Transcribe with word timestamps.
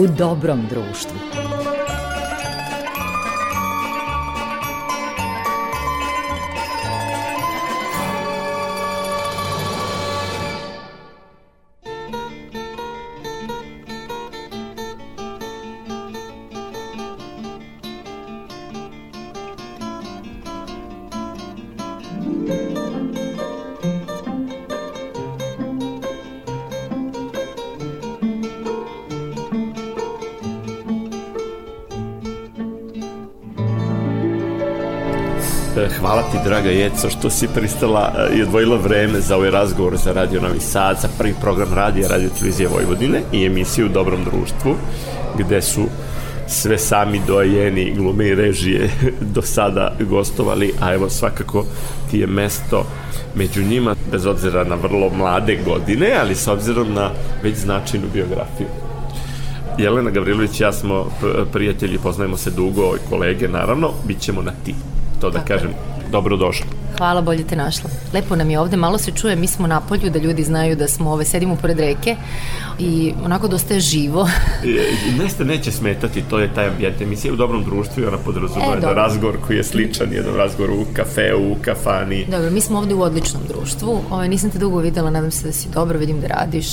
u 0.00 0.06
dobrom 0.06 0.66
društvu. 0.70 1.39
Draga 36.44 36.70
Jeco, 36.70 37.10
što 37.10 37.30
si 37.30 37.48
pristala 37.54 38.12
e, 38.18 38.36
i 38.36 38.42
odvojila 38.42 38.76
vreme 38.76 39.20
za 39.20 39.36
ovaj 39.36 39.50
razgovor 39.50 39.96
za 39.96 40.12
Radio 40.12 40.40
Novi 40.40 40.60
Sad, 40.60 40.98
za 41.00 41.08
prvi 41.18 41.34
program 41.40 41.74
radija 41.74 42.08
Radio 42.08 42.28
Televizije 42.38 42.68
Vojvodine 42.68 43.22
i 43.32 43.46
emisiju 43.46 43.86
u 43.86 43.88
Dobrom 43.88 44.24
društvu, 44.24 44.74
gde 45.38 45.62
su 45.62 45.86
sve 46.46 46.78
sami 46.78 47.20
dojeni 47.26 47.94
glume 47.96 48.26
i 48.26 48.34
režije 48.34 48.90
do 49.34 49.42
sada 49.42 49.92
gostovali, 50.00 50.72
a 50.80 50.94
evo 50.94 51.10
svakako 51.10 51.64
ti 52.10 52.18
je 52.18 52.26
mesto 52.26 52.86
među 53.34 53.62
njima, 53.62 53.94
bez 54.10 54.26
obzira 54.26 54.64
na 54.64 54.74
vrlo 54.74 55.10
mlade 55.10 55.58
godine, 55.64 56.16
ali 56.20 56.34
s 56.34 56.48
obzirom 56.48 56.94
na 56.94 57.10
već 57.42 57.56
značajnu 57.56 58.06
biografiju. 58.12 58.66
Jelena 59.78 60.10
Gavrilović 60.10 60.60
i 60.60 60.62
ja 60.62 60.72
smo 60.72 61.06
prijatelji, 61.52 61.98
poznajemo 61.98 62.36
se 62.36 62.50
dugo 62.50 62.96
i 62.96 63.10
kolege, 63.10 63.48
naravno, 63.48 63.90
bit 64.06 64.20
ćemo 64.20 64.42
na 64.42 64.52
ti 64.64 64.74
to 65.20 65.30
da 65.30 65.38
Tako 65.38 65.48
kažem, 65.48 65.70
dobrodošli. 66.10 66.66
Hvala, 66.98 67.20
bolje 67.20 67.44
te 67.44 67.56
našla. 67.56 67.90
Lepo 68.12 68.36
nam 68.36 68.50
je 68.50 68.58
ovde, 68.60 68.76
malo 68.76 68.98
se 68.98 69.12
čuje, 69.12 69.36
mi 69.36 69.46
smo 69.46 69.66
na 69.66 69.80
polju 69.80 70.10
da 70.10 70.18
ljudi 70.18 70.44
znaju 70.44 70.76
da 70.76 70.88
smo 70.88 71.12
ove, 71.12 71.24
sedimo 71.24 71.56
pored 71.56 71.78
reke 71.78 72.16
i 72.78 73.12
onako 73.24 73.48
dosta 73.48 73.74
je 73.74 73.80
živo. 73.80 74.28
Neste 75.22 75.44
neće 75.44 75.72
smetati, 75.72 76.22
to 76.22 76.38
je 76.38 76.54
taj 76.54 76.68
ambijent 76.68 77.00
emisije 77.00 77.32
u 77.32 77.36
dobrom 77.36 77.64
društvu 77.64 78.02
i 78.02 78.06
ona 78.06 78.18
podrazumeva 78.18 78.76
e, 78.76 78.80
da 78.80 78.92
razgovor 78.92 79.36
koji 79.46 79.56
je 79.56 79.64
sličan, 79.64 80.12
jedan 80.12 80.34
razgovor 80.34 80.70
u 80.70 80.84
kafeu, 80.92 81.52
u 81.52 81.56
kafani. 81.62 82.26
Dobro, 82.30 82.50
mi 82.50 82.60
smo 82.60 82.78
ovde 82.78 82.94
u 82.94 83.02
odličnom 83.02 83.42
društvu, 83.48 84.00
ove, 84.10 84.28
nisam 84.28 84.50
te 84.50 84.58
dugo 84.58 84.78
videla, 84.78 85.10
nadam 85.10 85.30
se 85.30 85.46
da 85.46 85.52
si 85.52 85.68
dobro, 85.68 85.98
vidim 85.98 86.20
da 86.20 86.26
radiš 86.26 86.66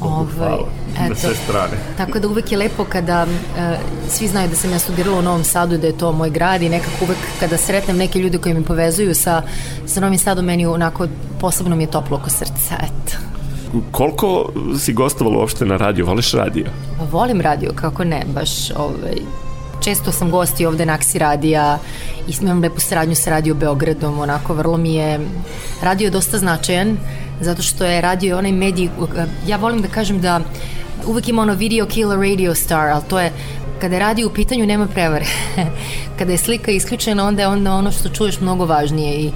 Ovaj, 0.00 0.58
eto, 0.94 1.08
na 1.08 1.14
sve 1.14 1.34
strane. 1.34 1.76
Tako 1.96 2.18
da 2.18 2.28
uvek 2.28 2.52
je 2.52 2.58
lepo 2.58 2.84
kada 2.84 3.22
uh, 3.22 3.60
svi 4.08 4.28
znaju 4.28 4.48
da 4.48 4.56
sam 4.56 4.70
ja 4.70 4.78
studirala 4.78 5.18
u 5.18 5.22
Novom 5.22 5.44
Sadu 5.44 5.78
da 5.78 5.86
je 5.86 5.98
to 5.98 6.12
moj 6.12 6.30
grad 6.30 6.62
i 6.62 6.68
nekako 6.68 7.04
uvek 7.04 7.18
kada 7.40 7.56
sretnem 7.56 7.96
neke 7.96 8.18
ljude 8.18 8.38
koji 8.38 8.54
me 8.54 8.62
povezuju 8.64 9.14
sa, 9.14 9.42
sa 9.86 10.00
Novim 10.00 10.18
Sadom 10.18 10.44
meni 10.44 10.66
onako 10.66 11.06
posebno 11.40 11.76
mi 11.76 11.82
je 11.82 11.90
toplo 11.90 12.16
oko 12.16 12.30
srca, 12.30 12.74
eto. 12.78 13.16
Koliko 13.90 14.52
si 14.78 14.92
gostovala 14.92 15.38
uopšte 15.38 15.64
na 15.64 15.76
radio? 15.76 16.06
Voliš 16.06 16.32
radio? 16.32 16.66
Volim 17.12 17.40
radio, 17.40 17.72
kako 17.74 18.04
ne, 18.04 18.22
baš 18.34 18.70
ovaj, 18.70 19.16
često 19.80 20.12
sam 20.12 20.30
gosti 20.30 20.66
ovde 20.66 20.86
na 20.86 20.92
Aksi 20.92 21.18
radija 21.18 21.78
i 22.28 22.32
imam 22.42 22.60
lepu 22.60 22.80
saradnju 22.80 23.14
sa 23.14 23.30
Radio 23.30 23.54
Beogradom, 23.54 24.18
onako 24.18 24.54
vrlo 24.54 24.76
mi 24.76 24.94
je, 24.94 25.20
radio 25.82 26.04
je 26.04 26.10
dosta 26.10 26.38
značajan, 26.38 26.96
zato 27.40 27.62
što 27.62 27.84
je 27.84 28.00
radio 28.00 28.38
onaj 28.38 28.52
medij, 28.52 28.88
ja 29.46 29.56
volim 29.56 29.82
da 29.82 29.88
kažem 29.88 30.20
da 30.20 30.40
uvek 31.06 31.28
ima 31.28 31.42
ono 31.42 31.54
video 31.54 31.86
killer 31.86 32.18
radio 32.18 32.54
star, 32.54 32.88
ali 32.88 33.02
to 33.08 33.20
je 33.20 33.32
kada 33.80 33.94
je 33.94 34.00
radio 34.00 34.26
u 34.26 34.30
pitanju 34.30 34.66
nema 34.66 34.86
prevare. 34.86 35.24
kada 36.18 36.32
je 36.32 36.38
slika 36.38 36.70
isključena 36.70 37.26
onda 37.26 37.42
je 37.42 37.48
onda 37.48 37.72
ono 37.72 37.92
što 37.92 38.08
čuješ 38.08 38.40
mnogo 38.40 38.66
važnije 38.66 39.14
i 39.14 39.30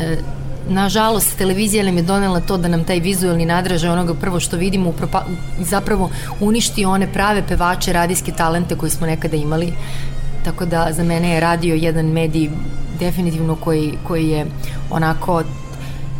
e, 0.00 0.16
nažalost 0.72 1.36
televizija 1.38 1.84
nam 1.84 1.96
je 1.96 2.02
donela 2.02 2.40
to 2.40 2.56
da 2.56 2.68
nam 2.68 2.84
taj 2.84 3.00
vizualni 3.00 3.46
nadražaj 3.46 3.90
onoga 3.90 4.14
prvo 4.14 4.40
što 4.40 4.56
vidimo 4.56 4.90
upropa, 4.90 5.24
zapravo 5.58 6.10
uništi 6.40 6.84
one 6.84 7.12
prave 7.12 7.42
pevače, 7.48 7.92
radijske 7.92 8.32
talente 8.32 8.76
koje 8.76 8.90
smo 8.90 9.06
nekada 9.06 9.36
imali. 9.36 9.72
Tako 10.44 10.64
da 10.64 10.88
za 10.90 11.04
mene 11.04 11.30
je 11.30 11.40
radio 11.40 11.74
jedan 11.74 12.06
medij 12.06 12.50
definitivno 12.98 13.56
koji, 13.56 13.94
koji 14.06 14.28
je 14.28 14.46
onako 14.90 15.42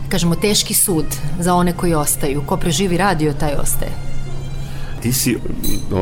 kažemo 0.08 0.34
teški 0.34 0.74
sud 0.74 1.06
za 1.38 1.54
one 1.54 1.72
koji 1.72 1.94
ostaju. 1.94 2.42
Ko 2.46 2.56
preživi 2.56 2.96
radio 2.96 3.32
taj 3.32 3.54
ostaje 3.54 4.11
ti 5.02 5.12
si 5.12 5.36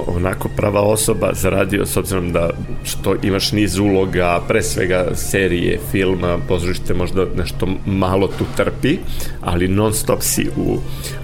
onako 0.07 0.49
prava 0.57 0.81
osoba 0.81 1.31
za 1.35 1.51
radio 1.51 1.87
s 1.87 1.97
obzirom 1.97 2.33
da 2.33 2.51
što 2.85 3.15
imaš 3.23 3.53
niz 3.53 3.79
uloga, 3.79 4.41
pre 4.49 4.63
svega 4.63 5.07
serije, 5.15 5.81
filma, 5.91 6.39
pozorište 6.49 6.95
možda 6.95 7.27
nešto 7.37 7.67
malo 7.87 8.27
tu 8.27 8.45
trpi, 8.57 8.99
ali 9.41 9.69
non 9.69 9.95
stop 9.95 10.23
si 10.23 10.49
u, 10.57 10.79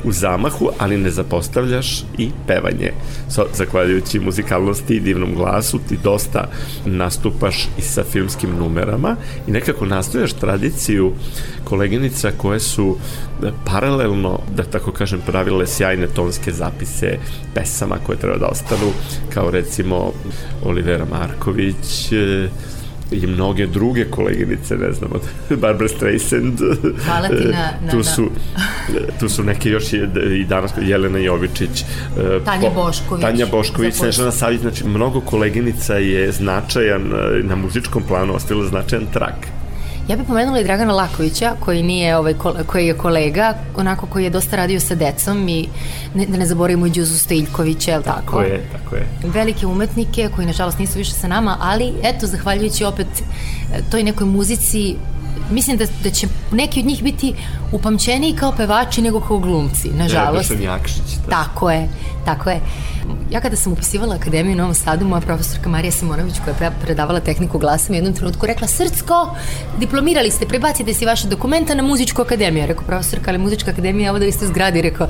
u 0.04 0.12
zamahu, 0.12 0.69
ali 0.78 0.98
ne 0.98 1.10
zapostavljaš 1.10 2.04
i 2.19 2.31
pevanje. 2.47 2.92
So, 3.31 3.47
zahvaljujući 3.54 4.20
muzikalnosti 4.20 4.97
i 4.97 5.00
divnom 5.00 5.34
glasu 5.34 5.78
ti 5.88 5.98
dosta 6.04 6.48
nastupaš 6.84 7.69
i 7.78 7.82
sa 7.82 8.04
filmskim 8.12 8.50
numerama 8.50 9.16
i 9.47 9.50
nekako 9.50 9.87
nastojaš 9.87 10.32
tradiciju 10.32 11.12
koleginica 11.66 12.31
koje 12.37 12.60
su 12.60 12.97
paralelno, 13.65 14.38
da 14.56 14.62
tako 14.62 14.93
kažem, 14.93 15.21
pravile 15.27 15.66
sjajne 15.66 16.06
tonske 16.06 16.53
zapise 16.53 17.19
pesama 17.54 17.97
koje 18.06 18.19
treba 18.19 18.38
da 18.38 18.47
ostanu, 18.47 18.93
kao 19.34 19.50
recimo 19.50 20.12
Olivera 20.65 21.05
Marković, 21.10 22.12
e, 22.12 22.49
i 23.10 23.26
mnoge 23.26 23.66
druge 23.66 24.05
koleginice, 24.05 24.76
ne 24.76 24.93
znam, 24.93 25.10
od 25.12 25.22
Barbara 25.62 25.88
Streisand. 25.88 26.59
Hvala 27.05 27.28
ti 27.28 27.44
na... 27.44 27.71
na 27.84 27.91
tu, 27.91 28.03
su, 28.03 28.31
tu 29.21 29.28
su 29.28 29.44
neke 29.44 29.71
još 29.71 29.93
i, 29.93 30.00
i 30.41 30.44
danas, 30.44 30.72
Jelena 30.82 31.19
Jovičić. 31.19 31.81
E, 31.81 31.84
Tanja 32.44 32.71
Bošković. 32.75 33.22
Tanja 33.22 33.47
Bošković, 33.47 33.94
Snežana 33.94 34.31
Savić, 34.31 34.60
znači 34.60 34.84
mnogo 34.84 35.21
koleginica 35.21 35.94
je 35.94 36.32
značajan, 36.32 37.03
e, 37.03 37.43
na 37.43 37.56
muzičkom 37.56 38.03
planu 38.03 38.34
ostavila 38.34 38.66
značajan 38.66 39.06
trak. 39.12 39.47
Ja 40.09 40.17
bih 40.17 40.27
pomenula 40.27 40.61
i 40.61 40.65
Dragana 40.65 40.93
Lakovića, 40.93 41.53
koji 41.61 41.83
nije 41.83 42.17
ovaj, 42.17 42.34
koji 42.67 42.87
je 42.87 42.94
kolega, 42.94 43.55
onako 43.77 44.06
koji 44.06 44.25
je 44.25 44.31
dosta 44.31 44.56
radio 44.56 44.81
sa 44.81 44.94
decom 44.94 45.49
i 45.49 45.69
ne, 46.15 46.27
da 46.27 46.37
ne 46.37 46.47
zaboravimo 46.47 46.87
i 46.87 46.91
Đuzu 46.91 47.19
Stojljkovića, 47.19 47.91
je 47.91 48.03
tako? 48.03 48.21
Tako 48.21 48.43
je, 48.43 48.69
tako 48.72 48.97
je. 48.97 49.06
Velike 49.25 49.67
umetnike 49.67 50.28
koji 50.34 50.47
nažalost 50.47 50.78
nisu 50.78 50.99
više 50.99 51.12
sa 51.12 51.28
nama, 51.28 51.56
ali 51.61 51.93
eto, 52.03 52.27
zahvaljujući 52.27 52.84
opet 52.84 53.06
e, 53.21 53.81
toj 53.91 54.03
nekoj 54.03 54.27
muzici 54.27 54.97
mislim 55.51 55.77
da, 55.77 55.84
da 56.05 56.11
će 56.11 56.27
neki 56.53 56.81
od 56.81 56.87
njih 56.87 57.03
biti 57.03 57.34
upamćeniji 57.73 58.37
kao 58.37 58.53
pevači 58.53 59.03
nego 59.03 59.21
kao 59.21 59.39
glumci, 59.39 59.89
nažalost. 59.89 60.51
Ja, 60.51 60.73
Jakšić. 60.73 61.17
Da. 61.27 61.31
Tako 61.31 61.71
je, 61.71 61.89
tako 62.25 62.51
je. 62.51 62.61
Ja 63.31 63.41
kada 63.41 63.56
sam 63.56 63.73
upisivala 63.73 64.15
akademiju 64.15 64.55
u 64.55 64.56
Novom 64.56 64.75
Sadu, 64.75 65.06
moja 65.06 65.21
profesorka 65.21 65.69
Marija 65.69 65.93
Simonović 65.93 66.35
koja 66.45 66.67
je 66.67 66.73
predavala 66.83 67.21
tehniku 67.21 67.59
glasa 67.59 67.93
mi 67.93 67.97
jednom 67.97 68.15
trenutku 68.15 68.47
rekla 68.47 68.69
Srcko, 68.69 69.37
diplomirali 69.79 70.31
ste, 70.31 70.47
prebacite 70.47 70.95
si 70.95 71.06
vaše 71.06 71.29
dokumenta 71.29 71.75
na 71.75 71.83
muzičku 71.83 72.23
akademiju. 72.23 72.67
Rekao 72.67 72.85
profesorka, 72.85 73.31
ali 73.31 73.39
muzička 73.39 73.71
akademija, 73.71 74.11
ovo 74.11 74.19
da 74.19 74.25
vi 74.25 74.33
ste 74.33 74.45
u 74.45 74.49
zgradi. 74.49 74.83
Rekao, 74.83 75.09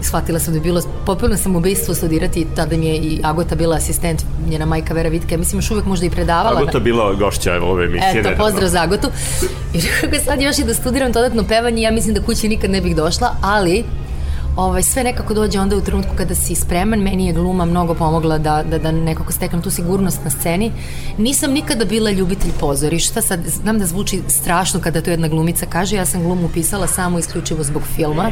shvatila 0.00 0.38
sam 0.38 0.52
da 0.52 0.58
je 0.58 0.62
bilo 0.62 0.82
popolno 1.06 1.36
samoubistvo 1.36 1.94
studirati, 1.94 2.46
tada 2.56 2.76
mi 2.76 2.86
je 2.86 2.96
i 2.96 3.20
Agota 3.24 3.54
bila 3.54 3.76
asistent, 3.76 4.24
njena 4.48 4.66
majka 4.66 4.94
Vera 4.94 5.08
Vitke, 5.08 5.36
mislim 5.36 5.58
još 5.58 5.70
uvek 5.70 5.84
možda 5.84 6.06
i 6.06 6.10
predavala. 6.10 6.60
Agota 6.60 6.78
bila 6.78 7.14
gošća 7.14 7.52
ove 7.62 7.84
emisije. 7.84 8.20
Eto, 8.20 8.30
pozdrav 8.36 8.68
za 8.68 8.82
Agotu. 8.82 9.08
I 9.74 9.77
rekao, 10.02 10.20
sad 10.20 10.40
još 10.40 10.58
i 10.58 10.64
da 10.64 10.74
studiram 10.74 11.12
dodatno 11.12 11.44
pevanje, 11.48 11.82
ja 11.82 11.90
mislim 11.90 12.14
da 12.14 12.22
kući 12.22 12.48
nikad 12.48 12.70
ne 12.70 12.80
bih 12.80 12.96
došla, 12.96 13.36
ali 13.42 13.84
ovaj, 14.58 14.82
sve 14.82 15.04
nekako 15.04 15.34
dođe 15.34 15.60
onda 15.60 15.76
u 15.76 15.80
trenutku 15.80 16.12
kada 16.16 16.34
si 16.34 16.54
spreman, 16.54 17.00
meni 17.00 17.26
je 17.26 17.32
gluma 17.32 17.64
mnogo 17.64 17.94
pomogla 17.94 18.38
da, 18.38 18.62
da, 18.62 18.78
da 18.78 18.92
nekako 18.92 19.32
steknem 19.32 19.62
tu 19.62 19.70
sigurnost 19.70 20.24
na 20.24 20.30
sceni. 20.30 20.72
Nisam 21.18 21.52
nikada 21.52 21.84
bila 21.84 22.10
ljubitelj 22.10 22.50
pozorišta, 22.60 23.22
sad 23.22 23.40
znam 23.46 23.78
da 23.78 23.86
zvuči 23.86 24.22
strašno 24.28 24.80
kada 24.80 25.02
to 25.02 25.10
jedna 25.10 25.28
glumica 25.28 25.66
kaže, 25.66 25.96
ja 25.96 26.06
sam 26.06 26.22
glumu 26.22 26.48
pisala 26.54 26.86
samo 26.86 27.18
isključivo 27.18 27.62
zbog 27.62 27.82
filma, 27.96 28.30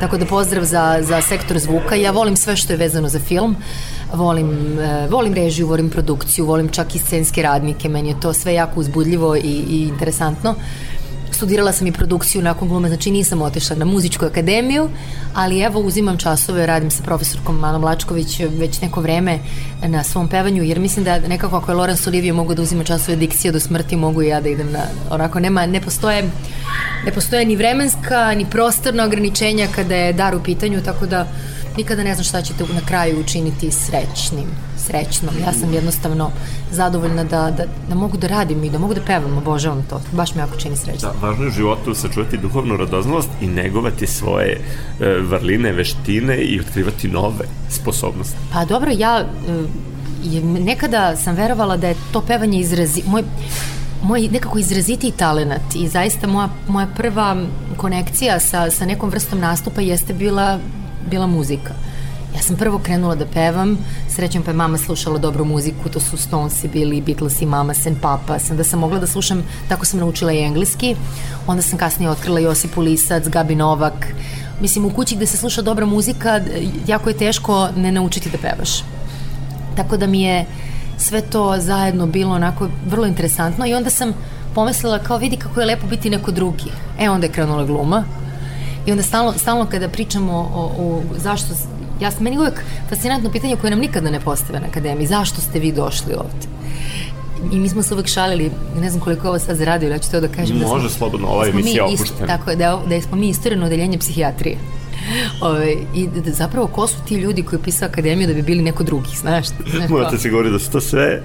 tako 0.00 0.16
da 0.16 0.26
pozdrav 0.26 0.64
za, 0.64 0.98
za 1.02 1.20
sektor 1.20 1.58
zvuka, 1.58 1.94
ja 1.94 2.10
volim 2.10 2.36
sve 2.36 2.56
što 2.56 2.72
je 2.72 2.76
vezano 2.76 3.08
za 3.08 3.18
film, 3.18 3.56
volim, 4.12 4.48
uh, 4.48 5.10
volim 5.10 5.34
režiju, 5.34 5.66
volim 5.66 5.90
produkciju, 5.90 6.46
volim 6.46 6.68
čak 6.68 6.94
i 6.94 6.98
scenske 6.98 7.42
radnike, 7.42 7.88
meni 7.88 8.08
je 8.08 8.20
to 8.20 8.32
sve 8.32 8.54
jako 8.54 8.80
uzbudljivo 8.80 9.36
i, 9.36 9.64
i 9.68 9.88
interesantno. 9.88 10.54
Studirala 11.34 11.72
sam 11.72 11.86
i 11.86 11.92
produkciju 11.92 12.42
nakon 12.42 12.68
glume, 12.68 12.88
znači 12.88 13.10
nisam 13.10 13.42
otišla 13.42 13.76
na 13.76 13.84
muzičku 13.84 14.24
akademiju, 14.24 14.88
ali 15.34 15.60
evo 15.60 15.80
uzimam 15.80 16.18
časove, 16.18 16.66
radim 16.66 16.90
sa 16.90 17.02
profesorkom 17.02 17.56
Manom 17.56 17.84
Lačković 17.84 18.40
već 18.58 18.80
neko 18.80 19.00
vreme 19.00 19.38
na 19.86 20.04
svom 20.04 20.28
pevanju, 20.28 20.62
jer 20.62 20.80
mislim 20.80 21.04
da 21.04 21.18
nekako 21.18 21.56
ako 21.56 21.70
je 21.70 21.76
Lorenz 21.76 22.08
Olivije 22.08 22.32
mogu 22.32 22.54
da 22.54 22.62
uzima 22.62 22.84
časove 22.84 23.16
dikcije 23.16 23.52
do 23.52 23.60
smrti, 23.60 23.96
mogu 23.96 24.22
i 24.22 24.28
ja 24.28 24.40
da 24.40 24.48
idem 24.48 24.72
na, 24.72 24.80
onako, 25.10 25.40
nema, 25.40 25.66
ne 25.66 25.80
postoje, 25.80 26.22
ne 27.04 27.12
postoje 27.12 27.44
ni 27.44 27.56
vremenska, 27.56 28.34
ni 28.34 28.46
prostorna 28.50 29.04
ograničenja 29.04 29.68
kada 29.74 29.94
je 29.94 30.12
dar 30.12 30.34
u 30.34 30.42
pitanju, 30.42 30.82
tako 30.84 31.06
da 31.06 31.26
nikada 31.76 32.02
ne 32.02 32.14
znam 32.14 32.24
šta 32.24 32.42
ćete 32.42 32.64
na 32.74 32.80
kraju 32.86 33.20
učiniti 33.20 33.70
srećnim, 33.70 34.46
srećnom. 34.76 35.34
Ja 35.46 35.52
sam 35.52 35.72
jednostavno 35.72 36.30
zadovoljna 36.70 37.24
da, 37.24 37.50
da, 37.50 37.64
da 37.88 37.94
mogu 37.94 38.16
da 38.16 38.26
radim 38.26 38.64
i 38.64 38.70
da 38.70 38.78
mogu 38.78 38.94
da 38.94 39.00
pevam, 39.00 39.38
obožavam 39.38 39.82
to. 39.90 40.00
Baš 40.12 40.34
me 40.34 40.40
jako 40.40 40.56
čini 40.56 40.76
srećno. 40.76 41.08
Da, 41.08 41.26
važno 41.26 41.44
je 41.44 41.48
u 41.48 41.52
životu 41.52 41.94
sačuvati 41.94 42.36
duhovnu 42.36 42.76
radoznalost 42.76 43.28
i 43.40 43.46
negovati 43.46 44.06
svoje 44.06 44.60
e, 45.00 45.18
vrline, 45.20 45.72
veštine 45.72 46.36
i 46.36 46.60
otkrivati 46.60 47.08
nove 47.08 47.46
sposobnosti. 47.68 48.36
Pa 48.52 48.64
dobro, 48.64 48.90
ja 48.98 49.20
e, 49.20 50.40
nekada 50.42 51.16
sam 51.16 51.34
verovala 51.34 51.76
da 51.76 51.88
je 51.88 51.96
to 52.12 52.20
pevanje 52.20 52.58
izrazi... 52.58 53.02
Moj, 53.06 53.22
moj 54.02 54.28
nekako 54.32 54.58
izrazitiji 54.58 55.12
talenat 55.12 55.74
i 55.74 55.88
zaista 55.88 56.26
moja, 56.26 56.48
moja 56.68 56.86
prva 56.96 57.36
konekcija 57.76 58.40
sa, 58.40 58.70
sa 58.70 58.86
nekom 58.86 59.10
vrstom 59.10 59.40
nastupa 59.40 59.80
jeste 59.80 60.14
bila, 60.14 60.58
bila 61.10 61.26
muzika. 61.26 61.74
Ja 62.34 62.42
sam 62.42 62.56
prvo 62.56 62.78
krenula 62.78 63.14
da 63.14 63.26
pevam, 63.26 63.78
srećom 64.08 64.42
pa 64.42 64.50
je 64.50 64.56
mama 64.56 64.78
slušala 64.78 65.18
dobru 65.18 65.44
muziku, 65.44 65.88
to 65.88 66.00
su 66.00 66.16
Stonesi 66.16 66.68
bili, 66.68 67.00
Beatles 67.00 67.42
i 67.42 67.46
Mama, 67.46 67.74
Sen 67.74 67.96
Papa, 68.02 68.38
sam 68.38 68.56
da 68.56 68.64
sam 68.64 68.80
mogla 68.80 68.98
da 68.98 69.06
slušam, 69.06 69.42
tako 69.68 69.84
sam 69.84 70.00
naučila 70.00 70.32
i 70.32 70.42
engleski, 70.42 70.96
onda 71.46 71.62
sam 71.62 71.78
kasnije 71.78 72.10
otkrila 72.10 72.40
Josip 72.40 72.78
Ulisac, 72.78 73.28
Gabi 73.28 73.54
Novak, 73.54 74.06
mislim 74.60 74.84
u 74.84 74.90
kući 74.90 75.16
gde 75.16 75.26
se 75.26 75.36
sluša 75.36 75.62
dobra 75.62 75.86
muzika, 75.86 76.40
jako 76.86 77.08
je 77.08 77.16
teško 77.16 77.68
ne 77.76 77.92
naučiti 77.92 78.30
da 78.30 78.38
pevaš. 78.38 78.82
Tako 79.76 79.96
da 79.96 80.06
mi 80.06 80.22
je 80.22 80.44
sve 80.98 81.20
to 81.20 81.54
zajedno 81.58 82.06
bilo 82.06 82.34
onako 82.34 82.68
vrlo 82.86 83.06
interesantno 83.06 83.66
i 83.66 83.74
onda 83.74 83.90
sam 83.90 84.12
pomislila 84.54 84.98
kao 84.98 85.18
vidi 85.18 85.36
kako 85.36 85.60
je 85.60 85.66
lepo 85.66 85.86
biti 85.86 86.10
neko 86.10 86.30
drugi. 86.30 86.70
E 86.98 87.10
onda 87.10 87.26
je 87.26 87.32
krenula 87.32 87.64
gluma 87.64 88.04
i 88.86 88.90
onda 88.90 89.02
stalno, 89.02 89.32
stalno 89.32 89.66
kada 89.66 89.88
pričamo 89.88 90.32
o, 90.32 90.72
o 90.78 91.02
zašto 91.16 91.54
ja 92.00 92.10
sam 92.10 92.24
meni 92.24 92.38
uvek 92.38 92.62
fascinantno 92.88 93.30
pitanje 93.30 93.56
koje 93.56 93.70
nam 93.70 93.80
nikada 93.80 94.10
ne 94.10 94.20
postave 94.20 94.60
na 94.60 94.66
akademiji 94.66 95.06
zašto 95.06 95.40
ste 95.40 95.58
vi 95.58 95.72
došli 95.72 96.14
ovde 96.14 96.54
i 97.52 97.58
mi 97.58 97.68
smo 97.68 97.82
se 97.82 97.94
uvek 97.94 98.06
šalili, 98.06 98.50
ne 98.80 98.90
znam 98.90 99.02
koliko 99.02 99.28
ovo 99.28 99.38
sad 99.38 99.56
zaradio, 99.56 99.90
ja 99.90 99.98
ću 99.98 100.10
to 100.10 100.20
da 100.20 100.28
kažem. 100.28 100.56
Može 100.56 100.82
da 100.82 100.88
smo, 100.88 100.98
slobodno, 100.98 101.28
ova 101.28 101.46
emisija 101.48 101.84
opuštena. 101.84 102.26
Tako 102.26 102.50
je, 102.50 102.56
da, 102.56 102.80
da 102.88 103.00
smo 103.00 103.16
mi 103.16 103.28
istoreno 103.28 103.66
odeljenje 103.66 103.98
psihijatrije. 103.98 104.58
Ove, 105.40 105.74
I 105.94 106.06
da, 106.06 106.30
zapravo 106.30 106.66
ko 106.66 106.86
su 106.86 106.96
ti 107.08 107.14
ljudi 107.14 107.42
koji 107.42 107.62
pisao 107.62 107.88
akademiju 107.88 108.28
da 108.28 108.34
bi 108.34 108.42
bili 108.42 108.62
neko 108.62 108.82
drugi, 108.82 109.16
znaš? 109.20 109.46
znaš 109.46 109.88
Morate 109.88 110.18
se 110.18 110.30
govoriti 110.30 110.52
da 110.52 110.58
su 110.58 110.70
to 110.70 110.80
sve 110.80 111.22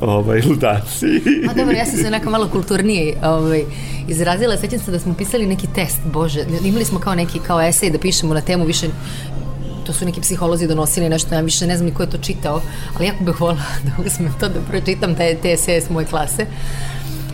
ovaj, 0.00 0.42
ludaci. 0.42 1.06
Ma 1.46 1.52
dobro, 1.54 1.76
ja 1.76 1.86
sam 1.86 1.98
se 1.98 2.10
neka 2.10 2.30
malo 2.30 2.48
kulturnije 2.48 3.16
ovaj, 3.22 3.62
izrazila. 4.08 4.56
Sećam 4.56 4.78
se 4.78 4.90
da 4.90 4.98
smo 4.98 5.14
pisali 5.14 5.46
neki 5.46 5.66
test, 5.74 5.98
bože, 6.12 6.44
imali 6.64 6.84
smo 6.84 6.98
kao 6.98 7.14
neki 7.14 7.38
kao 7.38 7.60
esej 7.60 7.90
da 7.90 7.98
pišemo 7.98 8.34
na 8.34 8.40
temu 8.40 8.64
više 8.64 8.86
to 9.88 9.92
su 9.92 10.04
neki 10.04 10.20
psiholozi 10.20 10.66
donosili 10.66 11.08
nešto, 11.08 11.34
ja 11.34 11.40
više 11.40 11.66
ne 11.66 11.76
znam 11.76 11.88
ni 11.88 11.94
ko 11.94 12.02
je 12.02 12.10
to 12.10 12.18
čitao, 12.18 12.60
ali 12.96 13.06
jako 13.06 13.24
bih 13.24 13.40
volila 13.40 13.64
da 13.84 14.04
uzmem 14.06 14.34
to 14.40 14.48
da 14.48 14.60
pročitam 14.70 15.14
te, 15.14 15.36
te 15.42 15.52
eseje 15.52 15.80
s 15.80 15.90
moje 15.90 16.06
klase. 16.06 16.46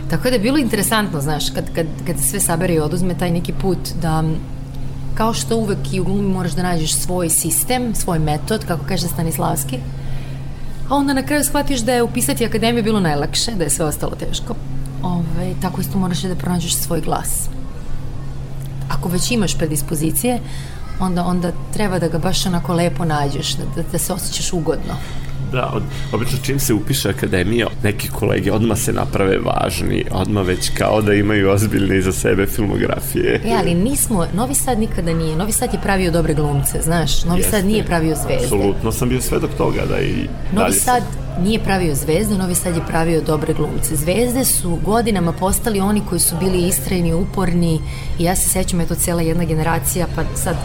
Tako 0.09 0.23
da 0.23 0.35
je 0.35 0.39
bilo 0.39 0.57
interesantno, 0.57 1.21
znaš, 1.21 1.49
kad, 1.49 1.73
kad, 1.75 1.85
kad 2.07 2.17
se 2.17 2.23
sve 2.23 2.39
sabere 2.39 2.73
i 2.73 2.79
oduzme 2.79 3.17
taj 3.17 3.31
neki 3.31 3.53
put 3.53 3.77
da 4.01 4.23
kao 5.15 5.33
što 5.33 5.57
uvek 5.57 5.93
i 5.93 5.99
u 5.99 6.03
glumi 6.03 6.27
moraš 6.27 6.51
da 6.51 6.63
nađeš 6.63 6.93
svoj 6.93 7.29
sistem, 7.29 7.95
svoj 7.95 8.19
metod, 8.19 8.65
kako 8.67 8.85
kaže 8.87 9.07
Stanislavski, 9.07 9.79
a 10.89 10.95
onda 10.95 11.13
na 11.13 11.23
kraju 11.23 11.43
shvatiš 11.43 11.79
da 11.79 11.93
je 11.93 12.03
upisati 12.03 12.45
akademiju 12.45 12.83
bilo 12.83 12.99
najlakše, 12.99 13.51
da 13.51 13.63
je 13.63 13.69
sve 13.69 13.85
ostalo 13.85 14.15
teško. 14.15 14.55
Ove, 15.03 15.53
tako 15.61 15.81
isto 15.81 15.97
moraš 15.97 16.21
da 16.21 16.35
pronađeš 16.35 16.75
svoj 16.75 17.01
glas. 17.01 17.49
Ako 18.89 19.09
već 19.09 19.31
imaš 19.31 19.57
predispozicije, 19.57 20.39
onda, 20.99 21.25
onda 21.25 21.51
treba 21.73 21.99
da 21.99 22.07
ga 22.07 22.17
baš 22.17 22.45
onako 22.45 22.73
lepo 22.73 23.05
nađeš, 23.05 23.55
da, 23.55 23.63
da, 23.75 23.89
da 23.91 23.97
se 23.97 24.13
osjećaš 24.13 24.53
ugodno. 24.53 24.93
Da, 25.55 25.71
od, 25.73 25.83
obično 26.13 26.37
čim 26.43 26.59
se 26.59 26.73
upiše 26.73 27.09
akademija, 27.09 27.67
neki 27.83 28.07
kolege 28.07 28.51
odmah 28.51 28.77
se 28.77 28.93
naprave 28.93 29.37
važni, 29.37 30.05
odmah 30.11 30.45
već 30.45 30.69
kao 30.77 31.01
da 31.01 31.13
imaju 31.13 31.51
ozbiljne 31.51 31.97
iza 31.97 32.11
sebe 32.11 32.47
filmografije. 32.47 33.41
E, 33.45 33.55
ali 33.59 33.73
nismo, 33.73 34.25
Novi 34.33 34.55
Sad 34.55 34.79
nikada 34.79 35.13
nije, 35.13 35.35
Novi 35.35 35.51
Sad 35.51 35.73
je 35.73 35.79
pravio 35.81 36.11
dobre 36.11 36.33
glumce, 36.33 36.81
znaš, 36.81 37.23
Novi 37.23 37.39
Jeste, 37.39 37.51
Sad 37.51 37.65
nije 37.65 37.85
pravio 37.85 38.15
zvezde. 38.15 38.43
Apsolutno 38.45 38.91
sam 38.91 39.09
bio 39.09 39.21
svedok 39.21 39.49
toga 39.57 39.81
da 39.89 39.99
i 39.99 40.13
Novi 40.13 40.27
dalje 40.53 40.73
Sad 40.73 41.03
sam... 41.03 41.43
nije 41.43 41.59
pravio 41.59 41.95
zvezde, 41.95 42.37
Novi 42.37 42.55
Sad 42.55 42.75
je 42.75 42.81
pravio 42.87 43.21
dobre 43.21 43.53
glumce. 43.53 43.95
Zvezde 43.95 44.45
su 44.45 44.79
godinama 44.85 45.31
postali 45.31 45.79
oni 45.79 46.01
koji 46.09 46.19
su 46.19 46.35
bili 46.39 46.67
istrajni, 46.67 47.13
uporni 47.13 47.79
i 48.19 48.23
ja 48.23 48.35
se 48.35 48.49
sećam, 48.49 48.81
eto, 48.81 48.95
cela 48.95 49.21
jedna 49.21 49.43
generacija, 49.43 50.07
pa 50.15 50.23
sad 50.35 50.55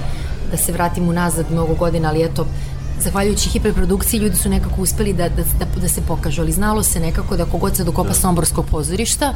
da 0.51 0.57
se 0.57 0.73
vratim 0.73 1.09
unazad 1.09 1.47
mnogo 1.51 1.75
godina, 1.75 2.09
ali 2.09 2.25
eto, 2.25 2.47
zahvaljujući 3.03 3.49
hiperprodukciji 3.49 4.21
ljudi 4.21 4.37
su 4.37 4.49
nekako 4.49 4.83
uspeli 4.83 5.13
da, 5.13 5.29
da, 5.29 5.43
da, 5.59 5.81
da 5.81 5.89
se 5.89 6.01
pokažu, 6.09 6.43
ali 6.43 6.53
znalo 6.53 6.83
se 6.83 7.01
nekako 7.01 7.37
da 7.37 7.45
kogod 7.45 7.77
se 7.77 7.85
dokopa 7.85 8.09
da. 8.09 8.15
Somborskog 8.15 8.67
pozorišta 8.67 9.35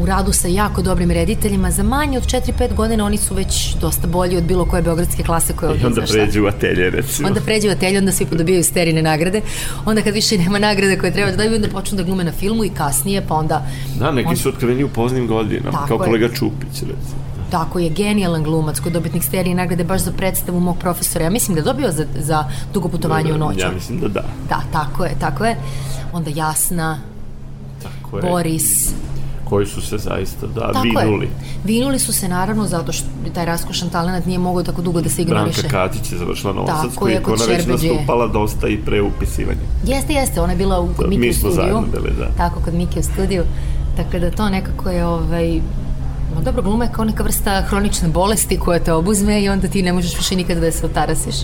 u 0.00 0.06
radu 0.06 0.32
sa 0.32 0.48
jako 0.48 0.82
dobrim 0.82 1.10
rediteljima 1.10 1.70
za 1.70 1.82
manje 1.82 2.18
od 2.18 2.24
4-5 2.24 2.74
godina 2.74 3.04
oni 3.04 3.16
su 3.16 3.34
već 3.34 3.74
dosta 3.80 4.06
bolji 4.06 4.36
od 4.36 4.44
bilo 4.44 4.64
koje 4.64 4.82
beogradske 4.82 5.22
klase 5.22 5.52
koje 5.52 5.70
ovdje 5.70 5.82
I 5.82 5.86
onda 5.86 6.02
pređu 6.12 6.44
u 6.44 6.46
atelje 6.46 6.90
recimo. 6.90 7.28
Onda 7.28 7.40
pređu 7.40 7.68
u 7.68 7.70
atelje, 7.70 7.98
onda 7.98 8.12
svi 8.12 8.26
podobijaju 8.26 8.64
sterine 8.64 9.02
nagrade 9.02 9.40
onda 9.84 10.02
kad 10.02 10.14
više 10.14 10.38
nema 10.38 10.58
nagrade 10.58 10.98
koje 10.98 11.12
treba 11.12 11.30
da 11.30 11.36
daju 11.36 11.54
onda 11.54 11.68
počnu 11.68 11.96
da 11.96 12.02
glume 12.02 12.24
na 12.24 12.32
filmu 12.32 12.64
i 12.64 12.68
kasnije 12.68 13.22
pa 13.28 13.34
onda 13.34 13.66
Da, 13.98 14.10
neki 14.10 14.28
on... 14.28 14.36
su 14.36 14.48
otkriveni 14.48 14.84
u 14.84 14.88
poznim 14.88 15.26
godinama 15.26 15.86
kao 15.88 15.98
kolega 15.98 16.28
Čupić 16.28 16.80
recimo 16.80 17.29
Tako 17.50 17.78
je, 17.78 17.90
genijalan 17.90 18.42
glumac 18.42 18.80
koji 18.80 18.90
je 18.90 18.94
dobitnik 18.94 19.24
serije 19.24 19.54
nagrade 19.54 19.84
baš 19.84 20.00
za 20.00 20.12
predstavu 20.12 20.60
mog 20.60 20.78
profesora. 20.78 21.24
Ja 21.24 21.30
mislim 21.30 21.54
da 21.54 21.60
je 21.60 21.64
dobio 21.64 21.92
za, 21.92 22.06
za 22.18 22.44
dugo 22.72 22.88
putovanje 22.88 23.32
u 23.32 23.38
noću. 23.38 23.60
Ja 23.60 23.70
mislim 23.70 24.00
da 24.00 24.08
da. 24.08 24.24
Da, 24.48 24.62
tako 24.72 25.04
je, 25.04 25.16
tako 25.20 25.44
je. 25.44 25.56
Onda 26.12 26.30
Jasna, 26.34 26.98
tako 27.82 28.16
je. 28.16 28.22
Boris, 28.30 28.92
koji 29.50 29.66
su 29.66 29.82
se 29.82 29.98
zaista, 29.98 30.46
da, 30.46 30.72
tako 30.72 30.82
vinuli. 30.82 31.26
Je. 31.26 31.30
Vinuli 31.64 31.98
su 31.98 32.12
se 32.12 32.28
naravno 32.28 32.66
zato 32.66 32.92
što 32.92 33.06
taj 33.34 33.44
raskošan 33.44 33.90
talent 33.90 34.26
nije 34.26 34.38
mogao 34.38 34.62
tako 34.62 34.82
dugo 34.82 35.00
da 35.00 35.08
se 35.08 35.22
ignoriše. 35.22 35.62
Branka 35.62 35.76
Katić 35.76 36.12
je 36.12 36.18
završila 36.18 36.52
na 36.52 36.60
Osadsku 36.60 37.08
i 37.08 37.16
ona 37.16 37.44
već 37.48 37.66
nastupala 37.66 38.26
dosta 38.26 38.68
i 38.68 38.76
pre 38.76 39.02
upisivanja. 39.02 39.60
Jeste, 39.86 40.12
jeste, 40.12 40.40
ona 40.40 40.52
je 40.52 40.58
bila 40.58 40.80
u, 40.80 40.86
kod 40.86 41.04
da, 41.04 41.06
Miki 41.06 41.30
u 41.30 41.32
studiju. 41.32 41.50
Mi 41.50 41.54
smo 41.54 41.62
zajedno 41.62 41.86
bili, 41.92 42.16
da. 42.18 42.28
Tako, 42.36 42.60
kod 42.64 42.74
Miki 42.74 43.00
u 43.00 43.02
studiju. 43.02 43.44
Tako 43.96 44.18
da 44.18 44.30
to 44.30 44.48
nekako 44.48 44.90
je 44.90 45.06
ovaj, 45.06 45.60
No 46.34 46.40
dobro, 46.40 46.62
gluma 46.62 46.84
je 46.84 46.92
kao 46.92 47.04
neka 47.04 47.22
vrsta 47.22 47.62
hronične 47.62 48.08
bolesti 48.08 48.58
koja 48.58 48.78
te 48.78 48.92
obuzme 48.92 49.42
i 49.42 49.48
onda 49.48 49.68
ti 49.68 49.82
ne 49.82 49.92
možeš 49.92 50.16
više 50.16 50.36
nikada 50.36 50.60
da 50.60 50.72
se 50.72 50.86
otarasiš. 50.86 51.34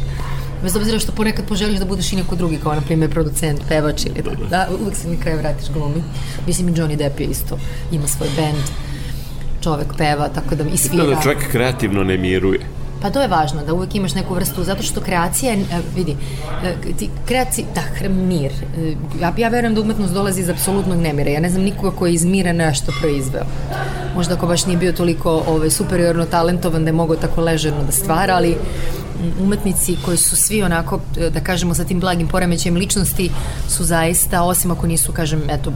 Bez 0.63 0.77
obzira 0.77 0.99
što 0.99 1.13
ponekad 1.13 1.45
poželiš 1.49 1.79
da 1.79 1.85
budeš 1.85 2.13
i 2.13 2.17
neko 2.17 2.37
drugi, 2.37 2.57
kao 2.57 2.75
na 2.75 2.81
primjer 2.81 3.11
producent, 3.11 3.61
pevač 3.69 4.05
ili 4.05 4.23
da, 4.23 4.47
da 4.51 4.69
uvek 4.83 4.97
se 4.97 5.09
mi 5.09 5.17
kraj 5.17 5.37
vratiš 5.37 5.71
glumi. 5.71 6.03
Mislim 6.47 6.69
i 6.69 6.73
Johnny 6.73 6.97
Depp 6.97 7.21
je 7.21 7.27
isto, 7.27 7.59
ima 7.93 8.07
svoj 8.07 8.29
band, 8.37 8.65
čovek 9.63 9.95
peva, 9.99 10.29
tako 10.29 10.55
da 10.55 10.65
i 10.65 10.77
svira. 10.77 11.05
Da, 11.05 11.21
čovek 11.23 11.51
kreativno 11.51 12.05
ne 12.05 12.19
miruje. 12.19 12.61
Pa 13.03 13.11
to 13.11 13.23
je 13.23 13.29
važno, 13.29 13.65
da 13.65 13.75
uvek 13.75 13.95
imaš 13.95 14.15
neku 14.15 14.35
vrstu, 14.35 14.65
zato 14.65 14.83
što 14.83 15.01
kreacija, 15.01 15.53
e, 15.53 15.81
vidi, 15.97 16.17
e, 16.65 16.75
ti, 16.99 17.11
kreaci, 17.27 17.65
da, 17.75 18.09
mir. 18.09 18.53
E, 18.53 18.95
ja, 19.21 19.33
ja 19.37 19.49
verujem 19.49 19.75
da 19.75 19.81
umetnost 19.81 20.15
dolazi 20.15 20.41
iz 20.41 20.49
apsolutnog 20.49 20.99
nemira. 20.99 21.31
Ja 21.31 21.41
ne 21.41 21.51
znam 21.51 21.63
nikoga 21.63 21.97
ko 21.97 22.07
je 22.07 22.15
iz 22.15 22.25
mira 22.25 22.53
nešto 22.53 22.93
proizveo. 23.01 23.45
Možda 24.17 24.35
ako 24.35 24.47
baš 24.47 24.67
nije 24.67 24.79
bio 24.79 24.93
toliko 24.93 25.43
ovaj, 25.47 25.71
superiorno 25.71 26.25
talentovan 26.25 26.85
da 26.85 26.89
je 26.89 26.93
mogao 26.93 27.17
tako 27.17 27.41
ležerno 27.41 27.85
da 27.85 27.93
stvara, 27.93 28.35
ali 28.35 28.57
umetnici 29.41 29.97
koji 30.05 30.17
su 30.17 30.37
svi 30.37 30.63
onako, 30.63 31.01
da 31.33 31.41
kažemo, 31.41 31.75
sa 31.75 31.85
tim 31.85 32.01
blagim 32.01 32.29
poremećajem 32.29 32.77
ličnosti 32.77 33.31
su 33.69 33.85
zaista, 33.85 34.43
osim 34.43 34.71
ako 34.71 34.87
nisu, 34.87 35.13
kažem, 35.13 35.43
eto, 35.51 35.73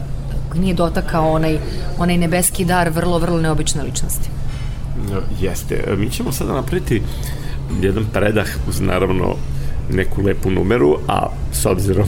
nije 0.55 0.73
dotakao 0.73 1.31
onaj, 1.31 1.57
onaj 1.97 2.17
nebeski 2.17 2.65
dar 2.65 2.89
vrlo, 2.89 3.19
vrlo 3.19 3.41
neobične 3.41 3.83
ličnosti. 3.83 4.29
Jeste. 5.39 5.95
Mi 5.97 6.09
ćemo 6.09 6.31
sada 6.31 6.53
napraviti 6.53 7.01
jedan 7.81 8.05
predah 8.13 8.47
uz 8.69 8.79
naravno 8.79 9.35
neku 9.91 10.21
lepu 10.21 10.51
numeru, 10.51 10.97
a 11.07 11.27
s 11.51 11.65
obzirom 11.65 12.07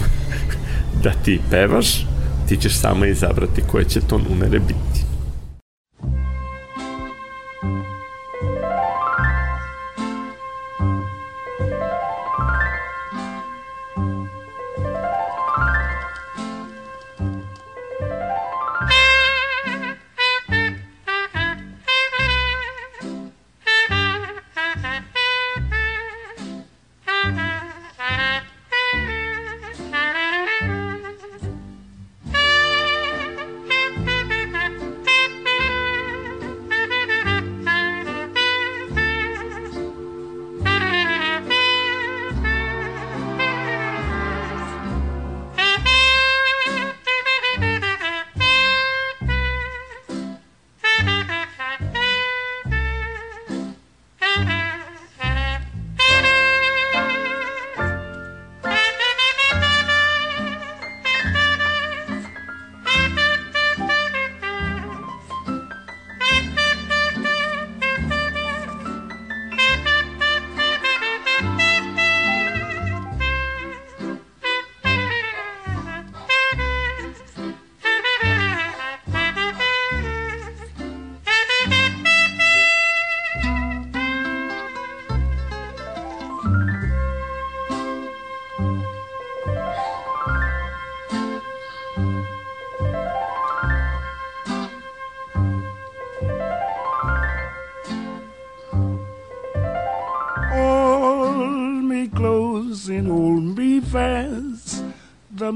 da 1.04 1.12
ti 1.12 1.40
pevaš, 1.50 2.06
ti 2.48 2.58
ćeš 2.58 2.76
sama 2.76 3.08
izabrati 3.08 3.62
koje 3.72 3.86
će 3.86 4.02
to 4.02 4.18
numere 4.30 4.60
biti. 4.60 4.93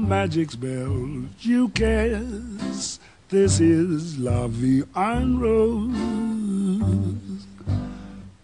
Magic 0.08 0.50
spell 0.50 1.22
you 1.40 1.68
cast. 1.68 2.98
This 3.28 3.60
is 3.60 4.18
La 4.18 4.46
Vie 4.46 4.82
en 4.96 5.38
Rose. 5.38 5.92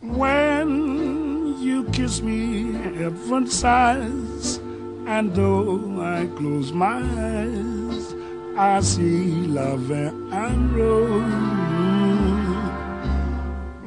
When 0.02 1.56
you 1.62 1.84
kiss 1.84 2.20
me, 2.20 2.72
heaven 2.98 3.46
sighs, 3.46 4.58
and 5.06 5.34
though 5.34 6.02
I 6.02 6.26
close 6.36 6.70
my 6.70 7.00
eyes, 7.00 8.14
I 8.58 8.80
see 8.82 9.46
love 9.46 9.90
en 9.90 10.74
Rose. 10.74 11.22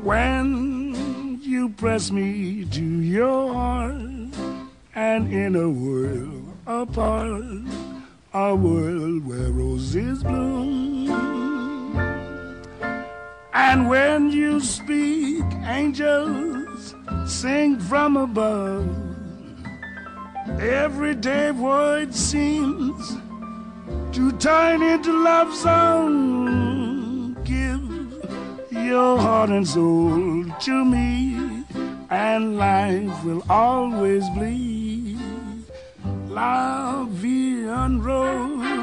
When 0.01 1.39
you 1.43 1.69
press 1.69 2.09
me 2.09 2.65
to 2.65 2.83
your 2.83 3.53
heart, 3.53 4.01
and 4.95 5.31
in 5.31 5.55
a 5.55 5.69
world 5.69 6.46
apart, 6.67 7.63
a 8.33 8.53
world 8.53 9.25
where 9.25 9.51
roses 9.51 10.21
bloom. 10.21 11.07
And 13.53 13.89
when 13.89 14.31
you 14.31 14.59
speak, 14.59 15.45
angels 15.63 16.93
sing 17.25 17.79
from 17.79 18.17
above. 18.17 18.85
Everyday 20.59 21.51
void 21.51 22.13
seems 22.13 23.15
to 24.11 24.31
turn 24.33 24.81
into 24.81 25.13
love 25.23 25.53
song. 25.55 27.33
Give 27.45 27.81
your 28.71 29.17
heart 29.17 29.51
and 29.51 29.65
soul 29.65 30.43
to 30.61 30.85
me, 30.85 31.63
and 32.09 32.57
life 32.57 33.23
will 33.23 33.43
always 33.49 34.29
be 34.31 34.76
Lavian 36.37 37.99
Road. 37.99 38.76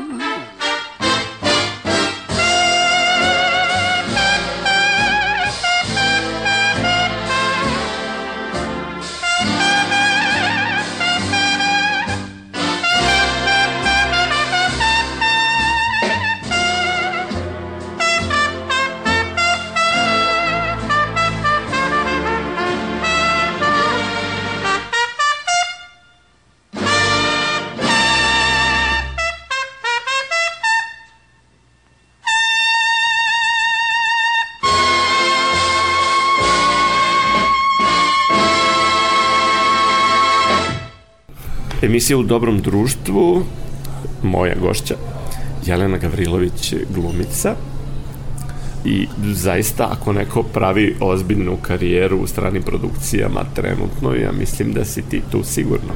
Emisija 41.95 42.19
u 42.19 42.23
dobrom 42.23 42.59
društvu, 42.59 43.45
moja 44.23 44.55
gošća, 44.61 44.95
Jelena 45.67 45.99
Gavrilović, 45.99 46.75
glumica, 46.95 47.55
i 48.85 49.07
zaista 49.35 49.89
ako 49.93 50.13
neko 50.13 50.43
pravi 50.43 50.97
ozbiljnu 51.01 51.57
karijeru 51.63 52.19
u 52.19 52.27
stranim 52.27 52.63
produkcijama 52.63 53.45
trenutno, 53.55 54.15
ja 54.15 54.33
mislim 54.33 54.73
da 54.73 54.85
si 54.85 55.03
ti 55.03 55.23
tu 55.33 55.45
sigurno. 55.45 55.95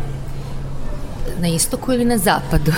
Na 1.41 1.49
istoku 1.49 1.93
ili 1.93 2.05
na 2.05 2.19
zapadu? 2.19 2.73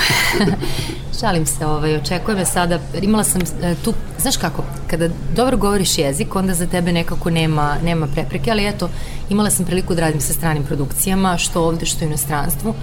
Šalim 1.21 1.47
se, 1.47 1.67
ovaj, 1.67 1.97
očekujem 1.97 2.39
me 2.39 2.45
sada, 2.45 2.79
imala 3.03 3.25
sam 3.25 3.41
e, 3.63 3.75
tu, 3.85 3.93
znaš 4.19 4.37
kako, 4.37 4.65
kada 4.87 5.09
dobro 5.37 5.57
govoriš 5.57 5.99
jezik, 5.99 6.37
onda 6.37 6.55
za 6.55 6.67
tebe 6.67 6.93
nekako 6.93 7.31
nema, 7.31 7.77
nema 7.85 8.07
prepreke, 8.07 8.51
ali 8.51 8.67
eto, 8.67 8.89
imala 9.31 9.51
sam 9.51 9.67
priliku 9.67 9.95
da 9.95 10.01
radim 10.01 10.21
sa 10.21 10.33
stranim 10.33 10.65
produkcijama, 10.65 11.39
što 11.39 11.65
ovde, 11.65 11.87
što 11.87 12.05
u 12.05 12.09
inostranstvu. 12.09 12.75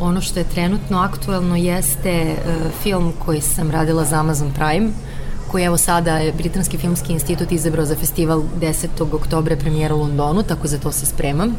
Ono 0.00 0.20
što 0.20 0.38
je 0.38 0.48
trenutno 0.54 0.98
aktuelno 0.98 1.56
jeste 1.56 2.34
uh, 2.34 2.72
film 2.82 3.12
koji 3.24 3.40
sam 3.40 3.70
radila 3.70 4.04
za 4.04 4.20
Amazon 4.20 4.50
Prime, 4.52 4.90
koji 5.50 5.64
evo 5.64 5.76
sada 5.76 6.16
je 6.18 6.32
Britanski 6.32 6.78
filmski 6.78 7.12
institut 7.12 7.52
izabrao 7.52 7.86
za 7.86 7.96
festival 7.96 8.42
10. 8.60 9.14
oktobra 9.14 9.56
premijera 9.56 9.94
u 9.94 9.98
Londonu, 9.98 10.42
tako 10.42 10.68
za 10.68 10.78
to 10.78 10.92
se 10.92 11.06
spremam 11.06 11.56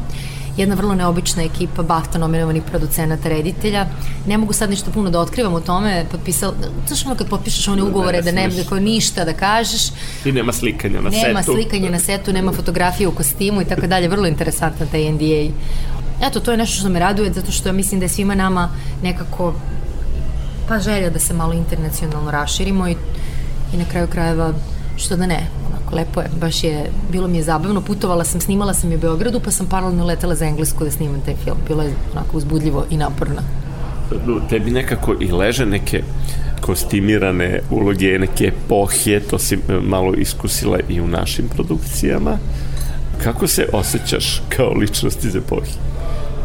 jedna 0.56 0.74
vrlo 0.74 0.94
neobična 0.94 1.42
ekipa 1.42 1.82
BAFTA 1.82 2.18
nominovanih 2.18 2.62
producenata, 2.62 3.28
reditelja. 3.28 3.86
Ne 4.26 4.38
mogu 4.38 4.52
sad 4.52 4.70
ništa 4.70 4.90
puno 4.90 5.10
da 5.10 5.20
otkrivam 5.20 5.54
u 5.54 5.60
tome, 5.60 6.04
potpisala, 6.10 6.54
znaš 6.86 7.06
ono 7.06 7.14
kad 7.14 7.28
potpišeš 7.28 7.68
one 7.68 7.82
ugovore 7.82 8.22
da 8.22 8.32
ne, 8.32 8.48
da 8.48 8.80
ništa 8.80 9.24
da 9.24 9.32
kažeš. 9.32 9.82
I 10.24 10.32
nema 10.32 10.52
slikanja 10.52 11.00
na 11.00 11.10
nema 11.10 11.12
setu. 11.12 11.26
Nema 11.26 11.42
slikanja 11.42 11.90
na 11.90 11.98
setu, 11.98 12.32
nema 12.32 12.52
fotografije 12.52 13.08
u 13.08 13.14
kostimu 13.14 13.62
i 13.62 13.64
tako 13.64 13.86
dalje, 13.86 14.08
vrlo 14.08 14.26
interesantan 14.26 14.88
taj 14.88 15.12
NDA. 15.12 15.52
Eto, 16.22 16.40
to 16.40 16.50
je 16.50 16.56
nešto 16.56 16.80
što 16.80 16.88
me 16.88 16.98
raduje, 16.98 17.32
zato 17.32 17.52
što 17.52 17.68
ja 17.68 17.72
mislim 17.72 18.00
da 18.00 18.04
je 18.04 18.08
svima 18.08 18.34
nama 18.34 18.68
nekako 19.02 19.54
pa 20.68 20.78
želja 20.78 21.10
da 21.10 21.18
se 21.18 21.34
malo 21.34 21.52
internacionalno 21.52 22.30
raširimo 22.30 22.88
i, 22.88 22.96
i 23.74 23.76
na 23.76 23.84
kraju 23.84 24.06
krajeva 24.06 24.52
što 24.96 25.16
da 25.16 25.26
ne, 25.26 25.46
lepo 25.92 26.20
je, 26.20 26.28
baš 26.40 26.64
je, 26.64 26.90
bilo 27.12 27.28
mi 27.28 27.36
je 27.36 27.42
zabavno, 27.42 27.80
putovala 27.80 28.24
sam, 28.24 28.40
snimala 28.40 28.74
sam 28.74 28.90
je 28.90 28.96
u 28.96 29.00
Beogradu, 29.00 29.40
pa 29.40 29.50
sam 29.50 29.66
paralelno 29.66 30.04
letela 30.04 30.34
za 30.34 30.44
Englesku 30.44 30.84
da 30.84 30.90
snimam 30.90 31.20
taj 31.24 31.34
film. 31.44 31.56
Bilo 31.68 31.82
je 31.82 31.94
onako 32.12 32.36
uzbudljivo 32.36 32.84
i 32.90 32.96
naporno. 32.96 33.42
Tebi 34.48 34.70
nekako 34.70 35.14
i 35.20 35.32
leže 35.32 35.66
neke 35.66 36.02
kostimirane 36.60 37.60
uloge, 37.70 38.18
neke 38.18 38.44
epohije, 38.44 39.20
to 39.20 39.38
si 39.38 39.54
e, 39.54 39.58
malo 39.82 40.14
iskusila 40.14 40.78
i 40.88 41.00
u 41.00 41.06
našim 41.06 41.48
produkcijama. 41.48 42.38
Kako 43.22 43.46
se 43.46 43.68
osjećaš 43.72 44.42
kao 44.48 44.72
ličnost 44.72 45.24
iz 45.24 45.36
epohije? 45.36 45.76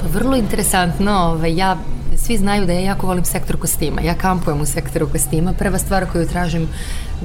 Pa 0.02 0.20
vrlo 0.20 0.36
interesantno, 0.36 1.12
ovaj, 1.12 1.56
ja 1.56 1.78
svi 2.18 2.38
znaju 2.38 2.66
da 2.66 2.74
ja 2.74 2.80
jako 2.80 3.08
volim 3.08 3.26
sektor 3.26 3.58
kostima. 3.58 4.02
Ja 4.02 4.14
kampujem 4.14 4.62
u 4.62 4.66
sektoru 4.66 5.08
kostima. 5.08 5.54
Prva 5.54 5.78
stvar 5.78 6.06
koju 6.12 6.28
tražim 6.28 6.68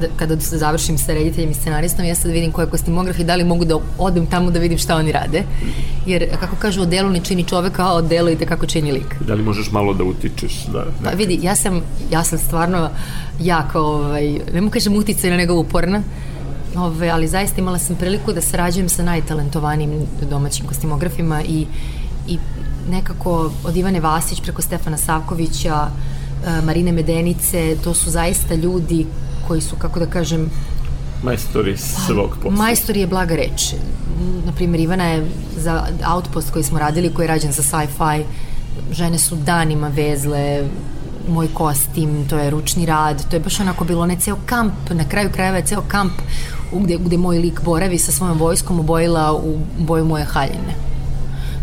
da, 0.01 0.07
kada 0.17 0.41
se 0.41 0.59
završim 0.59 0.99
sa 0.99 1.13
rediteljem 1.13 1.51
i 1.51 1.55
scenaristom 1.55 2.05
jeste 2.05 2.29
da 2.29 2.35
vidim 2.35 2.53
ko 2.53 2.61
je 2.61 2.67
kostimograf 2.67 3.19
i 3.19 3.25
da 3.25 3.35
li 3.35 3.45
mogu 3.45 3.65
da 3.65 3.79
odem 3.99 4.27
tamo 4.27 4.51
da 4.51 4.59
vidim 4.59 4.79
šta 4.79 4.97
oni 4.97 5.13
rade. 5.13 5.43
Jer, 6.07 6.29
kako 6.41 6.57
kažu, 6.57 6.83
o 6.83 6.87
delu 6.87 7.11
ne 7.11 7.21
čini 7.21 7.45
čoveka, 7.45 7.85
a 7.85 7.93
o 7.93 8.03
delu 8.03 8.31
i 8.31 8.37
kako 8.37 8.67
čini 8.67 8.93
lik. 8.93 9.17
Da 9.27 9.35
li 9.35 9.43
možeš 9.43 9.71
malo 9.71 9.95
da 9.95 10.05
utičeš? 10.05 10.67
Da, 10.73 10.85
pa 11.05 11.11
vidi, 11.11 11.39
ja 11.43 11.57
sam, 11.57 11.81
ja 12.11 12.25
sam 12.25 12.39
stvarno 12.39 12.91
jako, 13.41 13.79
ovaj, 13.79 14.39
ne 14.55 14.61
mu 14.61 14.71
kažem 14.71 14.97
uticajna, 14.97 15.37
nego 15.37 15.55
uporna. 15.55 16.03
Ove, 16.77 17.11
ali 17.11 17.29
zaista 17.29 17.61
imala 17.61 17.79
sam 17.79 17.97
priliku 17.97 18.33
da 18.33 18.41
sarađujem 18.41 18.89
sa 18.89 19.03
najtalentovanijim 19.03 19.91
domaćim 20.31 20.67
kostimografima 20.67 21.43
i, 21.43 21.67
i 22.29 22.39
nekako 22.91 23.51
od 23.65 23.77
Ivane 23.77 24.01
Vasić 24.01 24.41
preko 24.41 24.63
Stefana 24.63 24.97
Savkovića, 24.97 25.87
e, 26.47 26.61
Marine 26.61 26.93
Medenice, 26.93 27.77
to 27.85 27.95
su 27.95 28.11
zaista 28.11 28.55
ljudi 28.55 29.07
koji 29.49 29.61
su, 29.61 29.77
kako 29.77 29.99
da 30.01 30.07
kažem, 30.07 30.51
Majstori 31.23 31.77
svog 31.77 32.37
posla. 32.43 32.51
Majstori 32.51 33.01
je 33.01 33.07
blaga 33.07 33.35
reč. 33.35 33.75
Naprimjer, 34.47 34.81
Ivana 34.81 35.05
je 35.05 35.27
za 35.57 35.87
Outpost 36.15 36.51
koji 36.51 36.65
smo 36.65 36.79
radili, 36.79 37.15
koji 37.15 37.25
je 37.25 37.29
rađen 37.29 37.53
za 37.53 37.63
sci-fi, 37.63 38.25
žene 38.93 39.19
su 39.19 39.37
danima 39.37 39.89
vezle 39.89 40.63
moj 41.29 41.49
kostim, 41.55 42.29
to 42.29 42.39
je 42.39 42.51
ručni 42.51 42.87
rad, 42.87 43.29
to 43.31 43.37
je 43.37 43.41
baš 43.41 43.61
onako 43.61 43.85
bilo 43.85 44.07
ne 44.07 44.17
ceo 44.21 44.37
kamp, 44.47 44.73
na 44.91 45.09
kraju 45.09 45.31
krajeva 45.33 45.57
je 45.57 45.67
ceo 45.67 45.83
kamp 45.89 46.13
gde, 46.73 46.99
gde 46.99 47.19
moj 47.19 47.39
lik 47.39 47.61
boravi 47.65 47.99
sa 47.99 48.13
svojom 48.13 48.39
vojskom 48.39 48.81
obojila 48.81 49.33
u 49.33 49.59
boju 49.79 50.05
moje 50.05 50.25
haljine. 50.25 50.75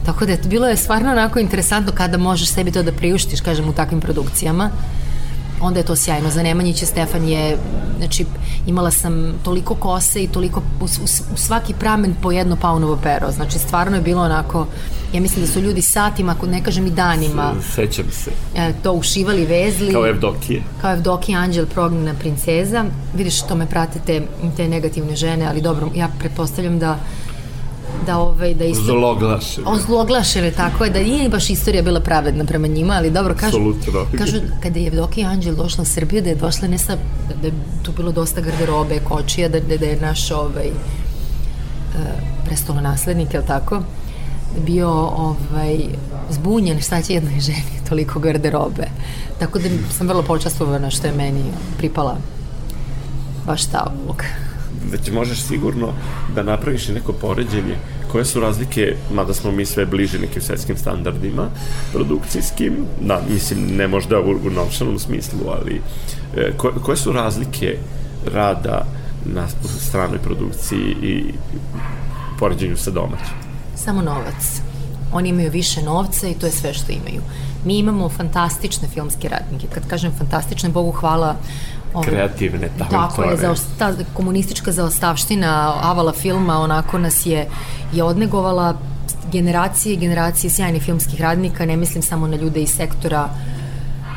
Tako 0.05 0.25
da 0.25 0.31
je, 0.31 0.39
bilo 0.45 0.67
je 0.67 0.77
stvarno 0.77 1.11
onako 1.11 1.39
interesantno 1.39 1.91
kada 1.91 2.17
možeš 2.17 2.49
sebi 2.49 2.71
to 2.71 2.83
da 2.83 2.91
priuštiš, 2.91 3.41
kažem, 3.41 3.69
u 3.69 3.73
takvim 3.73 4.01
produkcijama 4.01 4.69
onda 5.61 5.79
je 5.79 5.85
to 5.85 5.95
sjajno. 5.95 6.29
Za 6.29 6.43
Nemanjića 6.43 6.85
Stefan 6.85 7.27
je, 7.27 7.57
znači, 7.97 8.25
imala 8.67 8.91
sam 8.91 9.33
toliko 9.43 9.75
kose 9.75 10.23
i 10.23 10.27
toliko, 10.27 10.61
u, 10.81 10.83
u, 10.83 10.87
u 11.33 11.37
svaki 11.37 11.73
pramen 11.73 12.15
po 12.21 12.31
jedno 12.31 12.55
paunovo 12.55 12.99
pero. 13.03 13.31
Znači, 13.31 13.59
stvarno 13.59 13.97
je 13.97 14.01
bilo 14.01 14.21
onako, 14.21 14.67
ja 15.13 15.21
mislim 15.21 15.45
da 15.45 15.51
su 15.51 15.61
ljudi 15.61 15.81
satima, 15.81 16.31
ako 16.31 16.45
ne 16.45 16.63
kažem 16.63 16.87
i 16.87 16.91
danima. 16.91 17.53
Sećam 17.75 18.05
se. 18.11 18.31
E, 18.55 18.73
to 18.83 18.91
ušivali, 18.93 19.45
vezli. 19.45 19.93
Kao 19.93 20.07
Evdokije. 20.07 20.63
Kao 20.81 20.93
Evdokije, 20.93 21.37
Anđel, 21.37 21.65
prognjena 21.65 22.13
princeza. 22.13 22.85
Vidiš, 23.15 23.41
to 23.41 23.55
me 23.55 23.65
pratite 23.65 24.21
te 24.57 24.67
negativne 24.67 25.15
žene, 25.15 25.45
ali 25.47 25.61
dobro, 25.61 25.89
ja 25.95 26.09
pretpostavljam 26.19 26.79
da 26.79 26.99
da 28.05 28.17
ovaj 28.17 28.53
da 28.53 28.65
isto 28.65 28.83
zloglašene. 28.83 29.67
Ozloglašene, 29.67 30.51
tako 30.51 30.83
je 30.83 30.89
da 30.89 30.99
nije 30.99 31.29
baš 31.29 31.49
istorija 31.49 31.83
bila 31.83 31.99
pravedna 31.99 32.45
prema 32.45 32.67
njima, 32.67 32.93
ali 32.93 33.11
dobro 33.11 33.35
kažu 33.35 33.57
Absolutno. 33.57 34.05
kažu 34.17 34.37
kada 34.63 34.79
je 34.79 34.87
Evdokija 34.87 35.29
Anđel 35.29 35.55
došla 35.55 35.81
u 35.81 35.85
Srbiju 35.85 36.21
da 36.21 36.29
je 36.29 36.35
došla 36.35 36.67
ne 36.67 36.77
sa 36.77 36.97
da 37.41 37.47
je 37.47 37.53
tu 37.83 37.91
bilo 37.97 38.11
dosta 38.11 38.41
garderobe, 38.41 38.99
kočija, 38.99 39.49
da, 39.49 39.59
da, 39.59 39.77
da 39.77 39.85
je 39.85 40.01
naš 40.01 40.31
ovaj 40.31 40.69
uh, 40.69 42.01
prestolonaslednik, 42.45 43.33
je 43.33 43.45
tako? 43.45 43.81
bio 44.59 44.89
ovaj, 44.91 45.77
zbunjen 46.29 46.81
šta 46.81 47.01
će 47.01 47.13
jednoj 47.13 47.39
ženi 47.39 47.81
toliko 47.89 48.19
garderobe. 48.19 48.87
Tako 49.39 49.59
da 49.59 49.69
sam 49.97 50.07
vrlo 50.07 50.23
počastvovana 50.23 50.89
što 50.89 51.07
je 51.07 51.13
meni 51.13 51.43
pripala 51.77 52.17
baš 53.45 53.65
ta 53.65 53.91
uloga. 54.05 54.50
Već 54.91 55.11
možeš 55.11 55.41
sigurno 55.41 55.93
da 56.35 56.43
napraviš 56.43 56.89
i 56.89 56.93
neko 56.93 57.13
poređenje 57.13 57.75
koje 58.11 58.25
su 58.25 58.39
razlike, 58.39 58.95
mada 59.13 59.33
smo 59.33 59.51
mi 59.51 59.65
sve 59.65 59.85
bliži 59.85 60.19
nekim 60.19 60.41
svetskim 60.41 60.77
standardima 60.77 61.49
produkcijskim, 61.93 62.73
da, 63.01 63.21
mislim, 63.29 63.75
ne 63.75 63.87
možda 63.87 64.19
u, 64.19 64.31
u 64.31 64.49
novčanom 64.49 64.99
smislu, 64.99 65.39
ali 65.47 65.81
e, 66.37 66.51
ko, 66.57 66.71
koje 66.83 66.97
su 66.97 67.11
razlike 67.11 67.77
rada 68.33 68.85
na 69.25 69.47
stranoj 69.79 70.19
produkciji 70.19 70.95
i 71.03 71.33
poređenju 72.39 72.77
sa 72.77 72.91
domaćim? 72.91 73.35
Samo 73.75 74.01
novac. 74.01 74.61
Oni 75.13 75.29
imaju 75.29 75.51
više 75.51 75.81
novca 75.81 76.27
i 76.27 76.33
to 76.33 76.45
je 76.45 76.51
sve 76.51 76.73
što 76.73 76.91
imaju. 76.91 77.21
Mi 77.65 77.77
imamo 77.77 78.09
fantastične 78.09 78.87
filmske 78.87 79.29
radnike. 79.29 79.67
Kad 79.73 79.87
kažem 79.87 80.11
fantastične, 80.17 80.69
Bogu 80.69 80.91
hvala, 80.91 81.35
Ovo, 81.93 82.03
kreativne 82.03 82.69
talentore. 82.77 82.89
Tako 82.89 83.23
je, 83.23 83.37
zaosta, 83.37 83.93
komunistička 84.13 84.71
zaostavština 84.71 85.73
avala 85.81 86.13
filma 86.13 86.59
onako 86.59 86.97
nas 86.97 87.25
je, 87.25 87.47
je 87.93 88.03
odnegovala 88.03 88.77
generacije 89.31 89.93
i 89.93 89.97
generacije 89.97 90.51
sjajnih 90.51 90.83
filmskih 90.83 91.21
radnika, 91.21 91.65
ne 91.65 91.77
mislim 91.77 92.03
samo 92.03 92.27
na 92.27 92.35
ljude 92.35 92.61
iz 92.61 92.69
sektora 92.69 93.29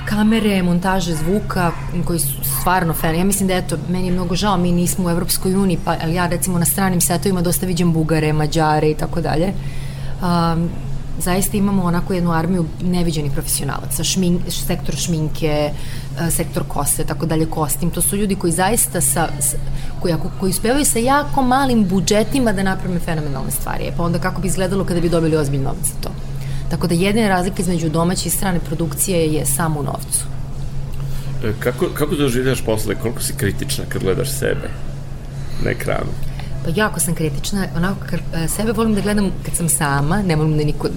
kamere, 0.04 0.62
montaže 0.62 1.14
zvuka 1.14 1.72
koji 2.04 2.18
su 2.18 2.44
stvarno 2.60 2.92
fan. 2.92 3.14
Ja 3.14 3.24
mislim 3.24 3.48
da 3.48 3.54
eto, 3.54 3.76
meni 3.88 4.06
je 4.06 4.12
mnogo 4.12 4.34
žao, 4.34 4.56
mi 4.56 4.72
nismo 4.72 5.06
u 5.06 5.10
Evropskoj 5.10 5.54
uniji, 5.54 5.78
pa, 5.84 5.96
ali 6.02 6.14
ja 6.14 6.26
recimo 6.26 6.58
na 6.58 6.64
stranim 6.64 7.00
setovima 7.00 7.42
dosta 7.42 7.66
viđem 7.66 7.92
Bugare, 7.92 8.32
Mađare 8.32 8.90
i 8.90 8.94
tako 8.94 9.20
dalje. 9.20 9.52
Um, 10.22 10.70
zaista 11.18 11.56
imamo 11.56 11.82
onako 11.82 12.14
jednu 12.14 12.32
armiju 12.32 12.64
neviđenih 12.82 13.32
profesionalaca, 13.32 14.04
šmin, 14.04 14.40
sektor 14.48 14.96
šminke, 14.96 15.70
e, 16.20 16.30
sektor 16.30 16.62
kose, 16.68 17.04
tako 17.04 17.26
dalje, 17.26 17.46
kostim. 17.46 17.90
To 17.90 18.02
su 18.02 18.16
ljudi 18.16 18.34
koji 18.34 18.52
zaista 18.52 19.00
sa, 19.00 19.28
koji, 20.00 20.14
ako, 20.14 20.30
koji 20.40 20.50
uspevaju 20.50 20.84
sa 20.84 20.98
jako 20.98 21.42
malim 21.42 21.84
budžetima 21.88 22.52
da 22.52 22.62
naprave 22.62 22.98
fenomenalne 22.98 23.50
stvari. 23.50 23.84
E, 23.84 23.92
pa 23.96 24.02
onda 24.02 24.18
kako 24.18 24.40
bi 24.40 24.48
izgledalo 24.48 24.84
kada 24.84 25.00
bi 25.00 25.08
dobili 25.08 25.36
ozbiljno 25.36 25.64
novac 25.64 25.86
za 25.86 25.94
to. 26.00 26.10
Tako 26.70 26.86
da 26.86 26.94
jedina 26.94 27.28
razlika 27.28 27.62
između 27.62 27.88
domaće 27.88 28.28
i 28.28 28.32
strane 28.32 28.60
produkcije 28.60 29.26
je 29.32 29.46
samo 29.46 29.80
u 29.80 29.82
novcu. 29.82 30.24
E, 31.44 31.52
kako, 31.60 31.86
kako 31.94 32.14
doživljaš 32.14 32.64
posle, 32.64 32.94
koliko 32.94 33.22
si 33.22 33.34
kritična 33.36 33.84
kad 33.88 34.02
gledaš 34.02 34.30
sebe 34.30 34.68
na 35.64 35.70
ekranu? 35.70 36.10
Pa 36.64 36.70
jako 36.74 37.00
sam 37.00 37.14
kritična, 37.14 37.66
onako 37.76 37.98
kad 38.10 38.20
e, 38.34 38.48
sebe 38.48 38.72
volim 38.72 38.94
da 38.94 39.00
gledam 39.00 39.30
kad 39.44 39.56
sam 39.56 39.68
sama, 39.68 40.22
ne 40.22 40.36
volim 40.36 40.58
da 40.58 40.64
niko, 40.64 40.88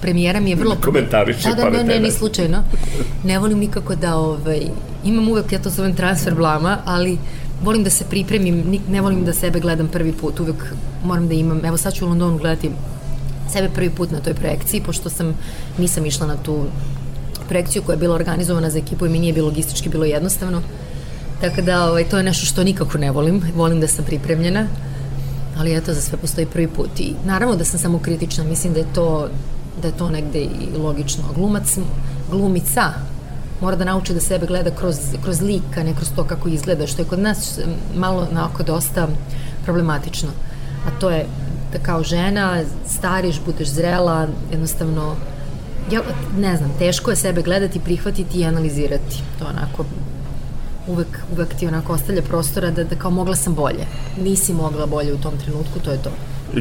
premijera 0.00 0.40
mi 0.40 0.50
je 0.50 0.56
vrlo... 0.56 0.76
Komentariše 0.84 1.48
da, 1.48 1.54
da, 1.54 1.70
ne, 1.70 1.84
ne, 1.84 2.00
ni 2.00 2.10
slučajno. 2.10 2.62
Ne 3.24 3.38
volim 3.38 3.58
nikako 3.58 3.94
da, 3.94 4.16
ovaj, 4.16 4.60
imam 5.04 5.28
uvek, 5.28 5.52
ja 5.52 5.58
to 5.58 5.70
zovem 5.70 5.94
transfer 5.94 6.34
blama, 6.34 6.78
ali 6.84 7.18
volim 7.62 7.84
da 7.84 7.90
se 7.90 8.04
pripremim, 8.04 8.80
ne 8.88 9.00
volim 9.00 9.24
da 9.24 9.32
sebe 9.32 9.60
gledam 9.60 9.88
prvi 9.88 10.12
put, 10.12 10.40
uvek 10.40 10.64
moram 11.04 11.28
da 11.28 11.34
imam, 11.34 11.64
evo 11.64 11.76
sad 11.76 11.94
ću 11.94 12.04
u 12.04 12.08
Londonu 12.08 12.38
gledati 12.38 12.70
sebe 13.52 13.68
prvi 13.74 13.90
put 13.90 14.10
na 14.10 14.20
toj 14.20 14.34
projekciji, 14.34 14.80
pošto 14.80 15.10
sam, 15.10 15.34
nisam 15.78 16.06
išla 16.06 16.26
na 16.26 16.36
tu 16.36 16.64
projekciju 17.48 17.82
koja 17.82 17.94
je 17.94 17.98
bila 17.98 18.14
organizovana 18.14 18.70
za 18.70 18.78
ekipu 18.78 19.06
i 19.06 19.08
mi 19.08 19.18
nije 19.18 19.32
bilo 19.32 19.48
logistički 19.48 19.88
bilo 19.88 20.04
jednostavno. 20.04 20.62
Tako 21.40 21.62
da 21.62 21.84
ovaj, 21.84 22.04
to 22.04 22.16
je 22.16 22.22
nešto 22.22 22.46
što 22.46 22.64
nikako 22.64 22.98
ne 22.98 23.10
volim. 23.10 23.42
Volim 23.54 23.80
da 23.80 23.88
sam 23.88 24.04
pripremljena 24.04 24.66
ali 25.58 25.76
eto, 25.76 25.94
za 25.94 26.00
sve 26.00 26.18
postoji 26.18 26.46
prvi 26.46 26.68
put 26.68 27.00
i 27.00 27.14
naravno 27.24 27.56
da 27.56 27.64
sam 27.64 27.78
samo 27.78 27.98
kritična, 27.98 28.44
mislim 28.44 28.72
da 28.72 28.80
je 28.80 28.92
to 28.94 29.28
da 29.82 29.88
je 29.88 29.96
to 29.96 30.10
negde 30.10 30.38
i 30.38 30.76
logično. 30.78 31.24
Glumac, 31.34 31.78
glumica 32.30 32.92
mora 33.60 33.76
da 33.76 33.84
nauči 33.84 34.14
da 34.14 34.20
sebe 34.20 34.46
gleda 34.46 34.70
kroz, 34.70 34.96
kroz 35.22 35.40
lika, 35.40 35.82
ne 35.82 35.94
kroz 35.94 36.08
to 36.16 36.24
kako 36.24 36.48
izgleda, 36.48 36.86
što 36.86 37.02
je 37.02 37.08
kod 37.08 37.18
nas 37.18 37.58
malo 37.96 38.28
naoko 38.32 38.62
dosta 38.62 39.08
problematično. 39.64 40.28
A 40.86 41.00
to 41.00 41.10
je 41.10 41.26
da 41.72 41.78
kao 41.78 42.02
žena 42.02 42.62
stariš, 42.86 43.40
budeš 43.46 43.68
zrela, 43.68 44.26
jednostavno 44.50 45.14
ja 45.92 46.00
ne 46.38 46.56
znam, 46.56 46.70
teško 46.78 47.10
je 47.10 47.16
sebe 47.16 47.42
gledati, 47.42 47.80
prihvatiti 47.80 48.40
i 48.40 48.44
analizirati. 48.44 49.22
To 49.38 49.44
onako 49.44 49.84
uvek, 50.86 51.06
uvek 51.32 51.54
ti 51.54 51.66
onako 51.66 51.92
ostavlja 51.92 52.22
prostora 52.22 52.70
da, 52.70 52.84
da 52.84 52.96
kao 52.96 53.10
mogla 53.10 53.36
sam 53.36 53.54
bolje. 53.54 53.86
Nisi 54.22 54.54
mogla 54.54 54.86
bolje 54.86 55.14
u 55.14 55.18
tom 55.18 55.34
trenutku, 55.44 55.80
to 55.84 55.90
je 55.90 56.02
to. 56.02 56.10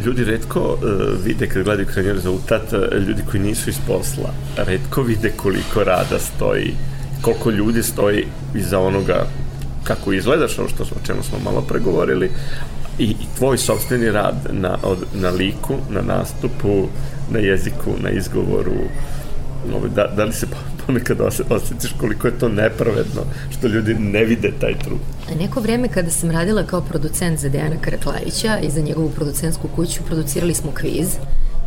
Ljudi 0.05 0.23
redko 0.23 0.60
uh, 0.60 0.79
vide 1.25 1.47
kad 1.47 1.63
gledaju 1.63 1.88
krajnji 1.88 2.13
rezultat, 2.13 2.73
uh, 2.73 3.07
ljudi 3.07 3.21
koji 3.31 3.43
nisu 3.43 3.69
iz 3.69 3.77
posla, 3.88 4.34
redko 4.57 5.01
vide 5.01 5.31
koliko 5.38 5.84
rada 5.84 6.19
stoji, 6.19 6.73
koliko 7.21 7.49
ljudi 7.49 7.84
stoji 7.84 8.27
iza 8.55 8.79
onoga 8.79 9.25
kako 9.84 10.13
izgledaš, 10.13 10.60
ono 10.60 10.69
što, 10.69 10.84
o 10.84 11.05
čemu 11.05 11.23
smo 11.23 11.38
malo 11.39 11.62
pregovorili, 11.62 12.31
i, 12.99 13.03
i 13.03 13.25
tvoj 13.38 13.57
sobstveni 13.57 14.12
rad 14.12 14.36
na, 14.51 14.77
od, 14.84 14.97
na 15.13 15.29
liku, 15.29 15.75
na 15.89 16.01
nastupu, 16.01 16.88
na 17.31 17.39
jeziku, 17.39 17.91
na 18.03 18.10
izgovoru, 18.10 18.77
da, 19.95 20.07
da 20.15 20.23
li 20.23 20.34
se 20.34 20.47
ponekad 20.91 21.21
osjetiš 21.49 21.93
koliko 21.99 22.27
je 22.27 22.39
to 22.39 22.49
nepravedno 22.49 23.21
što 23.49 23.67
ljudi 23.67 23.93
ne 23.93 24.23
vide 24.23 24.51
taj 24.60 24.80
trud. 24.80 24.99
Neko 25.39 25.60
vreme 25.60 25.88
kada 25.88 26.10
sam 26.10 26.32
radila 26.32 26.63
kao 26.63 26.82
producent 26.82 27.39
za 27.39 27.49
Dejana 27.49 27.75
Karaklajića 27.82 28.60
i 28.60 28.69
za 28.69 28.82
njegovu 28.82 29.10
producentsku 29.10 29.67
kuću, 29.75 30.04
producirali 30.04 30.54
smo 30.54 30.71
kviz. 30.71 31.08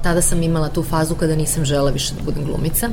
Tada 0.03 0.23
sam 0.23 0.43
imala 0.43 0.69
tu 0.69 0.83
fazu 0.83 1.15
kada 1.15 1.37
nisam 1.37 1.65
žela 1.65 1.91
više 1.91 2.15
da 2.15 2.23
budem 2.23 2.45
glumica. 2.45 2.89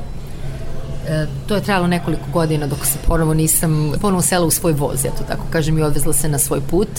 E, 1.08 1.26
to 1.48 1.56
je 1.56 1.63
trajalo 1.63 1.88
nekoliko 1.88 2.32
godina 2.34 2.67
dok 2.67 2.86
se 2.86 2.98
ponovo 3.08 3.34
nisam 3.34 3.91
ponovo 4.02 4.22
sela 4.22 4.46
u 4.46 4.52
svoj 4.52 4.74
voz, 4.74 5.06
ja 5.06 5.12
to 5.12 5.24
tako 5.24 5.44
kažem, 5.52 5.78
i 5.78 5.84
odvezla 5.84 6.13
se 6.13 6.30
na 6.30 6.39
svoj 6.39 6.62
put 6.70 6.89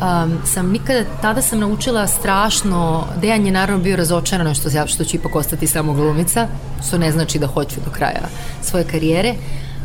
um, 0.00 0.38
sam 0.46 0.70
nikada, 0.70 1.04
tada 1.22 1.42
sam 1.42 1.58
naučila 1.58 2.06
strašno, 2.06 3.04
Dejan 3.20 3.46
je 3.46 3.52
naravno 3.52 3.82
bio 3.82 3.96
razočarano 3.96 4.54
što, 4.54 4.86
što 4.86 5.04
ću 5.04 5.16
ipak 5.16 5.36
ostati 5.36 5.66
samo 5.66 5.92
glumica, 5.92 6.48
što 6.88 6.98
ne 6.98 7.12
znači 7.12 7.38
da 7.38 7.46
hoću 7.46 7.80
do 7.84 7.90
kraja 7.90 8.28
svoje 8.62 8.84
karijere, 8.84 9.34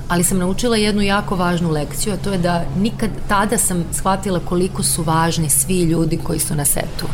ali 0.08 0.24
sam 0.24 0.38
naučila 0.38 0.78
jednu 0.78 1.02
jako 1.02 1.36
važnu 1.36 1.70
lekciju, 1.70 2.14
a 2.14 2.18
to 2.18 2.32
je 2.32 2.38
da 2.38 2.66
nikad 2.78 3.10
tada 3.28 3.58
sam 3.58 3.84
shvatila 3.94 4.40
koliko 4.40 4.84
su 4.84 5.04
važni 5.04 5.50
svi 5.50 5.82
ljudi 5.82 6.20
koji 6.24 6.40
su 6.40 6.56
na 6.56 6.66
setu 6.66 7.08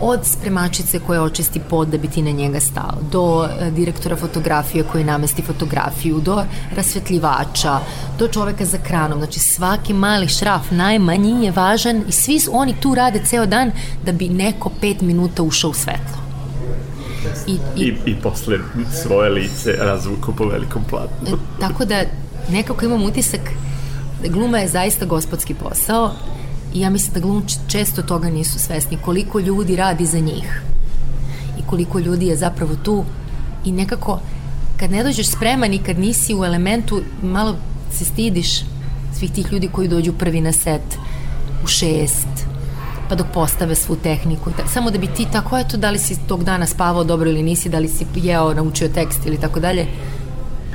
od 0.00 0.20
spremačice 0.24 1.00
koja 1.00 1.22
očisti 1.22 1.60
pod 1.70 1.88
da 1.88 1.98
bi 1.98 2.08
ti 2.08 2.22
na 2.22 2.30
njega 2.30 2.60
stao, 2.60 2.94
do 3.12 3.48
e, 3.60 3.70
direktora 3.70 4.16
fotografije 4.16 4.84
koji 4.92 5.04
namesti 5.04 5.42
fotografiju, 5.42 6.20
do 6.20 6.44
rasvetljivača, 6.76 7.78
do 8.18 8.28
čoveka 8.28 8.64
za 8.64 8.78
kranom. 8.78 9.18
Znači 9.18 9.40
svaki 9.40 9.94
mali 9.94 10.28
šraf 10.28 10.70
najmanji 10.70 11.44
je 11.44 11.52
važan 11.52 12.04
i 12.08 12.12
svi 12.12 12.40
oni 12.52 12.74
tu 12.80 12.94
rade 12.94 13.20
ceo 13.24 13.46
dan 13.46 13.72
da 14.04 14.12
bi 14.12 14.28
neko 14.28 14.70
pet 14.80 15.00
minuta 15.00 15.42
ušao 15.42 15.70
u 15.70 15.74
svetlo. 15.74 16.18
I, 17.46 17.52
i, 17.76 17.84
I, 17.84 17.96
i 18.06 18.16
posle 18.22 18.58
svoje 19.02 19.30
lice 19.30 19.72
razvuku 19.78 20.32
po 20.36 20.44
velikom 20.44 20.84
platnu. 20.90 21.28
E, 21.28 21.60
tako 21.60 21.84
da 21.84 22.02
nekako 22.50 22.84
imam 22.84 23.04
utisak 23.04 23.40
da 24.22 24.28
gluma 24.28 24.58
je 24.58 24.68
zaista 24.68 25.04
gospodski 25.04 25.54
posao 25.54 26.12
I 26.74 26.80
ja 26.80 26.90
mislim 26.90 27.14
da 27.14 27.20
glumci 27.20 27.58
često 27.68 28.02
toga 28.02 28.30
nisu 28.30 28.58
svesni, 28.58 28.98
koliko 29.04 29.40
ljudi 29.40 29.76
radi 29.76 30.06
za 30.06 30.18
njih 30.18 30.62
i 31.58 31.62
koliko 31.66 31.98
ljudi 31.98 32.26
je 32.26 32.36
zapravo 32.36 32.76
tu 32.76 33.04
i 33.64 33.72
nekako 33.72 34.20
kad 34.76 34.90
ne 34.90 35.02
dođeš 35.04 35.28
spreman 35.28 35.74
i 35.74 35.78
kad 35.78 35.98
nisi 35.98 36.34
u 36.34 36.44
elementu, 36.44 37.02
malo 37.22 37.56
se 37.92 38.04
stidiš 38.04 38.60
svih 39.18 39.32
tih 39.32 39.52
ljudi 39.52 39.68
koji 39.72 39.88
dođu 39.88 40.12
prvi 40.12 40.40
na 40.40 40.52
set 40.52 40.98
u 41.64 41.66
šest, 41.66 42.28
pa 43.08 43.14
dok 43.14 43.26
postave 43.34 43.74
svu 43.74 43.96
tehniku. 43.96 44.50
Samo 44.72 44.90
da 44.90 44.98
bi 44.98 45.06
ti 45.06 45.26
tako, 45.32 45.58
eto, 45.58 45.76
da 45.76 45.90
li 45.90 45.98
si 45.98 46.18
tog 46.28 46.44
dana 46.44 46.66
spavao 46.66 47.04
dobro 47.04 47.30
ili 47.30 47.42
nisi, 47.42 47.68
da 47.68 47.78
li 47.78 47.88
si 47.88 48.06
jeo, 48.14 48.54
naučio 48.54 48.88
tekst 48.88 49.26
ili 49.26 49.40
tako 49.40 49.60
dalje. 49.60 49.86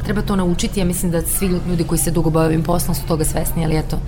Treba 0.03 0.21
to 0.21 0.35
naučiti, 0.35 0.79
ja 0.79 0.85
mislim 0.85 1.11
da 1.11 1.21
svi 1.21 1.47
ljudi 1.47 1.83
koji 1.83 1.99
se 1.99 2.11
dugo 2.11 2.29
bavim 2.29 2.63
poslom 2.63 2.95
su 2.95 3.01
toga 3.07 3.25
svesni, 3.25 3.65
ali 3.65 3.77
eto, 3.77 3.99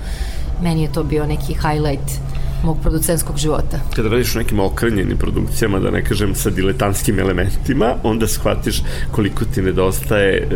meni 0.64 0.82
je 0.82 0.92
to 0.92 1.04
bio 1.04 1.26
neki 1.26 1.54
highlight 1.54 2.20
mog 2.64 2.78
producentskog 2.82 3.38
života. 3.38 3.80
Kada 3.96 4.10
radiš 4.10 4.36
u 4.36 4.40
nekim 4.40 4.60
okrenjenim 4.60 5.18
produkcijama, 5.18 5.80
da 5.80 5.92
ne 5.92 6.04
kažem 6.04 6.36
sa 6.36 6.50
diletantskim 6.50 7.20
elementima, 7.20 7.96
onda 8.04 8.28
shvatiš 8.28 8.82
koliko 9.12 9.46
ti 9.46 9.62
nedostaje 9.62 10.38
e, 10.38 10.48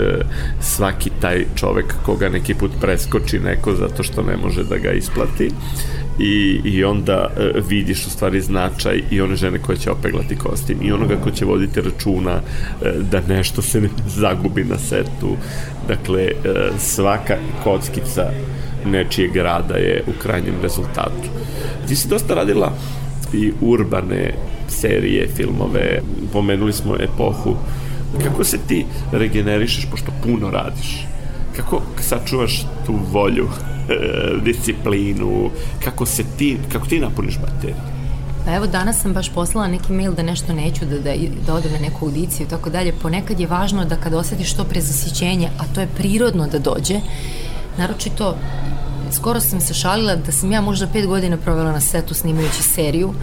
svaki 0.61 1.09
taj 1.21 1.45
čovek 1.55 1.93
koga 2.05 2.29
neki 2.29 2.53
put 2.53 2.71
preskoči 2.81 3.39
neko 3.39 3.75
zato 3.75 4.03
što 4.03 4.23
ne 4.23 4.37
može 4.37 4.63
da 4.63 4.77
ga 4.77 4.91
isplati 4.91 5.51
i, 6.19 6.61
i 6.63 6.83
onda 6.83 7.27
e, 7.37 7.51
vidiš 7.69 8.05
u 8.05 8.09
stvari 8.09 8.41
značaj 8.41 9.03
i 9.11 9.21
one 9.21 9.35
žene 9.35 9.59
koje 9.59 9.77
će 9.77 9.91
opeglati 9.91 10.35
kostim 10.35 10.77
i 10.81 10.91
onoga 10.91 11.15
ko 11.23 11.31
će 11.31 11.45
voditi 11.45 11.81
računa 11.81 12.31
e, 12.31 12.41
da 13.11 13.21
nešto 13.27 13.61
se 13.61 13.81
ne 13.81 13.89
zagubi 14.07 14.63
na 14.63 14.77
setu. 14.77 15.37
Dakle, 15.87 16.21
e, 16.23 16.33
svaka 16.79 17.37
kockica 17.63 18.31
nečijeg 18.85 19.35
rada 19.35 19.75
je 19.75 20.03
u 20.07 20.21
krajnjem 20.21 20.55
rezultatu. 20.61 21.29
Ti 21.87 21.95
si 21.95 22.07
dosta 22.07 22.33
radila 22.33 22.73
i 23.33 23.51
urbane 23.61 24.33
serije, 24.67 25.27
filmove, 25.35 26.01
pomenuli 26.33 26.73
smo 26.73 26.95
epohu. 26.99 27.55
Kako 28.23 28.43
se 28.43 28.57
ti 28.67 28.85
regenerišeš, 29.11 29.87
pošto 29.91 30.11
puno 30.23 30.51
radiš? 30.51 31.07
Kako 31.55 31.81
sačuvaš 31.99 32.65
tu 32.85 32.99
volju, 33.11 33.47
disciplinu, 34.45 35.49
kako 35.83 36.05
se 36.05 36.23
ti, 36.37 36.57
kako 36.71 36.87
ti 36.87 36.99
napuniš 36.99 37.37
bateriju? 37.39 37.99
Pa 38.45 38.55
evo 38.55 38.67
danas 38.67 39.01
sam 39.01 39.13
baš 39.13 39.29
poslala 39.29 39.67
neki 39.67 39.93
mail 39.93 40.13
da 40.13 40.23
nešto 40.23 40.53
neću, 40.53 40.85
da, 40.85 40.99
da, 40.99 41.11
da 41.47 41.53
odem 41.53 41.71
na 41.71 41.79
neku 41.79 42.05
audiciju 42.05 42.45
i 42.45 42.49
tako 42.49 42.69
dalje. 42.69 42.93
Ponekad 43.01 43.39
je 43.39 43.47
važno 43.47 43.85
da 43.85 43.95
kada 43.95 44.17
osjetiš 44.17 44.53
to 44.53 44.63
prezasićenje, 44.63 45.49
a 45.59 45.63
to 45.75 45.81
je 45.81 45.87
prirodno 45.97 46.47
da 46.47 46.59
dođe, 46.59 46.99
naročito 47.79 48.35
skoro 49.11 49.39
sam 49.39 49.61
se 49.61 49.73
šalila 49.73 50.15
da 50.15 50.31
sam 50.31 50.51
ja 50.51 50.61
možda 50.61 50.87
pet 50.87 51.07
godina 51.07 51.37
provela 51.37 51.71
na 51.71 51.81
setu 51.81 52.13
snimajući 52.13 52.63
seriju, 52.63 53.13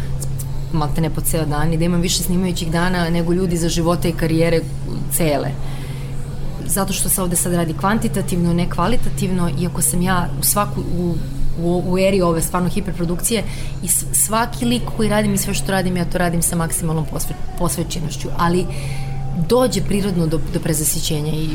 malte 0.72 1.00
ne 1.00 1.10
po 1.10 1.20
ceo 1.20 1.44
dan 1.46 1.72
i 1.72 1.76
da 1.76 1.84
imam 1.84 2.00
više 2.00 2.22
snimajućih 2.22 2.70
dana 2.70 3.10
nego 3.10 3.32
ljudi 3.32 3.56
za 3.56 3.68
živote 3.68 4.08
i 4.08 4.12
karijere 4.12 4.60
cele. 5.12 5.48
Zato 6.66 6.92
što 6.92 7.08
se 7.08 7.22
ovde 7.22 7.36
sad 7.36 7.54
radi 7.54 7.74
kvantitativno, 7.74 8.52
ne 8.52 8.70
kvalitativno, 8.70 9.50
iako 9.60 9.82
sam 9.82 10.02
ja 10.02 10.28
u 10.40 10.44
svaku, 10.44 10.80
u, 10.98 11.14
u, 11.62 11.82
u 11.86 11.98
eri 11.98 12.22
ove 12.22 12.42
stvarno 12.42 12.68
hiperprodukcije 12.68 13.44
i 13.82 13.88
svaki 14.12 14.64
lik 14.64 14.82
koji 14.96 15.08
radim 15.08 15.34
i 15.34 15.38
sve 15.38 15.54
što 15.54 15.72
radim, 15.72 15.96
ja 15.96 16.04
to 16.04 16.18
radim 16.18 16.42
sa 16.42 16.56
maksimalnom 16.56 17.06
posve, 17.12 17.34
posvećenošću, 17.58 18.28
ali 18.36 18.66
dođe 19.48 19.80
prirodno 19.82 20.26
do, 20.26 20.40
do 20.52 20.60
prezasićenja 20.60 21.32
i 21.32 21.48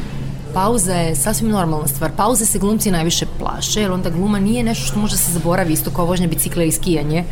pauza 0.54 0.94
je 0.94 1.16
sasvim 1.16 1.50
normalna 1.50 1.88
stvar. 1.88 2.12
Pauze 2.18 2.46
se 2.46 2.60
glumci 2.60 2.92
najviše 2.92 3.26
plaše, 3.40 3.82
jer 3.82 3.92
onda 3.92 4.10
gluma 4.10 4.40
nije 4.40 4.64
nešto 4.64 4.86
što 4.86 5.00
može 5.00 5.14
da 5.14 5.18
se 5.18 5.32
zaboravi, 5.32 5.74
isto 5.74 5.92
kao 5.92 6.06
vožnja 6.06 6.28
bicikla 6.28 6.64
ili 6.64 6.72
skijanje. 6.72 7.26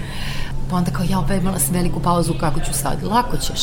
Pa 0.69 0.75
onda 0.75 0.91
kao, 0.91 1.05
ja, 1.09 1.23
pa 1.27 1.35
imala 1.35 1.59
sam 1.59 1.73
veliku 1.73 1.99
pauzu, 1.99 2.33
kako 2.39 2.59
ću 2.59 2.73
sad? 2.73 3.03
Lako 3.03 3.37
ćeš. 3.37 3.61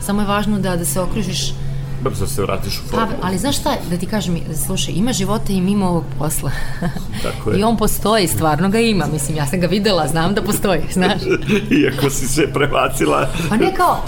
Samo 0.00 0.20
je 0.20 0.26
važno 0.26 0.58
da, 0.58 0.76
da 0.76 0.84
se 0.84 1.00
okružiš 1.00 1.52
brzo 2.00 2.26
se 2.26 2.42
vratiš 2.42 2.78
u 2.78 2.88
formu. 2.88 3.06
Pa, 3.20 3.26
ali 3.26 3.38
znaš 3.38 3.58
šta, 3.58 3.76
da 3.90 3.96
ti 3.96 4.06
kažem, 4.06 4.40
slušaj, 4.66 4.94
ima 4.94 5.12
života 5.12 5.52
i 5.52 5.60
mimo 5.60 5.86
ovog 5.86 6.04
posla. 6.18 6.50
Tako 7.22 7.50
je. 7.50 7.60
I 7.60 7.62
on 7.62 7.76
postoji, 7.76 8.28
stvarno 8.28 8.68
ga 8.68 8.78
ima. 8.78 9.06
Mislim, 9.12 9.36
ja 9.36 9.46
sam 9.46 9.60
ga 9.60 9.66
videla, 9.66 10.08
znam 10.08 10.34
da 10.34 10.42
postoji, 10.42 10.80
znaš. 10.92 11.22
Iako 11.82 12.10
si 12.10 12.28
se 12.28 12.52
prebacila. 12.52 13.28
Pa 13.48 13.56
ne 13.56 13.74
kao, 13.74 14.04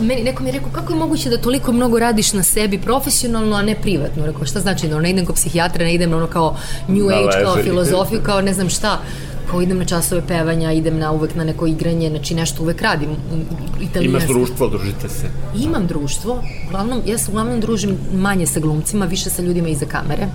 meni, 0.00 0.22
neko 0.22 0.42
mi 0.42 0.48
je 0.48 0.52
rekao, 0.52 0.70
kako 0.72 0.92
je 0.92 0.98
moguće 0.98 1.30
da 1.30 1.38
toliko 1.38 1.72
mnogo 1.72 1.98
radiš 1.98 2.32
na 2.32 2.42
sebi 2.42 2.78
profesionalno, 2.78 3.56
a 3.56 3.62
ne 3.62 3.74
privatno? 3.74 4.26
Rekao, 4.26 4.46
šta 4.46 4.60
znači, 4.60 4.88
da 4.88 5.00
ne 5.00 5.10
idem 5.10 5.26
kod 5.26 5.34
psihijatra, 5.34 5.84
ne 5.84 5.94
idem 5.94 6.14
ono 6.14 6.26
kao 6.26 6.56
new 6.88 7.08
age, 7.08 7.44
kao 7.44 7.56
filozofiju, 7.56 8.20
kao 8.22 8.40
ne 8.40 8.54
znam 8.54 8.68
šta 8.68 8.98
kao 9.50 9.62
idem 9.62 9.78
na 9.78 9.84
časove 9.84 10.22
pevanja, 10.26 10.72
idem 10.72 10.98
na 10.98 11.12
uvek 11.12 11.34
na 11.34 11.44
neko 11.44 11.66
igranje, 11.66 12.08
znači 12.08 12.34
nešto 12.34 12.62
uvek 12.62 12.82
radim. 12.82 13.10
Italijanski. 13.80 14.04
Imaš 14.04 14.26
društvo, 14.26 14.68
družite 14.68 15.08
se? 15.08 15.30
Imam 15.56 15.86
društvo, 15.86 16.42
uglavnom, 16.66 17.02
ja 17.06 17.18
se 17.18 17.30
uglavnom 17.30 17.60
družim 17.60 17.96
manje 18.14 18.46
sa 18.46 18.60
glumcima, 18.60 19.06
više 19.06 19.30
sa 19.30 19.42
ljudima 19.42 19.68
iza 19.68 19.86
kamere. 19.86 20.28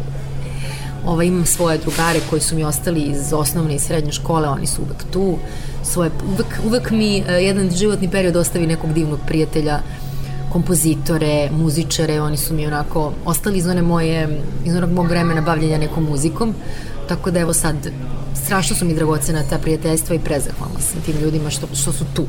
Ova, 1.05 1.23
imam 1.23 1.45
svoje 1.45 1.77
drugare 1.77 2.19
koji 2.29 2.41
su 2.41 2.55
mi 2.55 2.63
ostali 2.63 3.01
iz 3.01 3.33
osnovne 3.33 3.75
i 3.75 3.79
srednje 3.79 4.11
škole, 4.11 4.47
oni 4.49 4.67
su 4.67 4.81
uvek 4.81 5.03
tu. 5.11 5.37
Svoje, 5.83 6.11
uvek, 6.33 6.59
uvek 6.65 6.91
mi 6.91 7.21
uh, 7.21 7.43
jedan 7.43 7.69
životni 7.69 8.09
period 8.09 8.35
ostavi 8.35 8.67
nekog 8.67 8.93
divnog 8.93 9.19
prijatelja, 9.27 9.79
kompozitore, 10.51 11.49
muzičare, 11.51 12.21
oni 12.21 12.37
su 12.37 12.53
mi 12.53 12.67
onako 12.67 13.11
ostali 13.25 13.57
iz 13.57 13.67
one 13.67 13.81
moje, 13.81 14.41
iz 14.65 14.75
onog 14.75 14.91
mog 14.91 15.07
vremena 15.07 15.41
bavljenja 15.41 15.77
nekom 15.77 16.03
muzikom. 16.03 16.53
Tako 17.07 17.31
da 17.31 17.39
evo 17.39 17.53
sad, 17.53 17.75
strašno 18.35 18.75
su 18.75 18.85
mi 18.85 18.93
dragocena 18.93 19.43
ta 19.49 19.57
prijateljstva 19.57 20.15
i 20.15 20.19
prezahvalna 20.19 20.79
sam 20.79 21.01
tim 21.01 21.15
ljudima 21.21 21.49
što, 21.49 21.67
što 21.73 21.91
su 21.91 22.05
tu. 22.13 22.25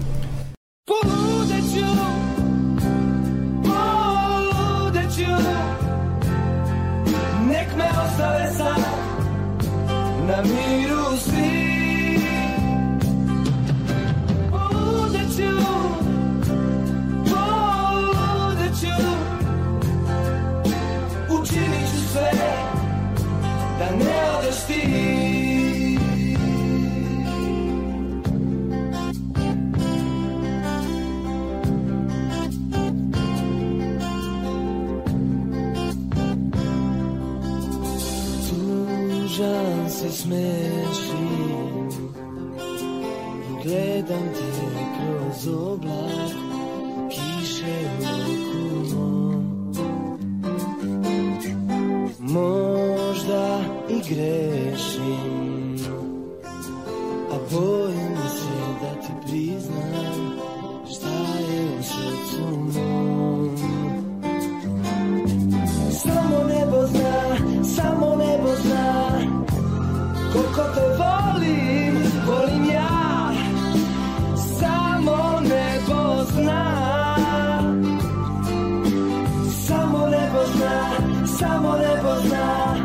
Zna, 80.54 80.96
samo 81.38 81.72
nebo 81.76 82.14
zna. 82.26 82.76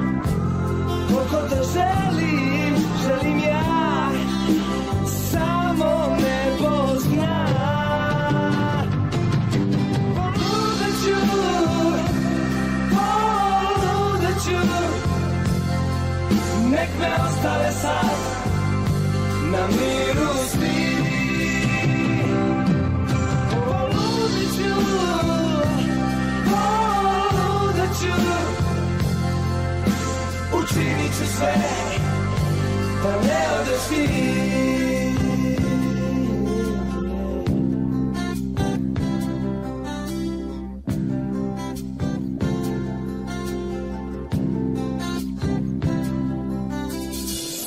Koliko 1.07 1.47
te 1.49 1.55
želim, 1.73 2.75
želim 3.03 3.39
ja 3.39 4.09
Samo 5.05 6.17
nebo 6.21 6.99
zna. 6.99 7.45
Poludeću, 10.15 11.19
poludeću 12.89 14.59
Nek 16.71 16.89
me 16.99 17.07
ostave 17.27 17.71
sad 17.71 18.17
na 19.51 19.67
miru 19.67 20.18
Učinit 30.79 31.11
ću 31.17 31.27
sve 31.37 31.53
da 33.03 33.11
ne 33.27 33.47
odeš 33.59 33.87
ti. 33.89 34.29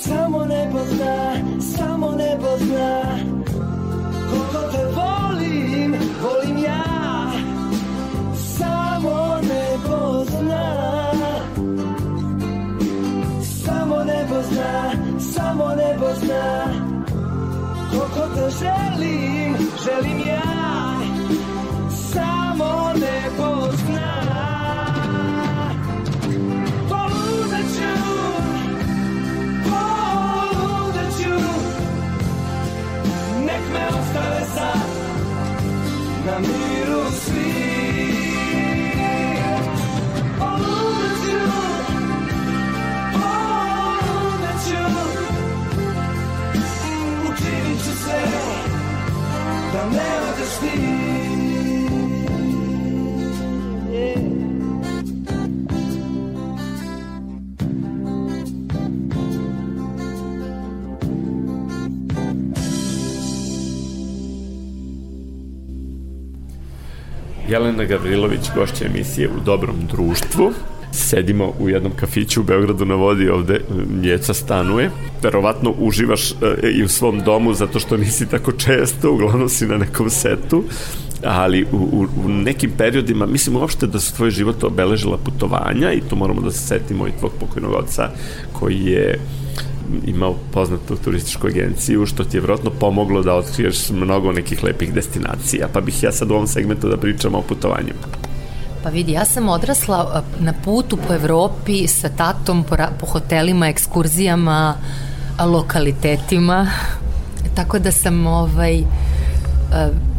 Samo 0.03 0.45
nebo 0.45 0.79
zna, 0.85 1.35
samo 1.77 2.11
nebo 2.11 2.57
zna 2.59 3.32
te 18.35 18.51
želim, 18.51 19.57
želim 19.85 20.19
ja 20.27 20.43
Samo 22.13 22.93
nebo 22.95 23.69
zna. 23.73 24.13
Poludeću 26.89 27.93
poludeću 29.65 31.35
Nek 33.47 33.63
me 33.73 33.87
ostave 33.89 34.45
sad 34.55 34.93
Jelena 67.53 67.85
Gavrilović, 67.85 68.41
gošća 68.55 68.85
emisije 68.85 69.29
u 69.29 69.45
dobrom 69.45 69.77
društvu. 69.87 70.53
Sedimo 70.93 71.53
u 71.61 71.69
jednom 71.69 71.93
kafiću 71.97 72.41
u 72.41 72.45
Beogradu 72.45 72.85
na 72.85 72.95
vodi, 72.95 73.29
ovde 73.29 73.61
Mjeca 74.01 74.35
stanuje. 74.35 74.91
Verovatno 75.23 75.75
uživaš 75.79 76.31
e, 76.31 76.35
i 76.75 76.85
u 76.85 76.89
svom 76.89 77.21
domu 77.21 77.55
zato 77.55 77.81
što 77.81 77.97
nisi 77.97 78.29
tako 78.29 78.53
često, 78.53 79.13
uglavnom 79.13 79.49
si 79.49 79.67
na 79.67 79.77
nekom 79.77 80.11
setu 80.11 80.65
ali 81.25 81.67
u, 81.73 81.77
u, 81.77 82.07
u 82.25 82.29
nekim 82.29 82.71
periodima, 82.79 83.27
mislim 83.27 83.57
uopšte 83.57 83.87
da 83.87 84.01
su 84.01 84.17
tvoj 84.17 84.31
život 84.31 84.65
obeležila 84.65 85.19
putovanja 85.19 85.93
i 85.93 86.01
tu 86.01 86.17
moramo 86.17 86.41
da 86.41 86.51
se 86.51 86.67
setimo 86.67 87.09
i 87.09 87.13
tvog 87.19 87.33
pokojnog 87.41 87.73
oca 87.75 88.11
koji 88.53 88.85
je 88.85 89.19
imao 90.07 90.35
poznatu 90.53 90.97
turističku 90.97 91.47
agenciju, 91.47 92.07
što 92.07 92.25
ti 92.25 92.37
je 92.37 92.41
vrlo 92.41 92.71
pomoglo 92.81 93.23
da 93.23 93.35
otkriješ 93.35 93.91
mnogo 93.91 94.33
nekih 94.33 94.65
lepih 94.65 94.95
destinacija. 94.95 95.69
Pa 95.73 95.81
bih 95.81 96.03
ja 96.03 96.13
sad 96.13 96.31
u 96.31 96.35
ovom 96.35 96.47
segmentu 96.47 96.89
da 96.89 96.97
pričam 96.97 97.35
o 97.35 97.43
putovanju. 97.43 97.95
Pa 98.83 98.89
vidi, 98.91 99.13
ja 99.13 99.25
sam 99.25 99.49
odrasla 99.49 100.25
na 100.41 100.53
putu 100.65 100.97
po 100.97 101.15
Evropi 101.15 101.87
sa 101.87 102.09
tatom 102.09 102.65
po, 102.65 102.77
po 103.01 103.07
hotelima, 103.07 103.69
ekskurzijama, 103.69 104.75
lokalitetima, 105.47 106.67
tako 107.57 107.79
da 107.79 107.93
sam 107.93 108.27
ovaj, 108.27 108.83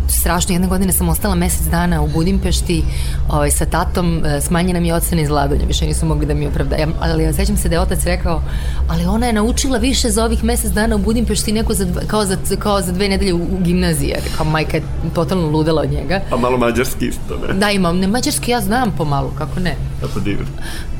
strašno, 0.08 0.54
jedne 0.54 0.68
godine 0.68 0.94
sam 0.94 1.10
ostala 1.10 1.36
mesec 1.36 1.68
dana 1.68 2.02
u 2.02 2.08
Budimpešti 2.08 2.84
ovaj, 3.30 3.52
sa 3.52 3.66
tatom, 3.66 4.26
e, 4.26 4.42
smanjena 4.42 4.80
mi 4.80 4.88
je 4.88 4.96
ocena 4.96 5.22
iz 5.22 5.30
Ladonja, 5.30 5.66
više 5.66 5.86
nisu 5.86 6.06
mogli 6.06 6.26
da 6.26 6.34
mi 6.34 6.48
opravdaju. 6.48 6.88
Ali 7.00 7.24
ja 7.24 7.34
sećam 7.34 7.58
se 7.58 7.70
da 7.70 7.76
je 7.76 7.82
otac 7.82 8.04
rekao, 8.04 8.42
ali 8.88 9.06
ona 9.06 9.26
je 9.28 9.34
naučila 9.34 9.78
više 9.78 10.10
za 10.10 10.26
ovih 10.26 10.44
mesec 10.44 10.72
dana 10.72 10.96
u 10.96 11.00
Budimpešti 11.00 11.52
neko 11.52 11.74
za, 11.74 11.88
kao, 12.08 12.26
za, 12.26 12.38
kao 12.60 12.82
za 12.82 12.92
dve 12.92 13.10
nedelje 13.10 13.34
u, 13.34 13.38
u 13.38 13.58
gimnaziji. 13.60 14.14
Kao 14.38 14.46
majka 14.46 14.78
je 14.78 14.84
totalno 15.16 15.48
ludela 15.48 15.82
od 15.82 15.92
njega. 15.92 16.22
A 16.32 16.38
malo 16.38 16.58
mađarski 16.58 17.06
isto, 17.06 17.38
ne? 17.48 17.54
Da, 17.54 17.72
imam. 17.72 17.98
Ne, 17.98 18.08
mađarski 18.08 18.52
ja 18.52 18.62
znam 18.62 18.92
pomalo, 18.98 19.32
kako 19.38 19.60
ne. 19.60 19.76
Kako 20.02 20.20
divno. 20.20 20.46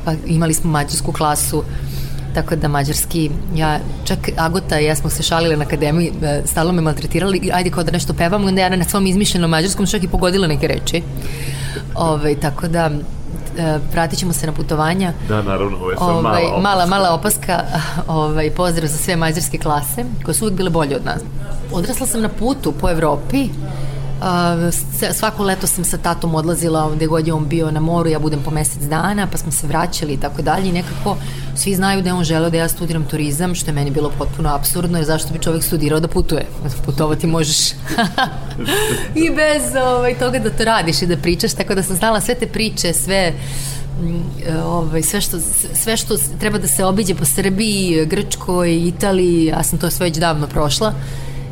Pa 0.04 0.12
imali 0.26 0.54
smo 0.54 0.70
mađarsku 0.70 1.12
klasu 1.12 1.64
tako 2.34 2.56
da 2.56 2.68
mađarski, 2.68 3.30
ja, 3.54 3.78
čak 4.04 4.18
Agota 4.36 4.80
i 4.80 4.84
ja 4.84 4.94
smo 4.94 5.10
se 5.10 5.22
šalile 5.22 5.56
na 5.56 5.64
akademiji, 5.64 6.12
e, 6.22 6.42
stalno 6.44 6.72
me 6.72 6.82
maltretirali, 6.82 7.50
ajde 7.52 7.70
kao 7.70 7.84
da 7.84 7.92
nešto 7.92 8.14
pevam, 8.14 8.44
onda 8.44 8.60
ja 8.60 8.76
na 8.76 8.84
svom 8.84 9.06
izmišljenom 9.06 9.50
mađarskom 9.50 9.86
čak 9.86 10.02
i 10.02 10.08
pogodila 10.08 10.46
neke 10.46 10.68
reči. 10.68 11.02
Ove, 11.94 12.34
tako 12.34 12.68
da, 12.68 12.90
e, 13.58 13.78
pratit 13.92 14.18
ćemo 14.18 14.32
se 14.32 14.46
na 14.46 14.52
putovanja. 14.52 15.12
Da, 15.28 15.42
naravno, 15.42 15.76
ovo 15.76 15.90
je 15.90 15.96
ovaj, 16.00 16.22
mala 16.22 16.38
opaska. 16.38 16.62
Mala, 16.62 16.86
mala 16.86 17.14
opaska, 17.14 17.60
ovaj, 18.08 18.50
pozdrav 18.50 18.88
za 18.88 18.96
sve 18.96 19.16
mađarske 19.16 19.58
klase, 19.58 20.04
koje 20.24 20.34
su 20.34 20.44
uvijek 20.44 20.56
bile 20.56 20.70
bolje 20.70 20.96
od 20.96 21.04
nas. 21.04 21.22
Odrasla 21.72 22.06
sam 22.06 22.20
na 22.20 22.28
putu 22.28 22.72
po 22.72 22.90
Evropi, 22.90 23.48
svako 25.12 25.44
leto 25.44 25.66
sam 25.66 25.84
sa 25.84 25.98
tatom 25.98 26.34
odlazila 26.34 26.90
gde 26.94 27.06
god 27.06 27.26
je 27.26 27.32
on 27.32 27.48
bio 27.48 27.70
na 27.70 27.80
moru, 27.80 28.08
ja 28.08 28.18
budem 28.18 28.40
po 28.44 28.50
mesec 28.50 28.82
dana, 28.82 29.26
pa 29.32 29.38
smo 29.38 29.52
se 29.52 29.66
vraćali 29.66 30.12
i 30.12 30.16
tako 30.16 30.42
dalje. 30.42 30.68
I 30.68 30.72
nekako 30.72 31.16
svi 31.56 31.74
znaju 31.74 32.02
da 32.02 32.08
je 32.08 32.14
on 32.14 32.24
želeo 32.24 32.50
da 32.50 32.56
ja 32.56 32.68
studiram 32.68 33.04
turizam, 33.04 33.54
što 33.54 33.70
je 33.70 33.74
meni 33.74 33.90
bilo 33.90 34.12
potpuno 34.18 34.54
absurdno, 34.54 34.98
jer 34.98 35.06
zašto 35.06 35.32
bi 35.32 35.38
čovek 35.38 35.62
studirao 35.62 36.00
da 36.00 36.08
putuje? 36.08 36.46
Putovati 36.86 37.26
možeš. 37.26 37.70
I 39.24 39.30
bez 39.30 39.62
ovaj, 39.86 40.18
toga 40.18 40.38
da 40.38 40.50
to 40.50 40.64
radiš 40.64 41.02
i 41.02 41.06
da 41.06 41.16
pričaš, 41.16 41.52
tako 41.52 41.74
da 41.74 41.82
sam 41.82 41.96
znala 41.96 42.20
sve 42.20 42.34
te 42.34 42.46
priče, 42.46 42.92
sve 42.92 43.32
mm, 44.02 44.22
ovaj, 44.64 45.02
sve, 45.02 45.20
što, 45.20 45.38
sve 45.74 45.96
što 45.96 46.16
treba 46.40 46.58
da 46.58 46.68
se 46.68 46.84
obiđe 46.84 47.14
po 47.14 47.24
Srbiji, 47.24 48.06
Grčkoj, 48.06 48.76
Italiji, 48.76 49.44
ja 49.44 49.62
sam 49.62 49.78
to 49.78 49.90
sve 49.90 50.06
već 50.06 50.16
davno 50.16 50.46
prošla 50.46 50.94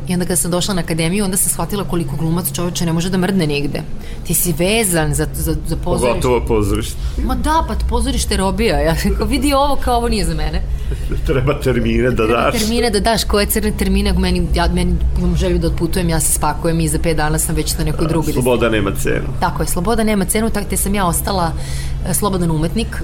I 0.07 0.13
onda 0.13 0.25
kada 0.25 0.35
sam 0.35 0.51
došla 0.51 0.73
na 0.73 0.81
akademiju, 0.81 1.25
onda 1.25 1.37
sam 1.37 1.49
shvatila 1.49 1.83
koliko 1.83 2.15
glumac 2.15 2.51
čoveče 2.55 2.85
ne 2.85 2.93
može 2.93 3.09
da 3.09 3.17
mrdne 3.17 3.47
nigde. 3.47 3.81
Ti 4.27 4.33
si 4.33 4.53
vezan 4.57 5.13
za, 5.13 5.27
za, 5.33 5.55
za 5.67 5.75
pozorište. 5.77 6.21
Pogotovo 6.21 6.45
pozorište. 6.47 6.97
Ma 7.25 7.35
da, 7.35 7.65
pa 7.67 7.75
pozorište 7.89 8.37
robija. 8.37 8.79
Ja 8.79 8.95
kao 9.17 9.27
vidi 9.27 9.53
ovo 9.53 9.75
kao 9.75 9.97
ovo 9.97 10.09
nije 10.09 10.25
za 10.25 10.33
mene. 10.35 10.61
Treba 11.27 11.59
termine 11.59 12.09
da 12.09 12.15
Treba 12.15 12.41
daš. 12.41 12.59
termine 12.59 12.89
da 12.89 12.99
daš. 12.99 13.23
Koje 13.23 13.45
crne 13.45 13.71
termine? 13.77 14.13
Meni, 14.13 14.47
ja, 14.55 14.67
meni 14.73 14.95
imam 15.19 15.35
želju 15.35 15.59
da 15.59 15.67
otputujem, 15.67 16.09
ja 16.09 16.19
se 16.19 16.31
spakujem 16.33 16.79
i 16.79 16.87
za 16.87 16.97
5 16.97 17.15
dana 17.15 17.39
sam 17.39 17.55
već 17.55 17.77
na 17.77 17.83
nekoj 17.83 18.07
drugoj. 18.07 18.33
Sloboda 18.33 18.69
nema 18.69 18.91
cenu. 18.95 19.27
Tako 19.39 19.63
je, 19.63 19.67
sloboda 19.67 20.03
nema 20.03 20.25
cenu, 20.25 20.49
tako 20.49 20.69
te 20.69 20.77
sam 20.77 20.95
ja 20.95 21.05
ostala 21.05 21.51
e, 22.09 22.13
slobodan 22.13 22.51
umetnik 22.51 23.03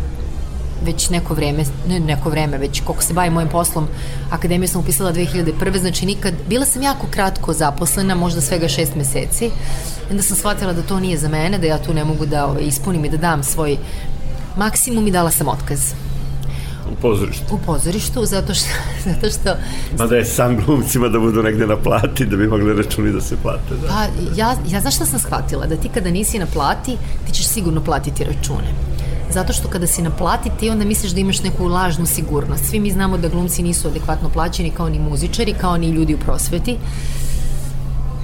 već 0.85 1.09
neko 1.09 1.33
vreme, 1.33 1.63
ne 1.87 1.99
neko 1.99 2.29
vreme, 2.29 2.57
već 2.57 2.81
koliko 2.81 3.03
se 3.03 3.13
bavim 3.13 3.33
mojim 3.33 3.49
poslom, 3.49 3.87
akademiju 4.29 4.67
sam 4.67 4.81
upisala 4.81 5.13
2001. 5.13 5.79
Znači 5.79 6.05
nikad, 6.05 6.33
bila 6.49 6.65
sam 6.65 6.81
jako 6.81 7.07
kratko 7.11 7.53
zaposlena, 7.53 8.15
možda 8.15 8.41
svega 8.41 8.67
šest 8.67 8.95
meseci. 8.95 9.51
Onda 10.11 10.23
sam 10.23 10.37
shvatila 10.37 10.73
da 10.73 10.81
to 10.81 10.99
nije 10.99 11.17
za 11.17 11.29
mene, 11.29 11.57
da 11.57 11.67
ja 11.67 11.77
tu 11.77 11.93
ne 11.93 12.03
mogu 12.03 12.25
da 12.25 12.45
ovaj, 12.45 12.63
ispunim 12.63 13.05
i 13.05 13.09
da 13.09 13.17
dam 13.17 13.43
svoj 13.43 13.77
maksimum 14.57 15.07
i 15.07 15.11
dala 15.11 15.31
sam 15.31 15.47
otkaz. 15.47 15.93
U 16.91 16.95
pozorištu. 17.01 17.55
U 17.55 17.57
pozorištu, 17.65 18.25
zato 18.25 18.53
što... 18.53 18.67
Zato 19.09 19.29
što 19.29 19.55
Ma 19.97 20.07
da 20.07 20.15
je 20.15 20.25
sam 20.25 20.57
glumcima 20.57 21.07
da 21.07 21.19
budu 21.19 21.43
negde 21.43 21.67
na 21.67 21.77
plati, 21.77 22.25
da 22.25 22.37
bi 22.37 22.47
mogli 22.47 22.73
računi 22.73 23.11
da 23.11 23.21
se 23.21 23.37
plate. 23.41 23.75
Da. 23.81 23.87
Pa, 23.87 24.03
ja, 24.35 24.55
ja 24.69 24.81
znaš 24.81 24.95
šta 24.95 25.05
sam 25.05 25.19
shvatila? 25.19 25.65
Da 25.65 25.75
ti 25.75 25.89
kada 25.93 26.09
nisi 26.09 26.39
na 26.39 26.45
plati, 26.45 26.97
ti 27.25 27.33
ćeš 27.33 27.47
sigurno 27.47 27.83
platiti 27.83 28.23
račune 28.23 28.88
zato 29.33 29.53
što 29.53 29.67
kada 29.67 29.87
si 29.87 30.01
naplati 30.01 30.49
ti 30.59 30.69
onda 30.69 30.85
misliš 30.85 31.11
da 31.11 31.19
imaš 31.19 31.43
neku 31.43 31.65
lažnu 31.65 32.05
sigurnost. 32.05 32.65
Svi 32.65 32.79
mi 32.79 32.91
znamo 32.91 33.17
da 33.17 33.27
glumci 33.27 33.63
nisu 33.63 33.87
adekvatno 33.87 34.29
plaćeni 34.29 34.71
kao 34.71 34.89
ni 34.89 34.99
muzičari, 34.99 35.53
kao 35.53 35.77
ni 35.77 35.89
ljudi 35.89 36.15
u 36.15 36.17
prosveti 36.17 36.77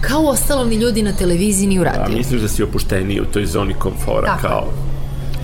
kao 0.08 0.26
ostalo 0.26 0.66
ni 0.66 0.76
ljudi 0.76 1.04
na 1.04 1.14
televiziji 1.14 1.68
ni 1.68 1.80
u 1.80 1.84
radiju. 1.84 2.16
A 2.16 2.18
misliš 2.18 2.42
da 2.42 2.48
si 2.48 2.64
opušteniji 2.64 3.22
u 3.22 3.26
toj 3.26 3.46
zoni 3.46 3.74
komfora 3.74 4.28
Tako. 4.28 4.48
kao 4.48 4.68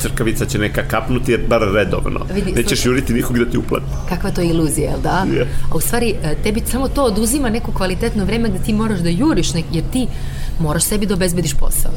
crkavica 0.01 0.45
će 0.45 0.59
neka 0.59 0.83
kapnuti 0.87 1.31
jer 1.31 1.41
bar 1.47 1.61
redovno. 1.73 2.19
Vidi, 2.33 2.51
Nećeš 2.51 2.67
slušaj, 2.67 2.89
juriti 2.89 3.13
nikog 3.13 3.39
da 3.39 3.51
ti 3.51 3.57
uplati. 3.57 3.85
Kakva 4.09 4.31
to 4.31 4.41
iluzija, 4.41 4.91
jel 4.91 5.01
da? 5.01 5.25
Yeah. 5.27 5.45
A 5.71 5.75
u 5.75 5.79
stvari, 5.79 6.15
e, 6.23 6.35
tebi 6.43 6.61
samo 6.65 6.87
to 6.87 7.03
oduzima 7.03 7.49
neko 7.49 7.71
kvalitetno 7.71 8.25
vreme 8.25 8.49
da 8.49 8.59
ti 8.59 8.73
moraš 8.73 8.99
da 8.99 9.09
juriš, 9.09 9.47
jer 9.71 9.83
ti 9.91 10.07
moraš 10.59 10.83
sebi 10.83 11.05
da 11.05 11.13
obezbediš 11.13 11.53
posao. 11.53 11.91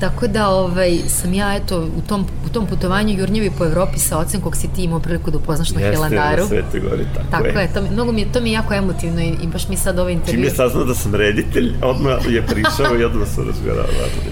Tako 0.00 0.26
da 0.26 0.48
ovaj, 0.48 0.98
sam 1.08 1.34
ja 1.34 1.54
eto, 1.54 1.88
u 1.96 2.00
tom, 2.08 2.26
u 2.46 2.48
tom 2.48 2.66
putovanju 2.66 3.18
Jurnjevi 3.18 3.50
po 3.58 3.64
Evropi 3.64 3.98
sa 3.98 4.18
ocem 4.18 4.40
kog 4.40 4.56
si 4.56 4.68
ti 4.68 4.84
imao 4.84 5.00
priliku 5.00 5.30
da 5.30 5.38
upoznaš 5.38 5.70
na 5.70 5.80
Jeste, 5.80 5.96
Hilandaru. 5.96 6.42
Jeste, 6.42 6.56
na 6.56 6.62
Svete 6.70 6.88
Gori, 6.88 7.04
tako, 7.14 7.26
tako 7.30 7.58
je. 7.58 7.62
je. 7.62 7.72
To, 7.74 7.82
mnogo 7.92 8.12
mi 8.12 8.20
je, 8.20 8.32
to 8.32 8.40
mi 8.40 8.50
je 8.50 8.54
jako 8.54 8.74
emotivno 8.74 9.20
i, 9.20 9.28
i 9.42 9.46
baš 9.46 9.68
mi 9.68 9.76
sad 9.76 9.98
ovaj 9.98 10.12
intervju... 10.12 10.34
Čim 10.34 10.44
je 10.44 10.50
saznao 10.50 10.84
da 10.84 10.94
sam 10.94 11.14
reditelj, 11.14 11.74
odmah 11.82 12.18
je 12.28 12.46
prišao 12.46 12.98
i 13.00 13.04
odmah 13.04 13.28
su 13.28 13.44
razgovarali. 13.44 13.88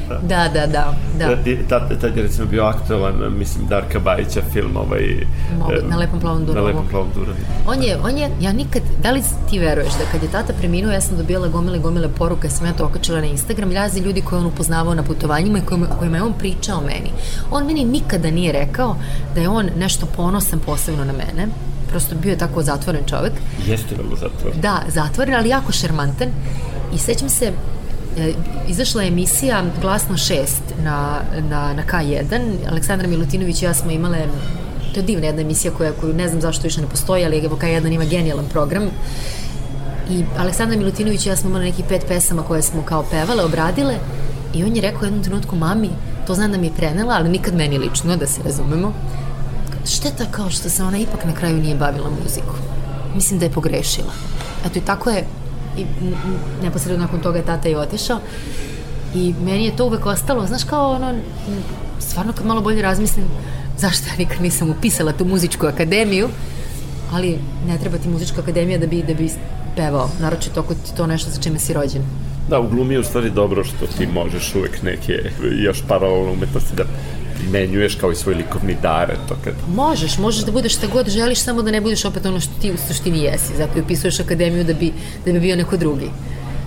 Da. 0.09 0.19
da, 0.23 0.49
da, 0.55 0.67
da. 0.67 0.95
da. 1.19 1.51
I 1.51 1.57
tad, 1.69 2.01
tad 2.01 2.17
je 2.17 2.23
recimo 2.23 2.47
bio 2.47 2.65
aktualan, 2.65 3.15
mislim, 3.39 3.67
Darka 3.67 3.99
Bajića 3.99 4.41
film 4.53 4.77
ovaj... 4.77 5.27
Mogu, 5.59 5.73
na 5.89 5.97
Lepom 5.97 6.21
plavom 6.21 6.47
durovu. 6.47 6.67
Na 6.67 6.73
Lepom 6.73 6.89
plavom 6.91 7.09
durovu. 7.15 7.37
On 7.67 7.83
je, 7.83 7.99
on 8.05 8.19
je, 8.19 8.31
ja 8.41 8.53
nikad, 8.53 8.83
da 9.03 9.11
li 9.11 9.23
ti 9.51 9.59
veruješ 9.59 9.93
da 9.93 10.05
kad 10.13 10.23
je 10.23 10.29
tata 10.29 10.53
preminuo, 10.53 10.93
ja 10.93 11.01
sam 11.01 11.17
dobijala 11.17 11.49
gomile, 11.49 11.79
gomile 11.79 12.09
poruke, 12.09 12.51
sam 12.51 12.67
ja 12.67 12.73
to 12.73 12.85
okačila 12.85 13.21
na 13.21 13.27
Instagram, 13.27 13.73
razi 13.73 14.01
ljudi 14.01 14.21
koje 14.21 14.39
on 14.39 14.47
upoznavao 14.47 14.95
na 14.95 15.03
putovanjima 15.03 15.52
i 15.59 15.61
kojima, 15.61 15.87
kojima 15.99 16.17
je 16.17 16.23
on 16.23 16.33
pričao 16.39 16.81
meni. 16.81 17.11
On 17.51 17.67
meni 17.67 17.85
nikada 17.85 18.31
nije 18.31 18.53
rekao 18.53 18.97
da 19.35 19.41
je 19.41 19.49
on 19.49 19.71
nešto 19.77 20.07
ponosan 20.07 20.59
posebno 20.59 21.05
na 21.05 21.13
mene. 21.13 21.49
Prosto 21.89 22.15
bio 22.15 22.31
je 22.31 22.39
tako 22.39 22.63
zatvoren 22.63 23.03
čovek. 23.07 23.33
Jeste 23.67 23.95
vrlo 23.95 24.17
zatvoren. 24.17 24.61
Da, 24.61 24.83
zatvoren, 24.89 25.35
ali 25.35 25.49
jako 25.49 25.73
šermantan. 25.73 26.29
I 26.95 26.99
sećam 26.99 27.29
se, 27.29 27.53
e, 28.19 28.33
izašla 28.69 29.03
je 29.03 29.09
emisija 29.09 29.65
Glasno 29.81 30.17
6 30.17 30.47
na, 30.85 31.21
na, 31.51 31.73
na 31.73 31.83
K1. 31.83 32.41
Aleksandra 32.71 33.09
Milutinović 33.09 33.63
i 33.63 33.65
ja 33.65 33.75
smo 33.75 33.91
imale 33.91 34.27
to 34.95 35.01
je 35.01 35.05
divna 35.05 35.27
jedna 35.27 35.43
emisija 35.43 35.73
koja, 35.73 35.93
koju 35.93 36.15
ne 36.15 36.29
znam 36.29 36.41
zašto 36.41 36.63
više 36.63 36.81
ne 36.81 36.87
postoji, 36.87 37.25
ali 37.25 37.45
evo 37.45 37.57
K1 37.57 37.93
ima 37.93 38.05
genijalan 38.05 38.45
program. 38.53 38.83
I 40.11 40.25
Aleksandra 40.39 40.79
Milutinović 40.79 41.27
i 41.27 41.29
ja 41.29 41.37
smo 41.37 41.51
imali 41.51 41.65
nekih 41.65 41.85
pet 41.89 42.05
pesama 42.09 42.43
koje 42.43 42.63
smo 42.63 42.83
kao 42.83 43.05
pevale, 43.11 43.45
obradile 43.45 43.95
i 44.55 44.65
on 44.65 44.77
je 44.77 44.83
rekao 44.83 45.05
jednom 45.05 45.23
trenutku 45.23 45.57
mami, 45.57 45.91
to 46.27 46.35
znam 46.35 46.53
da 46.53 46.59
mi 46.59 46.67
je 46.67 46.73
prenela, 46.73 47.15
ali 47.15 47.29
nikad 47.29 47.55
meni 47.55 47.79
lično, 47.79 48.17
da 48.17 48.27
se 48.27 48.43
razumemo. 48.45 48.93
Šteta 49.87 50.25
kao 50.31 50.51
što 50.51 50.71
se 50.71 50.83
ona 50.83 50.99
ipak 50.99 51.25
na 51.25 51.35
kraju 51.35 51.57
nije 51.57 51.77
bavila 51.77 52.11
muziku. 52.23 52.55
Mislim 53.15 53.39
da 53.39 53.47
je 53.47 53.53
pogrešila. 53.53 54.13
Eto 54.67 54.79
i 54.79 54.83
tako 54.83 55.11
je, 55.11 55.25
i 55.79 55.85
neposredno 56.63 57.05
nakon 57.05 57.21
toga 57.21 57.39
je 57.39 57.45
tata 57.45 57.69
i 57.69 57.75
otišao. 57.75 58.19
I 59.15 59.35
meni 59.45 59.65
je 59.65 59.77
to 59.77 59.87
uvek 59.87 60.07
ostalo, 60.07 60.47
znaš 60.47 60.65
kao 60.65 60.91
ono, 60.91 61.15
stvarno 61.99 62.33
kad 62.33 62.47
malo 62.47 62.61
bolje 62.61 62.83
razmislim, 62.83 63.27
zašto 63.79 64.09
ja 64.09 64.17
nikad 64.19 64.43
nisam 64.43 64.71
upisala 64.71 65.13
tu 65.13 65.25
muzičku 65.25 65.67
akademiju, 65.67 66.29
ali 67.13 67.39
ne 67.67 67.79
treba 67.79 67.99
ti 67.99 68.09
muzička 68.09 68.41
akademija 68.41 68.79
da 68.79 68.87
bi, 68.87 69.03
da 69.03 69.15
bi 69.15 69.31
pevao, 69.77 70.11
naročito 70.21 70.61
ako 70.61 70.75
ti 70.75 70.95
to 70.97 71.07
nešto 71.07 71.31
za 71.31 71.41
čime 71.41 71.59
si 71.59 71.73
rođen. 71.73 72.03
Da, 72.49 72.61
u 72.61 72.69
glumi 72.69 72.95
je 72.95 73.01
u 73.01 73.05
stvari 73.05 73.31
dobro 73.31 73.65
što 73.65 73.87
ti 73.99 74.07
možeš 74.07 74.55
uvek 74.55 74.83
neke 74.83 75.13
još 75.67 75.83
paralelne 75.89 76.33
umetnosti 76.33 76.77
da 76.77 76.85
primenjuješ 77.39 77.95
kao 77.95 78.13
i 78.13 78.17
svoj 78.17 78.35
likovni 78.35 78.77
dar, 78.83 79.17
to 79.29 79.37
kad... 79.45 79.55
Možeš, 79.75 80.19
možeš 80.19 80.45
da 80.45 80.53
budeš 80.53 80.77
šta 80.77 80.87
god 80.87 81.09
želiš, 81.09 81.39
samo 81.39 81.63
da 81.63 81.71
ne 81.71 81.81
budeš 81.81 82.05
opet 82.05 82.27
ono 82.27 82.41
što 82.41 82.53
ti 82.61 82.71
u 82.71 82.77
suštini 82.89 83.23
jesi, 83.23 83.57
zato 83.57 83.79
i 83.79 83.83
upisuješ 83.83 84.21
akademiju 84.21 84.65
da 84.65 84.75
bi, 84.75 84.93
da 85.27 85.33
bi 85.33 85.41
bio 85.41 85.57
neko 85.57 85.77
drugi. 85.77 86.11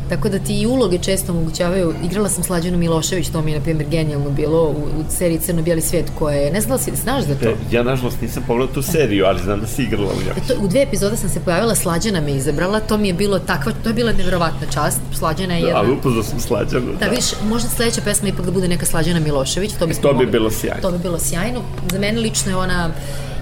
Tako 0.10 0.30
da 0.30 0.40
ti 0.40 0.62
i 0.62 0.68
uloge 0.68 0.98
često 0.98 1.32
omogućavaju, 1.32 1.94
igrala 2.04 2.30
sam 2.30 2.44
Slađanu 2.44 2.78
Milošević, 2.78 3.30
to 3.30 3.42
mi 3.42 3.52
je 3.52 3.58
na 3.58 3.64
primjer 3.64 3.90
genijalno 3.90 4.30
bilo 4.30 4.64
u, 4.64 4.72
u 4.72 5.04
seriji 5.10 5.40
Crno-bijeli 5.40 5.82
svijet 5.82 6.12
koja 6.20 6.36
je, 6.36 6.52
ne 6.52 6.62
znam 6.62 6.78
da 6.78 6.84
si, 6.84 6.92
znaš 6.96 7.24
za 7.24 7.36
to? 7.36 7.50
E, 7.50 7.56
ja 7.72 7.84
nažalost 7.84 8.22
nisam 8.22 8.44
pogledao 8.48 8.74
tu 8.76 8.82
seriju, 8.82 9.26
ali 9.26 9.42
znam 9.44 9.60
da 9.60 9.68
si 9.68 9.84
igrala 9.84 10.08
u 10.08 10.24
njoj. 10.24 10.34
E, 10.38 10.48
to, 10.48 10.54
u 10.62 10.68
dve 10.68 10.82
epizode 10.82 11.18
sam 11.18 11.30
se 11.30 11.40
pojavila, 11.40 11.76
Slađana 11.76 12.22
me 12.22 12.32
izabrala, 12.32 12.80
to 12.80 12.98
mi 12.98 13.08
je 13.08 13.14
bilo 13.14 13.40
takva, 13.40 13.72
to 13.84 13.90
je 13.90 13.94
bila 13.94 14.12
nevjerovatna 14.12 14.68
čast, 14.74 15.02
Slađana 15.14 15.54
je 15.54 15.60
jedna... 15.60 15.74
Da, 15.74 15.80
ali 15.80 15.92
upoznao 15.92 16.24
sam 16.24 16.40
Slađanu. 16.40 16.94
Da, 17.00 17.06
vidiš, 17.06 17.26
možda 17.50 17.70
sledeća 17.70 18.02
pesma 18.02 18.28
ipak 18.30 18.46
da 18.46 18.52
bude 18.52 18.68
neka 18.68 18.86
Slađana 18.86 19.20
Milošević, 19.20 19.72
to 19.80 19.88
bi, 19.88 19.94
to 19.94 20.14
bi 20.14 20.26
bilo 20.26 20.52
sjajno. 20.52 20.82
To 20.82 20.92
bi 20.92 20.98
bilo 20.98 21.20
sjajno. 21.20 21.62
Za 21.92 22.00
mene 22.00 22.20
lično 22.20 22.52
je 22.52 22.56
ona 22.56 22.90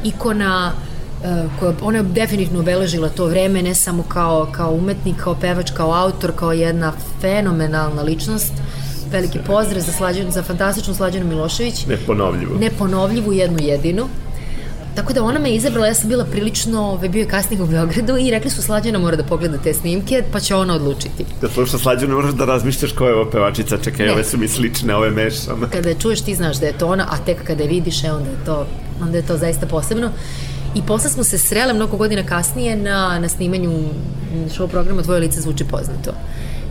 ikona 0.04 0.74
uh, 0.78 0.93
koja 1.60 1.74
ona 1.82 1.98
je 1.98 2.04
definitivno 2.04 2.60
obeležila 2.60 3.10
to 3.10 3.26
vreme 3.26 3.62
ne 3.62 3.76
samo 3.76 4.04
kao, 4.04 4.48
kao 4.52 4.72
umetnik, 4.72 5.16
kao 5.16 5.36
pevač, 5.36 5.72
kao 5.72 5.94
autor, 5.94 6.32
kao 6.36 6.54
jedna 6.54 6.94
fenomenalna 7.22 8.02
ličnost 8.02 8.54
veliki 9.14 9.40
pozdrav 9.48 9.82
za, 9.82 9.92
slađenu, 9.92 10.32
za 10.32 10.44
fantastičnu 10.44 10.94
Slađanu 10.94 11.26
Milošević. 11.26 11.86
Neponovljivu. 11.86 12.60
Neponovljivu, 12.60 13.34
jednu 13.34 13.58
jedinu. 13.62 14.08
Tako 14.96 15.14
da 15.14 15.24
ona 15.24 15.40
me 15.40 15.56
izabrala, 15.56 15.88
ja 15.88 15.94
sam 15.94 16.10
bila 16.10 16.26
prilično, 16.26 16.82
ovaj, 16.82 17.10
bio 17.10 17.20
je 17.20 17.28
kasnik 17.28 17.60
u 17.60 17.66
Beogradu 17.66 18.18
i 18.18 18.32
rekli 18.32 18.52
su 18.52 18.62
Slađana 18.62 19.00
mora 19.00 19.16
da 19.16 19.24
pogleda 19.24 19.58
te 19.58 19.74
snimke, 19.74 20.24
pa 20.32 20.40
će 20.40 20.56
ona 20.56 20.76
odlučiti. 20.76 21.26
Kad 21.42 21.52
slušaš 21.52 21.82
Slađanu 21.82 22.16
moraš 22.16 22.34
da 22.34 22.46
razmišljaš 22.46 22.92
ko 22.92 23.08
je 23.08 23.16
ova 23.16 23.30
pevačica, 23.32 23.78
čekaj, 23.78 24.06
ne. 24.06 24.12
ove 24.12 24.24
su 24.24 24.38
mi 24.38 24.48
slične, 24.48 24.96
ove 24.96 25.12
mešane. 25.12 25.68
Kada 25.72 25.90
je 25.90 25.96
čuješ 26.00 26.22
ti 26.22 26.36
znaš 26.36 26.60
da 26.60 26.66
je 26.66 26.78
to 26.78 26.88
ona, 26.88 27.08
a 27.10 27.18
tek 27.26 27.44
kada 27.44 27.64
je 27.64 27.70
vidiš, 27.70 28.04
e, 28.04 28.12
onda 28.12 28.30
je 28.30 28.46
to, 28.46 28.68
onda 29.02 29.18
je 29.18 29.26
to 29.26 29.38
zaista 29.38 29.66
posebno. 29.66 30.10
I 30.76 30.82
posle 30.88 31.10
smo 31.10 31.24
se 31.24 31.38
srele 31.38 31.74
mnogo 31.74 31.98
godina 31.98 32.24
kasnije 32.24 32.76
na, 32.76 33.20
na 33.20 33.30
snimanju 33.30 33.72
show 34.34 34.68
programa 34.68 35.02
Tvoje 35.02 35.20
lice 35.20 35.42
zvuči 35.42 35.64
poznato. 35.64 36.12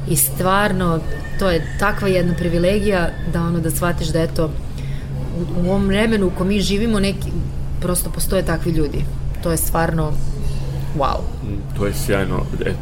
I 0.09 0.17
stvarno, 0.17 1.01
to 1.39 1.51
je 1.51 1.77
takva 1.79 2.09
jedna 2.09 2.35
privilegija 2.35 3.11
da 3.33 3.43
ono 3.43 3.61
da 3.61 3.71
shvatiš 3.71 4.09
da 4.09 4.23
eto, 4.23 4.51
u, 5.39 5.67
u 5.67 5.71
ovom 5.71 5.87
vremenu 5.87 6.27
u 6.27 6.31
kom 6.39 6.49
mi 6.49 6.61
živimo 6.61 7.01
neki, 7.01 7.31
prosto 7.81 8.11
postoje 8.11 8.43
takvi 8.43 8.73
ljudi. 8.73 9.05
To 9.43 9.51
je 9.51 9.57
stvarno 9.57 10.13
wow. 10.99 11.21
Mm, 11.45 11.77
to 11.79 11.87
je 11.87 11.95
sjajno. 11.95 12.43
E, 12.67 12.73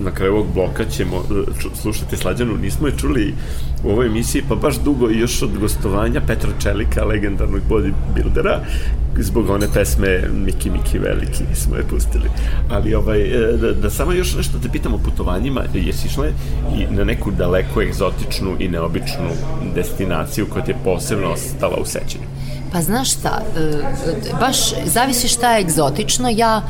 na 0.00 0.10
kraju 0.10 0.32
ovog 0.32 0.46
bloka 0.54 0.84
ćemo 0.84 1.16
e, 1.16 1.76
slušati 1.82 2.16
Slađanu. 2.16 2.56
Nismo 2.56 2.86
je 2.86 2.98
čuli 2.98 3.34
u 3.84 3.90
ovoj 3.90 4.06
emisiji, 4.06 4.42
pa 4.48 4.54
baš 4.54 4.76
dugo 4.76 5.10
i 5.10 5.18
još 5.18 5.42
od 5.42 5.58
gostovanja 5.58 6.20
Petra 6.26 6.50
Čelika, 6.62 7.04
legendarnog 7.04 7.60
bodybuildera, 7.70 8.58
zbog 9.18 9.50
one 9.50 9.66
pesme 9.74 10.28
Miki 10.44 10.70
Miki 10.70 10.98
Veliki 10.98 11.44
smo 11.54 11.76
je 11.76 11.82
pustili. 11.82 12.30
Ali 12.70 12.94
ovaj, 12.94 13.20
e, 13.20 13.56
da, 13.56 13.72
da 13.72 13.90
samo 13.90 14.12
još 14.12 14.34
nešto 14.36 14.58
te 14.58 14.68
pitam 14.68 14.94
o 14.94 14.98
putovanjima, 14.98 15.62
jesi 15.74 16.06
išla 16.06 16.26
i 16.76 16.94
na 16.94 17.04
neku 17.04 17.30
daleko 17.30 17.82
egzotičnu 17.82 18.56
i 18.58 18.68
neobičnu 18.68 19.30
destinaciju 19.74 20.46
koja 20.52 20.64
ti 20.64 20.70
je 20.70 20.76
posebno 20.84 21.28
ostala 21.28 21.76
u 21.76 21.84
sećanju? 21.84 22.24
Pa 22.72 22.82
znaš 22.82 23.12
šta, 23.12 23.42
baš 24.40 24.56
zavisi 24.84 25.28
šta 25.28 25.54
je 25.54 25.60
egzotično. 25.60 26.28
Ja 26.32 26.62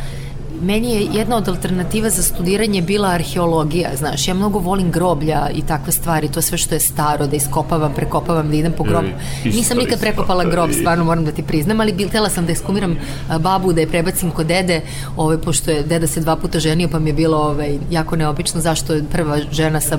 meni 0.62 0.90
je 0.90 1.08
jedna 1.12 1.36
od 1.36 1.48
alternativa 1.48 2.10
za 2.10 2.22
studiranje 2.22 2.82
bila 2.82 3.08
arheologija, 3.08 3.90
znaš, 3.96 4.28
ja 4.28 4.34
mnogo 4.34 4.58
volim 4.58 4.90
groblja 4.90 5.50
i 5.54 5.62
takve 5.62 5.92
stvari, 5.92 6.28
to 6.28 6.42
sve 6.42 6.58
što 6.58 6.74
je 6.74 6.80
staro, 6.80 7.26
da 7.26 7.36
iskopavam, 7.36 7.92
prekopavam, 7.94 8.50
da 8.50 8.56
idem 8.56 8.72
po 8.72 8.84
grobu. 8.84 9.08
Nisam 9.44 9.78
nikad 9.78 10.00
prekopala 10.00 10.44
grob, 10.44 10.70
stvarno 10.72 11.04
moram 11.04 11.24
da 11.24 11.32
ti 11.32 11.42
priznam, 11.42 11.80
ali 11.80 11.92
bil, 11.92 12.08
tela 12.08 12.28
sam 12.28 12.46
da 12.46 12.52
iskumiram 12.52 12.96
babu, 13.40 13.72
da 13.72 13.80
je 13.80 13.88
prebacim 13.88 14.30
kod 14.30 14.46
dede, 14.46 14.80
ovaj, 15.16 15.38
pošto 15.38 15.70
je 15.70 15.82
deda 15.82 16.06
se 16.06 16.20
dva 16.20 16.36
puta 16.36 16.58
ženio, 16.58 16.88
pa 16.88 16.98
mi 16.98 17.10
je 17.10 17.14
bilo 17.14 17.38
ovaj, 17.38 17.78
jako 17.90 18.16
neobično 18.16 18.60
zašto 18.60 18.94
je 18.94 19.04
prva 19.12 19.38
žena 19.52 19.80
sa, 19.80 19.98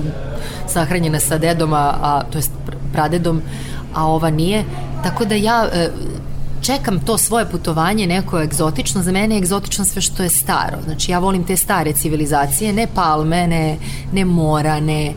sahranjena 0.68 1.20
sa 1.20 1.38
dedom, 1.38 1.72
a, 1.72 1.94
a 2.02 2.22
to 2.32 2.38
jest 2.38 2.52
pradedom, 2.92 3.42
a 3.94 4.06
ova 4.06 4.30
nije. 4.30 4.64
Tako 5.02 5.24
da 5.24 5.34
ja 5.34 5.68
e, 5.72 5.90
čekam 6.66 7.00
to 7.00 7.18
svoje 7.18 7.46
putovanje 7.50 8.06
neko 8.06 8.42
egzotično, 8.42 9.02
za 9.02 9.12
mene 9.12 9.34
je 9.34 9.38
egzotično 9.38 9.84
sve 9.84 10.02
što 10.02 10.22
je 10.22 10.28
staro. 10.28 10.78
Znači 10.84 11.12
ja 11.12 11.18
volim 11.18 11.44
te 11.44 11.56
stare 11.56 11.92
civilizacije, 11.92 12.72
ne 12.72 12.86
palme, 12.94 13.46
ne, 13.46 13.76
ne 14.12 14.24
mora, 14.24 14.80
ne 14.80 15.14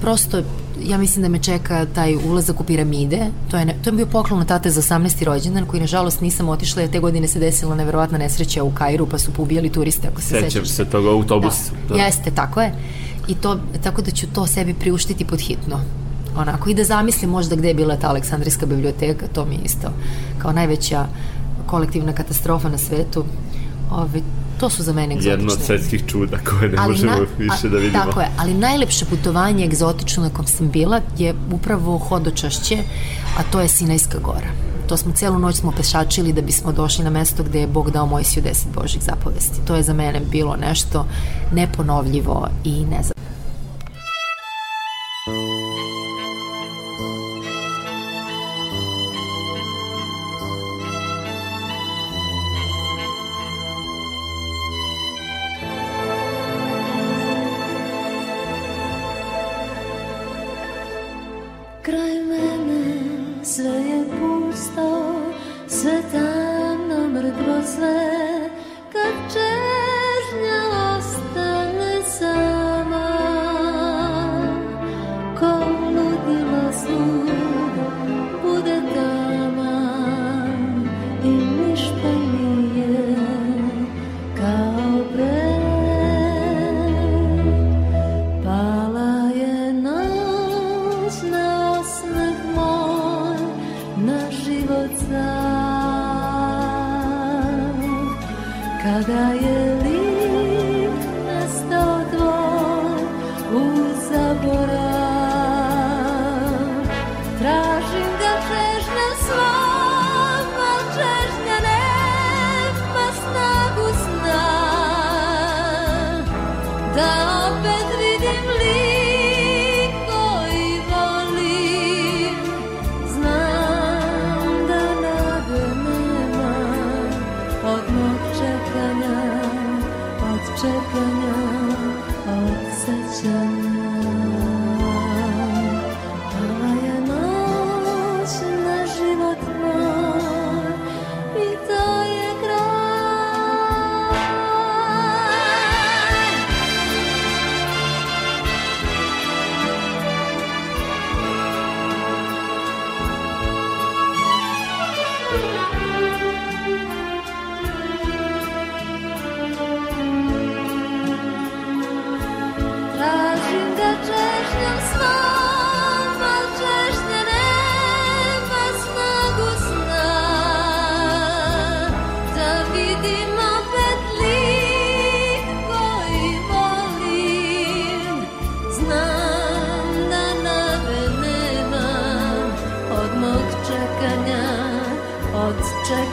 prosto 0.00 0.42
ja 0.86 0.98
mislim 0.98 1.22
da 1.22 1.28
me 1.28 1.42
čeka 1.42 1.86
taj 1.94 2.16
ulazak 2.16 2.60
u 2.60 2.64
piramide. 2.64 3.26
To 3.50 3.56
je, 3.56 3.78
to 3.84 3.90
je 3.90 3.94
bio 3.94 4.06
poklon 4.06 4.46
tate 4.46 4.70
za 4.70 4.82
18. 4.82 5.24
rođendan 5.24 5.66
koji 5.66 5.80
nažalost 5.80 6.20
nisam 6.20 6.48
otišla 6.48 6.82
jer 6.82 6.90
te 6.90 6.98
godine 6.98 7.28
se 7.28 7.38
desila 7.38 7.74
neverovatna 7.74 8.18
nesreća 8.18 8.62
u 8.62 8.70
Kairu 8.70 9.06
pa 9.06 9.18
su 9.18 9.30
poubijali 9.32 9.70
turiste 9.70 10.08
ako 10.08 10.20
se 10.20 10.28
sećaš. 10.28 10.52
Sećam 10.52 10.66
se 10.66 10.84
toga 10.84 11.10
autobus. 11.10 11.54
Da. 11.88 11.94
da. 11.94 12.02
Jeste, 12.02 12.30
tako 12.30 12.60
je. 12.60 12.72
I 13.28 13.34
to, 13.34 13.60
tako 13.82 14.02
da 14.02 14.10
ću 14.10 14.26
to 14.34 14.46
sebi 14.46 14.74
priuštiti 14.74 15.24
pod 15.24 15.40
hitno 15.40 15.80
onako 16.38 16.70
i 16.70 16.74
da 16.74 16.84
zamislim 16.84 17.30
možda 17.30 17.56
gde 17.56 17.68
je 17.68 17.74
bila 17.74 17.96
ta 17.96 18.08
Aleksandrijska 18.08 18.66
biblioteka, 18.66 19.26
to 19.32 19.44
mi 19.44 19.54
je 19.54 19.60
isto 19.64 19.88
kao 20.38 20.52
najveća 20.52 21.06
kolektivna 21.66 22.12
katastrofa 22.12 22.68
na 22.68 22.78
svetu. 22.78 23.24
Ove, 23.90 24.20
to 24.60 24.70
su 24.70 24.82
za 24.82 24.92
mene 24.92 25.14
egzotične. 25.14 25.32
Jedno 25.32 25.52
od 25.52 25.62
svetskih 25.62 26.02
čuda 26.06 26.38
koje 26.38 26.68
ne 26.68 26.78
ali 26.78 26.90
možemo 26.90 27.12
na, 27.12 27.26
više 27.38 27.66
a, 27.66 27.70
da 27.70 27.76
vidimo. 27.76 28.04
Tako 28.04 28.20
je, 28.20 28.28
ali 28.38 28.54
najlepše 28.54 29.04
putovanje 29.04 29.64
egzotično 29.64 30.22
na 30.22 30.30
kom 30.30 30.46
sam 30.46 30.70
bila 30.70 31.00
je 31.18 31.34
upravo 31.52 31.98
hodočašće, 31.98 32.78
a 33.38 33.42
to 33.52 33.60
je 33.60 33.68
Sinajska 33.68 34.18
gora. 34.18 34.48
To 34.88 34.96
smo 34.96 35.12
celu 35.12 35.38
noć 35.38 35.56
smo 35.56 35.72
pešačili 35.72 36.32
da 36.32 36.42
bismo 36.42 36.72
došli 36.72 37.04
na 37.04 37.10
mesto 37.10 37.42
gde 37.42 37.60
je 37.60 37.66
Bog 37.66 37.90
dao 37.90 38.06
Mojsiju 38.06 38.42
deset 38.42 38.68
Božih 38.74 39.02
zapovesti. 39.02 39.60
To 39.66 39.76
je 39.76 39.82
za 39.82 39.92
mene 39.92 40.20
bilo 40.30 40.56
nešto 40.56 41.06
neponovljivo 41.52 42.48
i 42.64 42.70
nezapamljivo. 42.70 43.27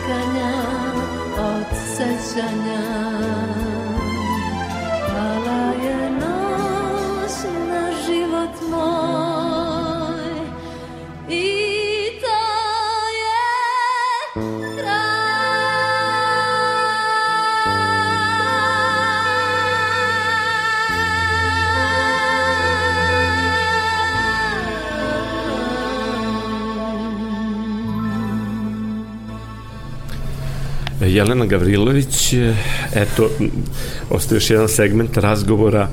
sana 0.07 0.51
od 1.37 1.77
sezana. 1.97 3.74
Jelena 31.15 31.45
Gavrilović, 31.45 32.33
eto, 32.95 33.29
ostaje 34.09 34.37
još 34.37 34.49
jedan 34.49 34.67
segment 34.67 35.17
razgovora 35.17 35.87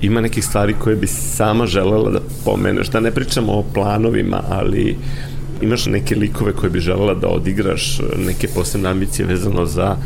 ima 0.00 0.20
nekih 0.20 0.44
stvari 0.44 0.74
koje 0.78 0.96
bi 0.96 1.06
sama 1.06 1.66
želela 1.66 2.10
da 2.10 2.20
pomeneš, 2.44 2.88
da 2.88 3.00
ne 3.00 3.10
pričamo 3.10 3.52
o 3.52 3.64
planovima, 3.74 4.42
ali 4.48 4.98
imaš 5.60 5.86
neke 5.86 6.16
likove 6.16 6.52
koje 6.52 6.70
bi 6.70 6.80
želela 6.80 7.14
da 7.14 7.28
odigraš, 7.28 8.00
neke 8.26 8.48
posebne 8.48 8.88
ambicije 8.88 9.26
vezano 9.26 9.66
za 9.66 9.96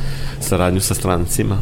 saradnju 0.41 0.81
sa 0.81 0.95
strancima? 0.95 1.59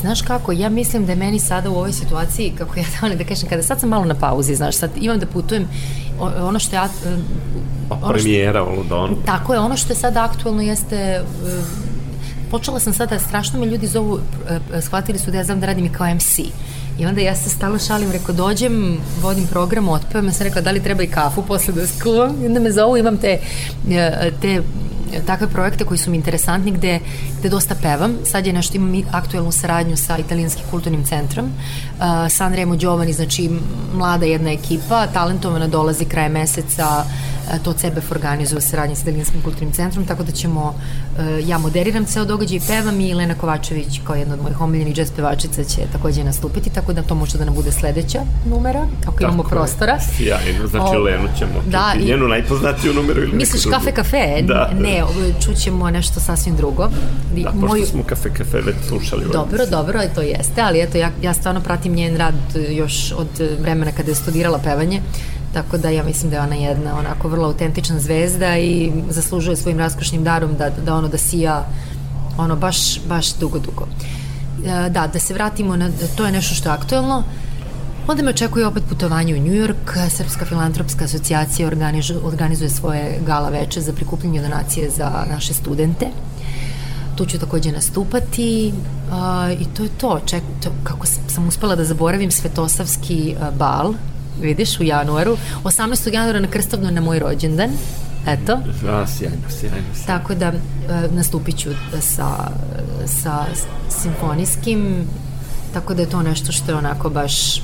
Znaš 0.00 0.22
kako, 0.22 0.52
ja 0.52 0.68
mislim 0.68 1.06
da 1.06 1.12
je 1.12 1.16
meni 1.16 1.38
sada 1.38 1.70
u 1.70 1.74
ovoj 1.74 1.92
situaciji, 1.92 2.52
kako 2.58 2.78
ja 2.78 2.84
volim 3.02 3.18
da 3.18 3.24
kažem, 3.24 3.48
kada 3.48 3.62
sad 3.62 3.80
sam 3.80 3.88
malo 3.88 4.04
na 4.04 4.14
pauzi, 4.14 4.54
znaš, 4.54 4.76
sad 4.76 4.90
imam 5.00 5.18
da 5.18 5.26
putujem, 5.26 5.68
ono 6.40 6.58
što 6.58 6.76
ja... 6.76 6.88
Ono 7.90 8.12
Premijera 8.12 8.64
u 8.64 8.76
Londonu. 8.76 9.16
Tako 9.26 9.54
je, 9.54 9.60
ono 9.60 9.76
što 9.76 9.92
je 9.92 9.96
sada 9.96 10.24
aktuelno 10.24 10.62
jeste 10.62 11.22
počela 12.54 12.80
sam 12.80 12.92
sada, 12.94 13.18
strašno 13.18 13.60
me 13.60 13.66
ljudi 13.66 13.86
zovu, 13.86 14.20
shvatili 14.80 15.18
su 15.18 15.30
da 15.30 15.36
ja 15.36 15.44
znam 15.44 15.60
da 15.60 15.66
radim 15.66 15.84
i 15.84 15.92
kao 15.92 16.14
MC. 16.14 16.38
I 16.98 17.06
onda 17.06 17.20
ja 17.20 17.34
se 17.36 17.50
stalno 17.50 17.78
šalim, 17.78 18.12
reko, 18.12 18.32
dođem, 18.32 18.98
vodim 19.22 19.46
program, 19.46 19.88
otpevam, 19.88 20.26
ja 20.26 20.32
sam 20.32 20.46
rekla 20.46 20.60
da 20.60 20.70
li 20.70 20.82
treba 20.82 21.02
i 21.02 21.06
kafu 21.06 21.42
posle 21.42 21.74
da 21.74 21.86
skuvam. 21.86 22.42
I 22.42 22.46
onda 22.46 22.60
me 22.60 22.72
zovu, 22.72 22.96
imam 22.96 23.16
te, 23.16 23.38
te 24.42 24.62
takve 25.26 25.48
projekte 25.48 25.84
koji 25.84 25.98
su 25.98 26.10
mi 26.10 26.16
interesantni 26.16 26.70
gde, 26.72 27.00
gde 27.38 27.48
dosta 27.48 27.74
pevam. 27.82 28.16
Sad 28.24 28.46
je 28.46 28.52
nešto, 28.52 28.76
imam 28.76 29.02
aktuelnu 29.12 29.52
saradnju 29.52 29.96
sa 29.96 30.18
italijanskim 30.18 30.64
kulturnim 30.70 31.04
centrom. 31.04 31.46
Uh, 31.46 32.04
Sanremo 32.30 32.76
Giovani, 32.76 33.12
znači 33.12 33.50
mlada 33.94 34.26
jedna 34.26 34.52
ekipa, 34.52 35.06
talentovana 35.06 35.66
dolazi 35.66 36.04
kraje 36.04 36.28
meseca, 36.28 37.04
to 37.64 37.72
CBF 37.72 38.10
organizuje 38.10 38.60
saradnje 38.60 38.96
sa 38.96 39.02
Italijanskim 39.02 39.42
kulturnim 39.42 39.72
centrom, 39.72 40.06
tako 40.06 40.22
da 40.22 40.32
ćemo, 40.32 40.74
ja 41.46 41.58
moderiram 41.58 42.04
ceo 42.04 42.24
događaj, 42.24 42.60
pevam 42.66 43.00
i 43.00 43.14
Lena 43.14 43.34
Kovačević 43.34 44.00
kao 44.04 44.16
jedna 44.16 44.34
od 44.34 44.42
mojih 44.42 44.60
omiljenih 44.60 44.98
jazz 44.98 45.10
pevačica 45.16 45.64
će 45.64 45.80
takođe 45.92 46.24
nastupiti, 46.24 46.70
tako 46.70 46.92
da 46.92 47.02
to 47.02 47.14
može 47.14 47.38
da 47.38 47.44
nam 47.44 47.54
bude 47.54 47.72
sledeća 47.72 48.18
numera, 48.46 48.86
ako 49.02 49.04
tako 49.04 49.24
imamo 49.24 49.42
prostora. 49.42 49.98
Sjajno, 50.00 50.66
znači 50.66 50.96
o, 50.96 51.02
Lenu 51.02 51.28
ćemo 51.38 51.62
da, 51.66 51.90
čuti, 51.94 52.06
njenu 52.06 52.28
najpoznatiju 52.28 52.94
numeru 52.94 53.22
ili 53.22 53.36
Misliš 53.36 53.64
kafe 53.64 53.92
kafe? 53.92 54.42
Da, 54.42 54.70
ne, 54.80 55.03
čućemo 55.44 55.90
nešto 55.90 56.20
sasvim 56.20 56.56
drugo. 56.56 56.88
Da, 57.36 57.50
pošto 57.50 57.66
Moju... 57.66 57.86
smo 57.86 58.02
kafe 58.02 58.28
kafe 58.34 58.60
već 58.60 58.76
slušali. 58.88 59.24
Dobro, 59.32 59.66
dobro, 59.70 60.00
to 60.14 60.20
jeste, 60.20 60.62
ali 60.62 60.80
eto, 60.80 60.98
ja, 60.98 61.10
ja 61.22 61.34
stvarno 61.34 61.60
pratim 61.60 61.94
njen 61.94 62.16
rad 62.16 62.34
još 62.70 63.12
od 63.12 63.28
vremena 63.60 63.92
kada 63.92 64.10
je 64.10 64.14
studirala 64.14 64.58
pevanje, 64.58 65.00
Tako 65.54 65.78
da 65.78 65.90
ja 65.90 66.04
mislim 66.04 66.30
da 66.30 66.36
je 66.36 66.42
ona 66.42 66.54
jedna 66.54 66.98
onako 66.98 67.28
vrlo 67.28 67.46
autentična 67.46 67.98
zvezda 67.98 68.58
i 68.58 68.92
zaslužuje 69.08 69.56
svojim 69.56 69.78
raskošnim 69.78 70.24
darom 70.24 70.54
da, 70.58 70.70
da 70.70 70.94
ono 70.94 71.08
da 71.08 71.18
sija 71.18 71.66
ono 72.38 72.56
baš, 72.56 73.00
baš 73.08 73.34
dugo, 73.34 73.58
dugo. 73.58 73.86
E, 74.66 74.90
da, 74.90 75.06
da 75.06 75.18
se 75.18 75.34
vratimo 75.34 75.76
na, 75.76 75.90
to 76.16 76.26
je 76.26 76.32
nešto 76.32 76.54
što 76.54 76.68
je 76.68 76.74
aktuelno. 76.74 77.22
Onda 78.08 78.22
me 78.22 78.30
očekuje 78.30 78.66
opet 78.66 78.82
putovanje 78.88 79.34
u 79.34 79.40
New 79.40 79.54
York. 79.54 80.10
Srpska 80.10 80.44
filantropska 80.44 81.04
asocijacija 81.04 81.68
organizuje, 82.24 82.70
svoje 82.70 83.20
gala 83.26 83.48
veče 83.48 83.80
za 83.80 83.92
prikupljanje 83.92 84.42
donacije 84.42 84.90
za 84.90 85.24
naše 85.30 85.54
studente. 85.54 86.06
Tu 87.16 87.26
ću 87.26 87.38
takođe 87.38 87.72
nastupati 87.72 88.72
uh, 89.08 89.60
i 89.60 89.64
to 89.76 89.82
je 89.82 89.88
to. 89.88 90.20
Ček, 90.26 90.42
to. 90.62 90.70
Kako 90.82 91.06
sam 91.06 91.48
uspela 91.48 91.76
da 91.76 91.84
zaboravim 91.84 92.30
Svetosavski 92.30 93.34
bal 93.58 93.94
vidiš, 94.40 94.80
u 94.80 94.82
januaru. 94.82 95.36
18. 95.64 96.14
januara 96.14 96.40
na 96.40 96.48
Krstovno 96.48 96.90
na 96.90 97.00
moj 97.00 97.18
rođendan. 97.18 97.70
Eto. 98.26 98.52
A, 98.88 99.06
sjajno, 99.06 99.36
sjajno, 99.48 99.76
sjajno. 99.94 100.06
Tako 100.06 100.34
da 100.34 100.46
e, 100.46 100.54
nastupit 101.10 101.58
ću 101.58 101.70
sa, 102.00 102.28
sa 103.06 103.44
simfonijskim, 103.88 105.06
tako 105.74 105.94
da 105.94 106.02
je 106.02 106.10
to 106.10 106.22
nešto 106.22 106.52
što 106.52 106.72
je 106.72 106.78
onako 106.78 107.10
baš 107.10 107.60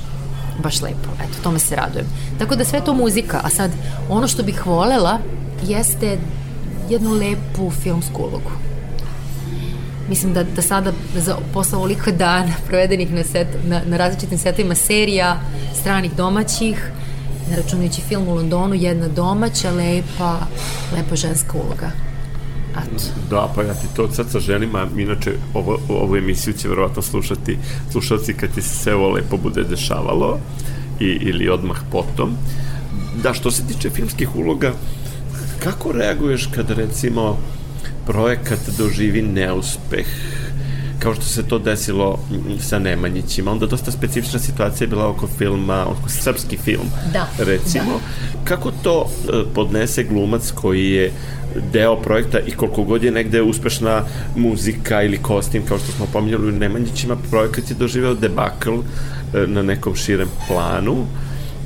baš 0.63 0.81
lepo. 0.81 1.09
Eto, 1.23 1.43
tome 1.43 1.59
se 1.59 1.75
radujem. 1.75 2.05
Tako 2.39 2.55
da 2.55 2.65
sve 2.65 2.81
to 2.85 2.93
muzika, 2.93 3.39
a 3.43 3.49
sad 3.49 3.71
ono 4.09 4.27
što 4.27 4.43
bih 4.43 4.67
volela 4.67 5.19
jeste 5.67 6.17
jednu 6.89 7.11
lepu 7.11 7.71
filmsku 7.71 8.21
ulogu 8.21 8.51
mislim 10.11 10.33
da, 10.33 10.43
da 10.43 10.61
sada 10.61 10.91
za, 11.15 11.35
posle 11.53 11.77
ovoliko 11.77 12.11
dana 12.11 12.53
provedenih 12.67 13.13
na, 13.13 13.23
set, 13.23 13.47
na, 13.65 13.81
na 13.85 13.97
različitim 13.97 14.37
setovima 14.37 14.75
serija 14.75 15.39
stranih 15.81 16.11
domaćih 16.15 16.91
ne 17.49 17.55
računajući 17.57 18.01
film 18.01 18.27
u 18.27 18.35
Londonu 18.35 18.75
jedna 18.75 19.07
domaća, 19.07 19.71
lepa 19.71 20.39
lepa 20.95 21.15
ženska 21.15 21.57
uloga 21.57 22.10
Ato. 22.75 23.03
Da, 23.29 23.51
pa 23.55 23.63
ja 23.63 23.73
ti 23.73 23.87
to 23.95 24.03
od 24.03 24.15
srca 24.15 24.39
želim, 24.39 24.75
a 24.75 24.87
inače 24.97 25.33
ovo, 25.53 25.79
ovu 25.89 26.15
emisiju 26.15 26.53
će 26.53 26.69
verovatno 26.69 27.01
slušati 27.01 27.57
slušalci 27.91 28.33
kad 28.33 28.53
ti 28.53 28.61
se 28.61 28.93
ovo 28.93 29.09
lepo 29.09 29.37
bude 29.37 29.63
dešavalo 29.63 30.39
i, 30.99 31.05
ili 31.05 31.49
odmah 31.49 31.77
potom. 31.91 32.37
Da, 33.23 33.33
što 33.33 33.51
se 33.51 33.67
tiče 33.67 33.89
filmskih 33.89 34.35
uloga, 34.35 34.73
kako 35.63 35.91
reaguješ 35.91 36.49
kada 36.55 36.73
recimo 36.73 37.37
projekat 38.05 38.59
doživi 38.77 39.21
neuspeh 39.21 40.07
kao 41.01 41.15
što 41.15 41.23
se 41.23 41.47
to 41.47 41.59
desilo 41.59 42.19
sa 42.59 42.79
Nemanjićima. 42.79 43.51
Onda 43.51 43.65
dosta 43.65 43.91
specifična 43.91 44.39
situacija 44.39 44.85
je 44.85 44.89
bila 44.89 45.07
oko 45.07 45.27
filma, 45.37 45.85
oko 45.87 46.09
srpski 46.09 46.57
film, 46.57 46.85
da, 47.13 47.27
recimo. 47.37 47.91
Da. 47.91 48.43
Kako 48.43 48.71
to 48.83 49.05
e, 49.09 49.43
podnese 49.53 50.03
glumac 50.03 50.51
koji 50.51 50.91
je 50.91 51.11
deo 51.73 51.95
projekta 51.95 52.39
i 52.39 52.51
koliko 52.51 52.83
god 52.83 53.03
je 53.03 53.11
negde 53.11 53.41
uspešna 53.41 54.03
muzika 54.35 55.03
ili 55.03 55.17
kostim, 55.17 55.65
kao 55.65 55.79
što 55.79 55.91
smo 55.91 56.05
pominjali 56.13 56.47
u 56.47 56.51
Nemanjićima, 56.51 57.17
projekat 57.29 57.69
je 57.69 57.75
doživeo 57.75 58.13
debakl 58.13 58.71
e, 58.71 59.47
na 59.47 59.61
nekom 59.61 59.95
širem 59.95 60.29
planu 60.47 61.05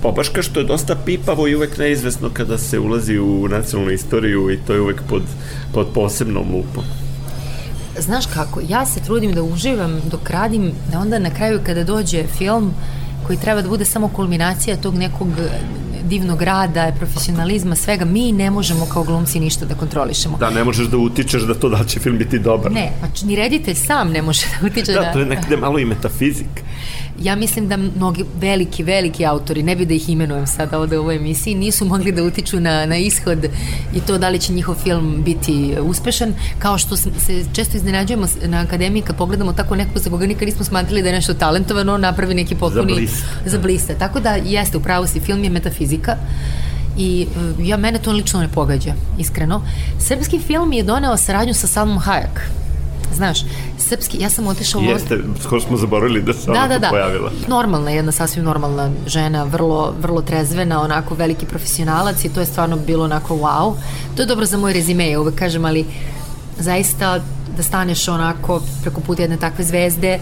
pobaška 0.02 0.42
što 0.42 0.60
je 0.60 0.66
dosta 0.66 0.96
pipavo 1.06 1.48
i 1.48 1.56
uvek 1.56 1.78
neizvesno 1.78 2.30
kada 2.34 2.58
se 2.58 2.80
ulazi 2.80 3.20
u 3.20 3.48
nacionalnu 3.48 3.92
istoriju 3.92 4.52
i 4.52 4.58
to 4.68 4.74
je 4.74 4.82
uvek 4.82 5.02
pod, 5.10 5.24
pod 5.74 5.88
posebnom 5.94 6.56
lupom. 6.56 7.05
Znaš 8.00 8.26
kako, 8.26 8.62
ja 8.70 8.86
se 8.86 9.00
trudim 9.00 9.34
da 9.34 9.44
uživam 9.44 10.02
dok 10.12 10.30
radim, 10.30 10.72
da 10.92 11.00
onda 11.00 11.20
na 11.20 11.30
kraju 11.30 11.60
kada 11.66 11.84
dođe 11.84 12.24
film 12.38 12.74
koji 13.28 13.40
treba 13.40 13.62
da 13.62 13.70
bude 13.70 13.86
samo 13.86 14.08
kulminacija 14.08 14.78
tog 14.78 14.96
nekog 14.96 15.28
divnog 16.06 16.42
rada, 16.42 16.92
profesionalizma, 16.98 17.76
svega, 17.76 18.06
mi 18.06 18.32
ne 18.32 18.52
možemo 18.52 18.86
kao 18.86 19.04
glumci 19.04 19.40
ništa 19.40 19.66
da 19.66 19.76
kontrolišemo. 19.76 20.38
Da, 20.38 20.50
ne 20.50 20.64
možeš 20.64 20.88
da 20.88 20.98
utičeš 20.98 21.42
da 21.42 21.54
to 21.54 21.70
da 21.70 21.84
će 21.84 22.00
film 22.00 22.18
biti 22.18 22.40
dobar. 22.40 22.72
Ne, 22.72 22.92
znači 23.00 23.26
ni 23.26 23.36
reditelj 23.36 23.76
sam 23.76 24.12
ne 24.12 24.22
može 24.22 24.42
da 24.62 24.68
utiče 24.68 24.94
da... 24.94 25.00
Da, 25.00 25.14
to 25.14 25.20
je 25.20 25.26
nekde 25.26 25.58
malo 25.58 25.80
i 25.80 25.86
metafizik 25.86 26.64
ja 27.22 27.36
mislim 27.36 27.68
da 27.68 27.78
mnogi 27.78 28.26
veliki, 28.40 28.84
veliki 28.84 29.26
autori, 29.26 29.64
ne 29.64 29.76
bi 29.76 29.86
da 29.86 29.94
ih 29.94 30.10
imenujem 30.10 30.48
sada 30.48 30.80
ovde 30.80 30.98
u 30.98 31.02
ovoj 31.02 31.16
emisiji, 31.16 31.56
nisu 31.56 31.86
mogli 31.86 32.12
da 32.12 32.24
utiču 32.24 32.60
na, 32.60 32.86
na 32.86 32.98
ishod 32.98 33.46
i 33.96 34.00
to 34.08 34.18
da 34.18 34.30
li 34.30 34.40
će 34.40 34.54
njihov 34.54 34.76
film 34.76 35.24
biti 35.26 35.76
uspešan, 35.82 36.34
kao 36.60 36.78
što 36.78 36.98
se 36.98 37.10
često 37.54 37.78
iznenađujemo 37.78 38.28
na 38.46 38.62
akademiji 38.62 39.02
kad 39.02 39.18
pogledamo 39.18 39.54
tako 39.54 39.76
nekog 39.76 39.98
za 39.98 40.10
koga 40.10 40.26
nikad 40.26 40.48
nismo 40.48 40.66
smatrali 40.66 41.02
da 41.02 41.10
je 41.10 41.16
nešto 41.16 41.34
talentovano, 41.34 41.98
napravi 41.98 42.34
neki 42.34 42.56
potpuni... 42.56 42.94
Za 42.94 43.00
bliste. 43.00 43.26
Za 43.46 43.60
bliste. 43.60 43.96
Tako 44.00 44.20
da 44.20 44.30
jeste, 44.30 44.78
upravo 44.78 45.08
si, 45.08 45.20
film 45.20 45.44
je 45.44 45.50
metafizika 45.96 46.16
i 46.98 47.28
e, 47.60 47.64
ja 47.64 47.78
mene 47.78 48.00
to 48.00 48.12
lično 48.12 48.40
ne 48.40 48.48
pogađa, 48.48 48.94
iskreno. 49.20 49.62
Srpski 50.00 50.40
film 50.40 50.74
je 50.74 50.84
doneo 50.84 51.18
saradnju 51.18 51.54
sa 51.54 51.68
Salmom 51.68 52.00
Hayek 52.00 52.40
Znaš, 53.16 53.40
srpski, 53.78 54.18
ja 54.22 54.30
sam 54.30 54.48
otišla 54.48 54.82
u... 54.82 54.84
Jeste, 54.84 55.20
skoro 55.44 55.62
smo 55.62 55.78
zaboravili 55.78 56.22
da 56.22 56.34
se 56.34 56.52
da, 56.52 56.68
da, 56.68 56.80
da. 56.80 56.90
pojavila. 56.90 57.32
Normalna, 57.48 57.92
jedna 57.92 58.12
sasvim 58.12 58.44
normalna 58.44 58.90
žena, 59.08 59.44
vrlo, 59.44 59.94
vrlo 60.02 60.22
trezvena, 60.22 60.82
onako 60.82 61.16
veliki 61.16 61.46
profesionalac 61.46 62.26
i 62.26 62.30
to 62.30 62.40
je 62.40 62.46
stvarno 62.46 62.78
bilo 62.78 63.04
onako 63.04 63.36
wow. 63.36 63.76
To 64.16 64.22
je 64.22 64.26
dobro 64.26 64.46
za 64.46 64.58
moj 64.58 64.74
rezime, 64.74 65.10
ja 65.10 65.22
uvek 65.22 65.36
kažem, 65.36 65.66
ali 65.66 65.86
zaista 66.60 67.20
da 67.58 67.64
staneš 67.64 68.08
onako 68.08 68.62
preko 68.82 69.02
puta 69.02 69.22
jedne 69.22 69.38
takve 69.38 69.64
zvezde 69.64 70.20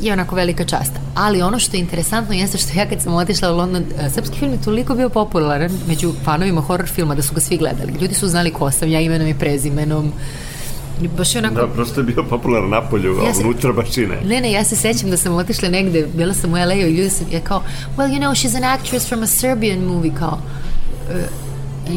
je 0.00 0.12
onako 0.12 0.34
velika 0.34 0.64
čast. 0.64 0.92
Ali 1.14 1.42
ono 1.42 1.58
što 1.58 1.76
je 1.76 1.80
interesantno 1.80 2.34
jeste 2.34 2.58
što 2.58 2.78
ja 2.78 2.88
kad 2.88 3.02
sam 3.02 3.14
otišla 3.14 3.52
u 3.52 3.56
London, 3.56 3.84
e, 3.98 4.10
srpski 4.10 4.38
film 4.38 4.52
je 4.52 4.62
toliko 4.62 4.94
bio 4.94 5.08
popularan 5.08 5.70
među 5.88 6.12
fanovima 6.24 6.60
horror 6.60 6.88
filma 6.88 7.14
da 7.14 7.22
su 7.22 7.34
ga 7.34 7.40
svi 7.40 7.56
gledali. 7.56 7.92
Ljudi 8.00 8.14
su 8.14 8.28
znali 8.28 8.50
ko 8.50 8.70
sam, 8.70 8.88
ja 8.88 9.00
imenom 9.00 9.28
i 9.28 9.34
prezimenom. 9.34 10.12
Baš 11.18 11.34
je 11.34 11.38
onako... 11.38 11.54
Da, 11.54 11.66
prosto 11.66 12.00
je 12.00 12.04
bio 12.04 12.24
popularan 12.24 12.70
napolju, 12.70 13.18
a 13.20 13.26
Ja 13.26 13.34
se- 13.34 13.44
unutra 13.44 13.72
baš 13.72 13.96
i 13.96 14.06
ne. 14.06 14.20
Ne, 14.24 14.40
ne, 14.40 14.52
ja 14.52 14.64
se 14.64 14.76
sećam 14.76 15.10
da 15.10 15.16
sam 15.16 15.34
otišla 15.34 15.68
negde, 15.68 16.06
bila 16.14 16.34
sam 16.34 16.52
u 16.52 16.56
LA-u 16.56 16.78
i 16.78 16.94
ljudi 16.94 17.10
su, 17.10 17.24
ja 17.32 17.40
kao, 17.40 17.62
well, 17.96 18.08
you 18.08 18.18
know, 18.18 18.30
she's 18.32 18.56
an 18.56 18.64
actress 18.64 19.08
from 19.08 19.22
a 19.22 19.26
Serbian 19.26 19.78
movie, 19.80 20.12
kao. 20.18 20.38
Uh, 21.10 21.49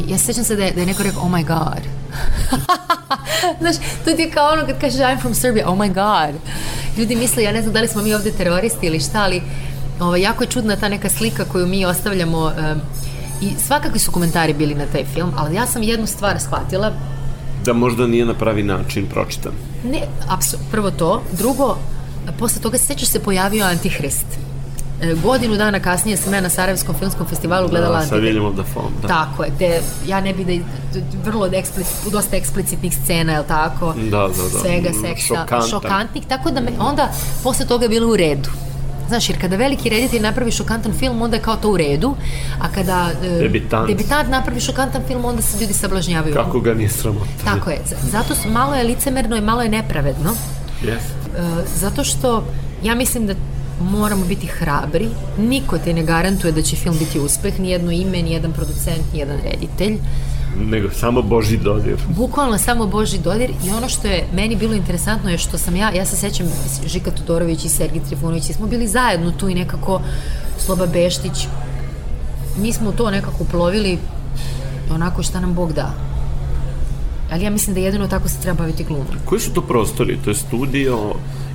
ja 0.07 0.17
se 0.17 0.25
sećam 0.25 0.43
se 0.43 0.55
da 0.55 0.63
je, 0.63 0.71
da 0.71 0.79
je 0.79 0.85
neko 0.85 1.03
rekao, 1.03 1.21
oh 1.21 1.31
my 1.31 1.45
god. 1.45 1.83
Znaš, 3.61 3.75
to 4.05 4.13
ti 4.15 4.21
je 4.21 4.31
kao 4.31 4.51
ono 4.51 4.65
kad 4.65 4.79
kažeš 4.81 4.99
I'm 4.99 5.21
from 5.21 5.33
Serbia, 5.33 5.69
oh 5.69 5.77
my 5.77 5.93
god. 5.93 6.41
Ljudi 6.97 7.15
misle, 7.15 7.43
ja 7.43 7.51
ne 7.51 7.61
znam 7.61 7.73
da 7.73 7.81
li 7.81 7.87
smo 7.87 8.01
mi 8.01 8.13
ovde 8.13 8.31
teroristi 8.31 8.85
ili 8.87 8.99
šta, 8.99 9.23
ali 9.23 9.41
ovaj, 9.99 10.21
jako 10.21 10.43
je 10.43 10.49
čudna 10.49 10.75
ta 10.75 10.89
neka 10.89 11.09
slika 11.09 11.45
koju 11.45 11.67
mi 11.67 11.85
ostavljamo 11.85 12.39
um, 12.45 12.81
i 13.41 13.53
svakakvi 13.67 13.99
su 13.99 14.11
komentari 14.11 14.53
bili 14.53 14.75
na 14.75 14.85
taj 14.85 15.05
film, 15.05 15.33
ali 15.37 15.55
ja 15.55 15.65
sam 15.67 15.83
jednu 15.83 16.07
stvar 16.07 16.39
shvatila, 16.39 16.93
Da 17.65 17.73
možda 17.73 18.07
nije 18.07 18.25
na 18.25 18.33
pravi 18.33 18.63
način 18.63 19.07
pročitan. 19.07 19.51
Ne, 19.83 20.01
apsu, 20.29 20.57
prvo 20.71 20.91
to. 20.91 21.23
Drugo, 21.31 21.77
posle 22.39 22.61
toga 22.61 22.77
se 22.77 22.85
sećaš 22.85 23.07
se 23.07 23.19
pojavio 23.19 23.65
Antihrist. 23.65 24.25
E, 25.03 25.15
godinu 25.15 25.55
dana 25.55 25.79
kasnije 25.79 26.17
sam 26.17 26.33
ja 26.33 26.41
na 26.41 26.49
Sarajevskom 26.49 26.95
filmskom 26.95 27.27
festivalu 27.27 27.67
gledala 27.67 27.99
Da, 27.99 28.05
sa. 28.05 28.15
Williamom 28.15 28.55
Dafoe, 28.55 28.83
da. 29.01 29.07
Tako 29.07 29.43
je, 29.43 29.49
gde 29.51 29.79
ja 30.07 30.21
ne 30.21 30.33
bi 30.33 30.45
da 30.45 30.65
vrlo 31.23 31.45
eksplicit, 31.47 32.11
dosta 32.11 32.35
eksplicitnih 32.35 32.93
scena, 32.95 33.33
je 33.33 33.43
tako? 33.47 33.93
Da, 33.93 34.09
da, 34.09 34.27
da. 34.27 34.59
Svega 34.61 34.89
Mm, 34.89 35.01
seksa, 35.01 35.27
šokantan. 35.27 35.69
šokantnih, 35.69 36.23
tako 36.25 36.51
da 36.51 36.61
me 36.61 36.71
onda 36.79 37.09
posle 37.43 37.65
toga 37.65 37.85
je 37.85 37.89
bilo 37.89 38.07
u 38.07 38.17
redu. 38.17 38.49
Znaš, 39.07 39.29
jer 39.29 39.41
kada 39.41 39.55
veliki 39.55 39.89
reditelj 39.89 40.21
napravi 40.21 40.51
šokantan 40.51 40.93
film, 40.93 41.21
onda 41.21 41.37
je 41.37 41.41
kao 41.41 41.55
to 41.55 41.71
u 41.71 41.77
redu, 41.77 42.15
a 42.61 42.69
kada 42.69 43.09
e, 43.23 43.29
Debitant. 43.29 43.87
debitant 43.87 44.29
napravi 44.29 44.59
šokantan 44.61 45.01
film, 45.07 45.25
onda 45.25 45.41
se 45.41 45.57
ljudi 45.59 45.73
sablažnjavaju. 45.73 46.33
Kako 46.35 46.59
ga 46.59 46.73
nije 46.73 46.89
sramota. 46.89 47.25
Tako 47.45 47.69
je, 47.69 47.77
zato 48.03 48.35
su, 48.35 48.49
malo 48.49 48.75
je 48.75 48.83
licemerno 48.83 49.35
i 49.35 49.41
malo 49.41 49.61
je 49.61 49.69
nepravedno, 49.69 50.31
Yes. 50.83 50.89
E, 50.89 50.99
zato 51.75 52.03
što 52.03 52.43
ja 52.83 52.95
mislim 52.95 53.27
da 53.27 53.33
moramo 53.81 54.25
biti 54.25 54.47
hrabri. 54.47 55.09
Niko 55.37 55.77
te 55.77 55.93
ne 55.93 56.03
garantuje 56.03 56.51
da 56.51 56.61
će 56.61 56.75
film 56.75 56.95
biti 56.99 57.19
uspeh, 57.19 57.59
ni 57.59 57.69
jedno 57.69 57.91
ime, 57.91 58.21
ni 58.21 58.31
jedan 58.31 58.53
producent, 58.53 59.13
ni 59.13 59.19
jedan 59.19 59.37
reditelj. 59.43 59.97
Nego 60.59 60.89
samo 60.89 61.21
Boži 61.21 61.57
dodir. 61.57 61.97
Bukvalno 62.15 62.57
samo 62.57 62.87
Boži 62.87 63.19
dodir 63.19 63.49
i 63.49 63.69
ono 63.77 63.89
što 63.89 64.07
je 64.07 64.27
meni 64.35 64.55
bilo 64.55 64.73
interesantno 64.73 65.29
je 65.29 65.37
što 65.37 65.57
sam 65.57 65.75
ja, 65.75 65.91
ja 65.91 66.05
se 66.05 66.15
sećam 66.15 66.47
Žika 66.85 67.11
Todorović 67.11 67.65
i 67.65 67.69
Sergij 67.69 68.01
Trifunović 68.07 68.49
i 68.49 68.53
smo 68.53 68.67
bili 68.67 68.87
zajedno 68.87 69.31
tu 69.31 69.49
i 69.49 69.55
nekako 69.55 70.01
Sloba 70.57 70.85
Beštić 70.85 71.47
mi 72.57 72.73
smo 72.73 72.91
to 72.91 73.11
nekako 73.11 73.35
uplovili 73.39 73.97
onako 74.91 75.23
šta 75.23 75.39
nam 75.39 75.53
Bog 75.53 75.73
da. 75.73 76.12
Ali 77.33 77.43
ja 77.43 77.49
mislim 77.49 77.73
da 77.73 77.79
jedino 77.79 78.07
tako 78.07 78.29
se 78.29 78.39
treba 78.39 78.57
baviti 78.57 78.83
glumom. 78.83 79.05
Koji 79.25 79.41
su 79.41 79.51
to 79.51 79.61
prostori? 79.61 80.17
To 80.23 80.29
je 80.29 80.35
studio 80.35 80.99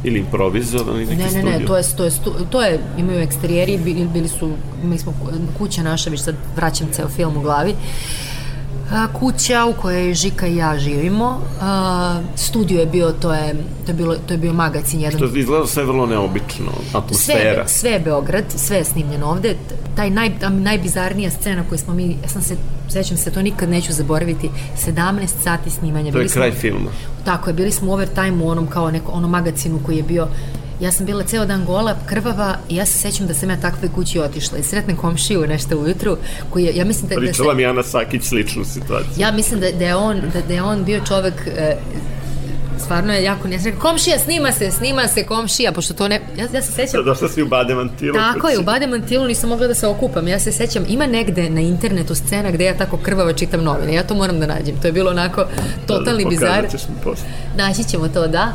ili 0.05 0.19
improvizovani 0.19 0.99
neki 1.01 1.17
Ne, 1.17 1.25
ne, 1.25 1.31
studio? 1.31 1.51
ne, 1.51 1.67
to 1.67 1.77
je, 1.77 1.83
to 1.97 2.05
je, 2.05 2.11
stu- 2.11 2.45
to 2.51 2.63
je, 2.63 2.79
imaju 2.99 3.21
eksterijeri, 3.21 3.79
bili, 3.79 4.07
bili 4.07 4.29
su, 4.29 4.51
mi 4.83 4.99
smo, 4.99 5.15
kuća 5.59 5.83
naša, 5.83 6.11
već 6.11 6.21
sad 6.21 6.35
vraćam 6.57 6.89
ceo 6.93 7.09
film 7.09 7.37
u 7.37 7.43
glavi, 7.43 7.71
A, 7.71 7.75
kuća 9.11 9.65
u 9.67 9.73
kojoj 9.73 10.15
Žika 10.15 10.47
i 10.47 10.57
ja 10.57 10.79
živimo, 10.79 11.41
studio 12.37 12.81
je 12.81 12.87
bio, 12.87 13.13
to 13.13 13.35
je, 13.35 13.55
to 13.85 13.91
je, 13.91 13.95
bilo, 13.95 14.15
to 14.19 14.35
je 14.35 14.39
bio 14.39 14.53
magazin 14.53 15.01
jedan. 15.01 15.21
To 15.21 15.37
izgleda 15.37 15.67
sve 15.67 15.85
vrlo 15.85 16.07
neobično. 16.07 16.73
Sve, 16.83 16.91
Atmosfera. 16.95 17.39
je- 17.41 17.69
sve 17.69 17.91
je 17.91 18.01
Beograd, 18.01 18.45
sve 18.49 18.77
je 18.77 18.85
snimljeno 18.85 19.27
ovde. 19.27 19.57
Taj 19.97 20.11
naj, 20.11 20.31
najbizarnija 20.51 21.31
scena 21.31 21.63
koju 21.65 21.79
smo 21.79 21.95
mi, 21.95 22.17
ja 22.23 22.29
sam 22.29 22.43
se, 22.43 22.57
sećam 22.89 23.17
se, 23.17 23.31
to 23.31 23.43
nikad 23.43 23.69
neću 23.69 23.93
zaboraviti, 23.93 24.51
17 24.87 24.95
sati 25.43 25.71
snimanja. 25.71 26.03
To 26.03 26.09
je 26.09 26.13
Bili 26.15 26.29
smo- 26.29 26.35
kraj 26.35 26.53
filma. 26.53 26.91
Tako 27.25 27.51
je, 27.51 27.55
bili 27.55 27.73
smo 27.73 27.91
u 27.91 27.95
overtime 27.95 28.45
u 28.45 28.49
onom 28.49 28.67
kao 28.67 28.91
neko, 28.91 29.13
onom 29.13 29.31
magazinu 29.31 29.79
koji 29.87 29.97
je 29.97 30.03
bio 30.03 30.29
Ja 30.81 30.93
sam 30.93 31.07
bila 31.07 31.25
ceo 31.25 31.45
dan 31.45 31.65
gola, 31.65 31.97
krvava 32.07 32.57
i 32.69 32.77
ja 32.77 32.87
se 32.87 32.99
sećam 32.99 33.27
da 33.27 33.35
sam 33.35 33.51
ja 33.51 33.57
takve 33.61 33.89
kući 33.95 34.21
otišla 34.21 34.59
i 34.59 34.63
sretnem 34.63 34.97
komšiju 34.97 35.47
nešto 35.47 35.79
ujutru 35.79 36.17
koji 36.51 36.65
je, 36.65 36.77
ja 36.77 36.85
mislim 36.85 37.09
da, 37.09 37.15
da 37.15 37.21
se, 37.21 37.27
Pričala 37.27 37.55
mi 37.55 37.67
Ana 37.67 37.83
Sakić 37.83 38.23
sličnu 38.23 38.65
situaciju. 38.65 39.13
ja 39.17 39.33
mislim 39.33 39.61
da, 39.61 39.71
da 39.73 39.85
je 39.85 39.97
on 39.97 40.21
da, 40.33 40.41
da 40.49 40.55
je 40.55 40.63
on 40.63 40.85
bio 40.85 41.01
čovek 41.09 41.35
e, 41.47 41.77
stvarno 42.79 43.13
je 43.13 43.25
jako 43.25 43.49
nesrećan. 43.49 43.81
Komšija, 43.81 44.19
snima 44.19 44.53
se, 44.53 44.71
snima 44.71 45.09
se 45.09 45.25
komšija, 45.25 45.73
pošto 45.73 45.95
to 45.95 46.09
ne... 46.09 46.21
Ja, 46.37 46.47
ja 46.55 46.63
se 46.63 46.73
sećam... 46.73 47.05
Došla 47.05 47.29
si 47.29 47.43
u 47.43 47.49
Bademantilu. 47.49 48.15
Tako 48.15 48.49
je, 48.49 48.59
u 48.59 48.63
Bademantilu 48.63 49.27
nisam 49.27 49.49
mogla 49.49 49.67
da 49.67 49.75
se 49.75 49.87
okupam. 49.87 50.29
Ja 50.29 50.39
se 50.39 50.53
sećam, 50.53 50.85
ima 50.89 51.07
negde 51.07 51.51
na 51.51 51.61
internetu 51.61 52.15
scena 52.15 52.51
gde 52.51 52.65
ja 52.65 52.77
tako 52.77 52.97
krvava 52.97 53.33
čitam 53.33 53.65
novine. 53.65 53.95
Ja 53.95 54.03
to 54.03 54.15
moram 54.15 54.41
da 54.41 54.47
nađem. 54.47 54.81
To 54.83 54.89
je 54.89 54.93
bilo 54.93 55.11
onako 55.11 55.45
totalni 55.87 56.25
bizar. 56.25 56.67
Ćeš 56.71 56.83
mi 56.89 56.95
posle. 57.05 57.27
Naći 57.57 57.85
ćemo 57.85 58.09
to, 58.09 58.27
da. 58.27 58.53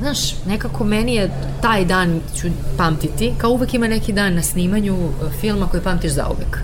Znaš, 0.00 0.44
nekako 0.46 0.84
meni 0.84 1.14
je 1.14 1.30
taj 1.62 1.84
dan 1.84 2.20
ću 2.36 2.48
pamtiti, 2.76 3.32
kao 3.38 3.50
uvek 3.50 3.74
ima 3.74 3.88
neki 3.88 4.12
dan 4.12 4.34
na 4.34 4.42
snimanju 4.42 4.94
e, 4.94 5.30
filma 5.40 5.66
koji 5.66 5.82
pamtiš 5.82 6.12
zauvek. 6.12 6.58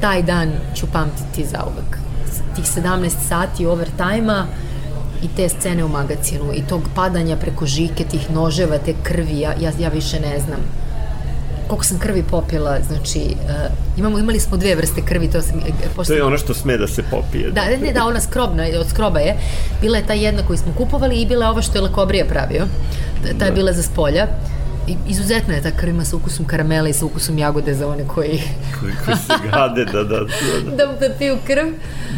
Taj 0.00 0.22
dan 0.22 0.52
ću 0.74 0.86
pamtiti 0.92 1.44
zauvek. 1.44 1.98
Tih 2.56 2.64
17 2.64 3.10
sati 3.28 3.66
overtime-a 3.66 4.46
i 5.22 5.28
te 5.36 5.48
scene 5.48 5.84
u 5.84 5.88
magazinu 5.88 6.44
i 6.54 6.62
tog 6.68 6.82
padanja 6.94 7.36
preko 7.36 7.66
žike, 7.66 8.04
tih 8.04 8.30
noževa, 8.30 8.78
te 8.78 8.94
krvi, 9.02 9.40
ja, 9.40 9.54
ja 9.78 9.88
više 9.88 10.20
ne 10.20 10.40
znam 10.40 10.83
koliko 11.68 11.84
sam 11.84 11.98
krvi 11.98 12.22
popila, 12.30 12.78
znači 12.88 13.18
uh, 13.18 13.98
imamo, 13.98 14.18
imali 14.18 14.40
smo 14.40 14.56
dve 14.56 14.74
vrste 14.74 15.02
krvi, 15.02 15.30
to 15.30 15.42
sam, 15.42 15.58
e, 15.58 15.88
pošto 15.96 16.12
To 16.12 16.16
je 16.16 16.24
ono 16.24 16.38
što 16.38 16.54
sme 16.54 16.76
da 16.76 16.86
se 16.86 17.02
popije. 17.10 17.50
Da, 17.50 17.62
ne, 17.82 17.92
da, 17.92 18.06
ona 18.06 18.20
skrobna, 18.20 18.66
od 18.80 18.88
skroba 18.88 19.20
je. 19.20 19.36
Bila 19.80 19.98
je 19.98 20.06
ta 20.06 20.12
jedna 20.12 20.42
koju 20.46 20.56
smo 20.56 20.72
kupovali 20.76 21.16
i 21.16 21.26
bila 21.26 21.46
je 21.46 21.50
ova 21.50 21.62
što 21.62 21.78
je 21.78 21.82
Lakobrija 21.82 22.24
pravio. 22.24 22.64
Ta, 23.22 23.38
ta 23.38 23.44
je 23.44 23.52
bila 23.52 23.72
za 23.72 23.82
spolja. 23.82 24.26
I, 24.88 24.96
izuzetna 25.08 25.54
je 25.54 25.62
ta 25.62 25.70
krv, 25.70 25.90
ima 25.90 26.04
sa 26.04 26.16
ukusom 26.16 26.46
karamele 26.46 26.90
i 26.90 26.92
sa 26.92 27.06
ukusom 27.06 27.38
jagode 27.38 27.74
za 27.74 27.88
one 27.88 28.04
koji 28.08 28.42
Koji, 28.80 28.92
koji 29.04 29.16
se 29.16 29.32
gade, 29.50 29.84
da, 29.84 30.04
da, 30.04 30.04
da. 30.04 30.24
da. 30.76 30.86
da, 30.86 31.08
da 31.08 31.14
piju 31.18 31.36
krv. 31.46 31.66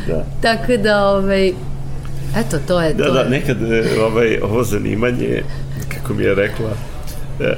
Da. 0.07 0.25
Tako 0.43 0.77
da, 0.77 1.09
ovaj, 1.09 1.49
eto, 2.37 2.59
to 2.69 2.81
je... 2.81 2.95
Da, 2.95 3.05
to 3.05 3.13
da, 3.13 3.21
je. 3.21 3.31
nekad 3.31 3.63
e, 3.63 3.85
ovaj, 4.01 4.39
ovo 4.43 4.65
zanimanje, 4.65 5.43
kako 5.95 6.15
mi 6.15 6.23
je 6.23 6.35
rekla 6.35 6.71
e, 6.71 6.96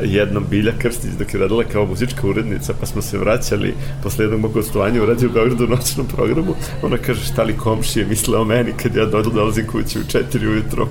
jednom 0.02 0.44
Bilja 0.50 0.72
Krstić 0.78 1.10
dok 1.18 1.34
je 1.34 1.40
radila 1.40 1.64
kao 1.64 1.86
muzička 1.86 2.26
urednica, 2.26 2.74
pa 2.80 2.86
smo 2.86 3.02
se 3.02 3.18
vraćali 3.18 3.74
posle 4.02 4.24
jednog 4.24 4.40
mog 4.40 4.52
gostovanja 4.52 5.02
u 5.02 5.06
Radio 5.06 5.28
Beogradu 5.28 5.64
u 5.64 5.68
noćnom 5.68 6.06
programu, 6.06 6.54
ona 6.82 6.96
kaže 6.96 7.24
šta 7.24 7.42
li 7.42 7.56
komšije 7.56 8.06
misle 8.06 8.38
o 8.38 8.44
meni 8.44 8.72
kad 8.82 8.96
ja 8.96 9.06
do- 9.06 9.22
dolazim 9.22 9.66
kući 9.66 9.98
u 9.98 10.10
četiri 10.10 10.48
ujutro 10.48 10.88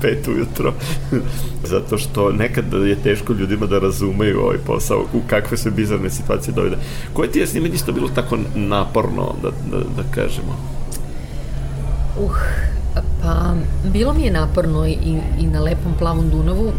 pet 0.00 0.28
ujutro, 0.28 0.72
zato 1.72 1.98
što 1.98 2.32
nekad 2.32 2.64
je 2.72 2.96
teško 3.02 3.32
ljudima 3.32 3.66
da 3.66 3.78
razumeju 3.78 4.40
ovaj 4.40 4.58
posao, 4.66 5.04
u 5.12 5.20
kakve 5.26 5.56
se 5.56 5.70
bizarne 5.70 6.10
situacije 6.10 6.54
dovede. 6.54 6.76
Koje 7.12 7.32
ti 7.32 7.38
je 7.38 7.46
snimanje 7.46 7.74
isto 7.74 7.92
bilo 7.92 8.08
tako 8.08 8.38
naporno, 8.54 9.34
da, 9.42 9.50
da, 9.50 9.78
da 9.78 10.02
kažemo? 10.14 10.56
Uh, 12.20 12.36
pa 13.22 13.54
bilo 13.92 14.14
mi 14.14 14.22
je 14.22 14.30
naporno 14.30 14.86
i, 14.86 14.96
i 15.40 15.46
na 15.46 15.60
lepom 15.60 15.92
plavom 15.98 16.30
Dunavu. 16.30 16.72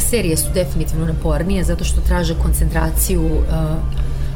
Serije 0.00 0.36
su 0.36 0.46
definitivno 0.54 1.06
napornije 1.06 1.64
zato 1.64 1.84
što 1.84 2.00
traže 2.00 2.34
koncentraciju 2.42 3.24
uh, 3.24 3.44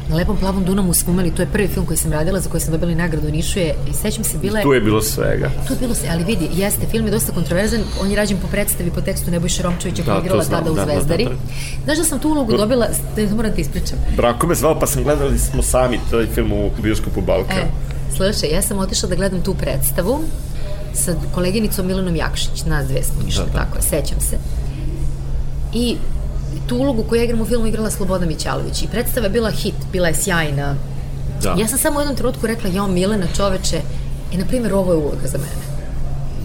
Na 0.09 0.15
lepom 0.15 0.37
plavom 0.37 0.63
Dunavu 0.65 0.93
smo 0.93 1.13
imali, 1.13 1.31
to 1.31 1.41
je 1.41 1.45
prvi 1.45 1.67
film 1.67 1.85
koji 1.85 1.97
sam 1.97 2.11
radila, 2.11 2.39
za 2.39 2.49
koji 2.49 2.61
sam 2.61 2.71
dobila 2.71 2.95
nagradu 2.95 3.27
u 3.27 3.31
Nišu 3.31 3.59
je, 3.59 3.75
i 3.89 3.93
sećam 3.93 4.23
se, 4.23 4.37
bila 4.37 4.59
je... 4.59 4.63
Tu 4.63 4.73
je 4.73 4.81
bilo 4.81 5.01
svega. 5.01 5.51
Tu 5.67 5.73
je 5.73 5.79
bilo 5.79 5.93
se, 5.95 6.07
ali 6.11 6.23
vidi, 6.23 6.49
jeste, 6.53 6.87
film 6.91 7.05
je 7.05 7.11
dosta 7.11 7.31
kontroverzan, 7.31 7.79
on 8.01 8.09
je 8.09 8.15
rađen 8.15 8.37
po 8.41 8.47
predstavi, 8.47 8.89
po 8.91 9.01
tekstu 9.01 9.31
Nebojše 9.31 9.63
Romčevića 9.63 10.03
koja 10.03 10.13
Da, 10.13 10.19
je 10.19 10.25
igrala 10.25 10.43
znam, 10.43 10.59
tada 10.59 10.71
u 10.71 10.75
da, 10.75 10.85
da, 10.85 10.91
Zvezdari. 10.91 11.23
da, 11.23 11.29
da. 11.29 11.35
Znaš 11.83 11.97
da 11.97 12.03
sam 12.03 12.19
tu 12.19 12.29
ulogu 12.29 12.57
dobila, 12.57 12.87
da 13.15 13.35
moram 13.35 13.51
ti 13.53 13.61
ispričam. 13.61 13.97
Branko 14.17 14.47
me 14.47 14.55
zvao, 14.55 14.79
pa 14.79 14.87
sam 14.87 15.03
gledali 15.03 15.39
smo 15.39 15.61
sami 15.61 15.99
taj 16.11 16.25
film 16.25 16.51
u 16.51 16.69
bioskopu 16.81 17.21
Balkan. 17.21 17.57
E, 17.57 17.69
slušaj, 18.15 18.49
ja 18.49 18.61
sam 18.61 18.77
otišla 18.79 19.09
da 19.09 19.15
gledam 19.15 19.41
tu 19.41 19.53
predstavu 19.53 20.19
sa 20.93 21.15
koleginicom 21.35 21.87
Milanom 21.87 22.15
Jakšić, 22.15 22.65
nas 22.65 22.87
dve 22.87 23.03
smo 23.03 23.27
išle, 23.27 23.43
Da, 23.45 23.51
da. 23.51 23.57
tako 23.59 23.77
je, 23.77 23.81
sećam 23.81 24.19
se. 24.21 24.37
I 25.73 25.97
tu 26.67 26.77
ulogu 26.77 27.03
koju 27.03 27.19
ja 27.19 27.25
igram 27.25 27.41
u 27.41 27.45
filmu 27.45 27.67
igrala 27.67 27.89
Sloboda 27.89 28.25
Mićalović 28.25 28.81
i 28.81 28.87
predstava 28.87 29.25
je 29.25 29.29
bila 29.29 29.51
hit, 29.51 29.75
bila 29.91 30.07
je 30.07 30.15
sjajna. 30.15 30.75
Da. 31.43 31.55
Ja 31.59 31.67
sam 31.67 31.77
samo 31.77 31.97
u 31.97 32.01
jednom 32.01 32.15
trenutku 32.15 32.47
rekla, 32.47 32.69
jao 32.69 32.87
Milena 32.87 33.27
čoveče, 33.35 33.81
i 34.31 34.37
na 34.37 34.45
primjer 34.45 34.73
ovo 34.73 34.91
je 34.91 34.97
uloga 34.97 35.27
za 35.27 35.37
mene. 35.37 35.69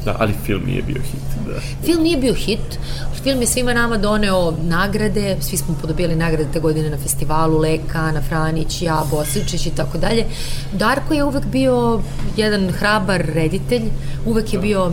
Da, 0.04 0.16
ali 0.18 0.32
film 0.46 0.62
nije 0.66 0.82
bio 0.82 1.02
hit, 1.02 1.46
da. 1.46 1.60
Film 1.84 2.02
nije 2.02 2.16
bio 2.16 2.34
hit, 2.34 2.78
film 3.22 3.40
je 3.40 3.46
svima 3.46 3.74
nama 3.74 3.96
doneo 3.96 4.54
nagrade, 4.62 5.36
svi 5.40 5.56
smo 5.56 5.74
podobili 5.80 6.16
nagrade 6.16 6.48
te 6.52 6.60
godine 6.60 6.90
na 6.90 6.96
festivalu, 6.96 7.58
Leka, 7.58 7.98
Ana 7.98 8.22
Franić, 8.22 8.82
ja, 8.82 9.02
Bosičić 9.10 9.66
i 9.66 9.70
tako 9.70 9.98
dalje. 9.98 10.24
Darko 10.72 11.14
je 11.14 11.24
uvek 11.24 11.44
bio 11.46 12.00
jedan 12.36 12.70
hrabar 12.70 13.24
reditelj, 13.34 13.82
uvek 14.26 14.52
je 14.52 14.58
bio 14.58 14.92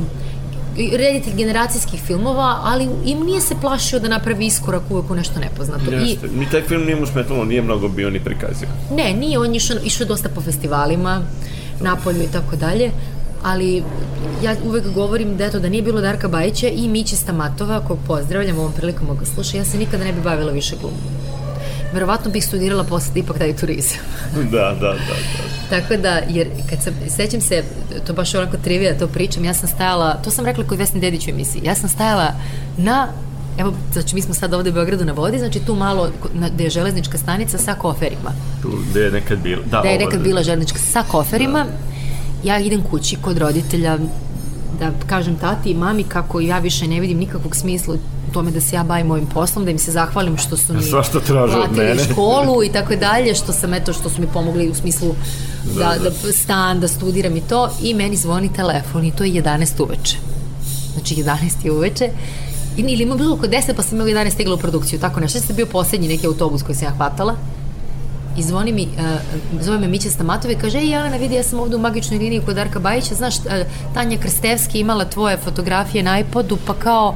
reditelj 0.78 1.34
generacijskih 1.36 2.01
filmova, 2.01 2.59
ali 2.63 2.89
im 3.05 3.19
nije 3.19 3.41
se 3.41 3.55
plašio 3.61 3.99
da 3.99 4.07
napravi 4.07 4.45
iskorak 4.45 4.82
uvek 4.89 5.11
u 5.11 5.15
nešto 5.15 5.39
nepoznato. 5.39 5.91
Jeste. 5.91 6.28
I, 6.28 6.39
Ni 6.39 6.49
taj 6.51 6.61
film 6.61 6.82
nije 6.82 6.95
mu 6.95 7.05
smetalo, 7.05 7.45
nije 7.45 7.61
mnogo 7.61 7.88
bio 7.88 8.09
ni 8.09 8.19
prikazio. 8.19 8.67
Ne, 8.91 9.13
nije, 9.13 9.39
on 9.39 9.55
išao, 9.55 9.78
išao 9.84 10.07
dosta 10.07 10.30
po 10.30 10.41
festivalima, 10.41 11.22
Napolju 11.82 12.24
i 12.24 12.32
tako 12.32 12.55
dalje, 12.55 12.91
ali 13.43 13.84
ja 14.43 14.55
uvek 14.65 14.93
govorim 14.93 15.38
da 15.38 15.45
eto 15.45 15.59
da 15.59 15.69
nije 15.69 15.84
bilo 15.84 16.01
Darka 16.01 16.28
Bajića 16.28 16.67
i 16.67 16.88
Mići 16.88 17.15
Stamatova 17.15 17.80
kog 17.88 17.97
pozdravljam 18.07 18.59
ovom 18.59 18.72
prilikom 18.72 19.17
ga 19.19 19.26
sluša, 19.26 19.57
ja 19.57 19.65
se 19.65 19.78
nikada 19.78 20.03
ne 20.03 20.13
bi 20.13 20.22
bavila 20.22 20.51
više 20.51 20.76
glumom. 20.82 21.20
Verovatno 21.94 22.32
bih 22.32 22.46
studirala 22.46 22.84
posle 22.84 23.12
ipak 23.16 23.38
taj 23.38 23.56
turizam. 23.56 24.00
da, 24.52 24.76
da, 24.80 24.88
da, 24.88 24.98
da. 24.98 25.70
Tako 25.70 25.98
da, 25.98 26.22
jer 26.30 26.48
kad 26.70 26.84
sam, 26.84 26.94
sećam 27.10 27.42
se, 27.42 27.64
to 28.08 28.14
baš 28.14 28.36
onako 28.36 28.58
trivija, 28.58 28.98
to 28.98 29.08
pričam, 29.08 29.46
ja 29.46 29.54
sam 29.54 29.70
stajala, 29.70 30.14
to 30.14 30.32
sam 30.32 30.46
rekla 30.46 30.64
kod 30.64 30.78
Vesni 30.78 31.00
Dedić 31.00 31.28
u 31.28 31.30
emisiji, 31.30 31.62
ja 31.66 31.76
sam 31.76 31.89
stajala 31.89 32.32
na 32.78 33.08
Evo, 33.58 33.74
znači 33.94 34.16
mi 34.16 34.22
smo 34.22 34.34
sad 34.34 34.54
ovde 34.54 34.70
u 34.70 34.74
Beogradu 34.74 35.06
na 35.06 35.14
vodi, 35.14 35.39
znači 35.39 35.60
tu 35.60 35.76
malo 35.76 36.10
na, 36.34 36.50
gde 36.50 36.64
je 36.64 36.70
železnička 36.70 37.18
stanica 37.18 37.58
sa 37.58 37.74
koferima. 37.74 38.32
Tu 38.62 38.70
gde 38.89 39.02
je 39.02 39.12
nekad 39.12 39.39
bila. 39.39 39.64
Da, 39.72 39.80
gde 39.80 39.89
je 39.89 40.00
nekad 40.00 40.22
bila 40.22 40.44
železnička 40.44 40.80
sa 40.80 41.04
koferima. 41.04 41.64
Da. 41.64 42.50
Ja 42.50 42.60
idem 42.60 42.82
kući 42.84 43.16
kod 43.22 43.38
roditelja 43.38 43.98
da 44.80 44.92
kažem 45.08 45.36
tati 45.36 45.70
i 45.70 45.76
mami 45.76 46.04
kako 46.04 46.39
ja 46.39 46.60
više 46.60 46.88
ne 46.88 47.00
vidim 47.00 47.18
nikakvog 47.18 47.56
smisla 47.56 47.96
tome 48.34 48.52
da 48.52 48.62
se 48.62 48.76
ja 48.76 48.84
bavim 48.84 49.12
ovim 49.12 49.26
poslom, 49.26 49.66
da 49.66 49.72
im 49.72 49.80
se 49.80 49.92
zahvalim 49.92 50.38
što 50.38 50.58
su 50.58 50.74
mi 50.74 50.84
Sva 50.84 51.04
što 51.04 51.20
traže 51.20 51.58
od 51.58 51.78
mene. 51.78 52.04
školu 52.04 52.64
i 52.64 52.70
tako 52.70 52.96
dalje, 52.96 53.36
što 53.36 53.54
sam 53.54 53.74
eto 53.74 53.94
što 53.94 54.10
su 54.10 54.22
mi 54.22 54.28
pomogli 54.28 54.70
u 54.70 54.76
smislu 54.76 55.16
da, 55.78 55.96
da, 56.04 56.10
da 56.10 56.34
stan, 56.34 56.80
da 56.80 56.88
studiram 56.88 57.36
i 57.38 57.42
to 57.42 57.70
i 57.82 57.94
meni 57.94 58.16
zvoni 58.16 58.54
telefon 58.54 59.06
i 59.06 59.12
to 59.12 59.24
je 59.24 59.44
11 59.44 59.84
uveče. 59.84 60.18
Znači 60.94 61.16
11 61.16 61.66
je 61.66 61.72
uveče 61.72 62.10
ili 62.78 63.04
ima 63.04 63.16
bilo 63.16 63.34
oko 63.36 63.48
10 63.48 63.74
pa 63.76 63.84
sam 63.84 63.96
imala 63.96 64.12
11 64.12 64.34
stigla 64.34 64.56
u 64.56 64.58
produkciju, 64.58 65.00
tako 65.00 65.20
nešto. 65.20 65.40
Što 65.40 65.54
je 65.54 65.56
bio 65.56 65.66
poslednji 65.66 66.08
neki 66.08 66.28
autobus 66.28 66.64
koji 66.64 66.76
sam 66.76 66.86
ja 66.86 66.92
hvatala 66.92 67.36
i 68.38 68.44
zvoni 68.44 68.72
mi, 68.72 68.84
uh, 68.84 69.62
zove 69.62 69.80
me 69.80 69.88
Mića 69.88 70.10
Stamatova 70.10 70.54
i 70.54 70.58
kaže, 70.58 70.78
ej 70.78 70.90
Jelena, 70.90 71.18
vidi, 71.18 71.36
ja 71.36 71.44
sam 71.44 71.60
ovde 71.60 71.76
u 71.76 71.80
magičnoj 71.80 72.20
liniji 72.20 72.42
kod 72.46 72.56
Darka 72.56 72.80
Bajića, 72.80 73.16
znaš, 73.16 73.38
uh, 73.38 73.44
Tanja 73.94 74.18
Krstevski 74.18 74.80
imala 74.80 75.06
tvoje 75.06 75.38
fotografije 75.38 76.04
na 76.04 76.20
iPodu, 76.20 76.58
pa 76.68 76.74
kao, 76.74 77.16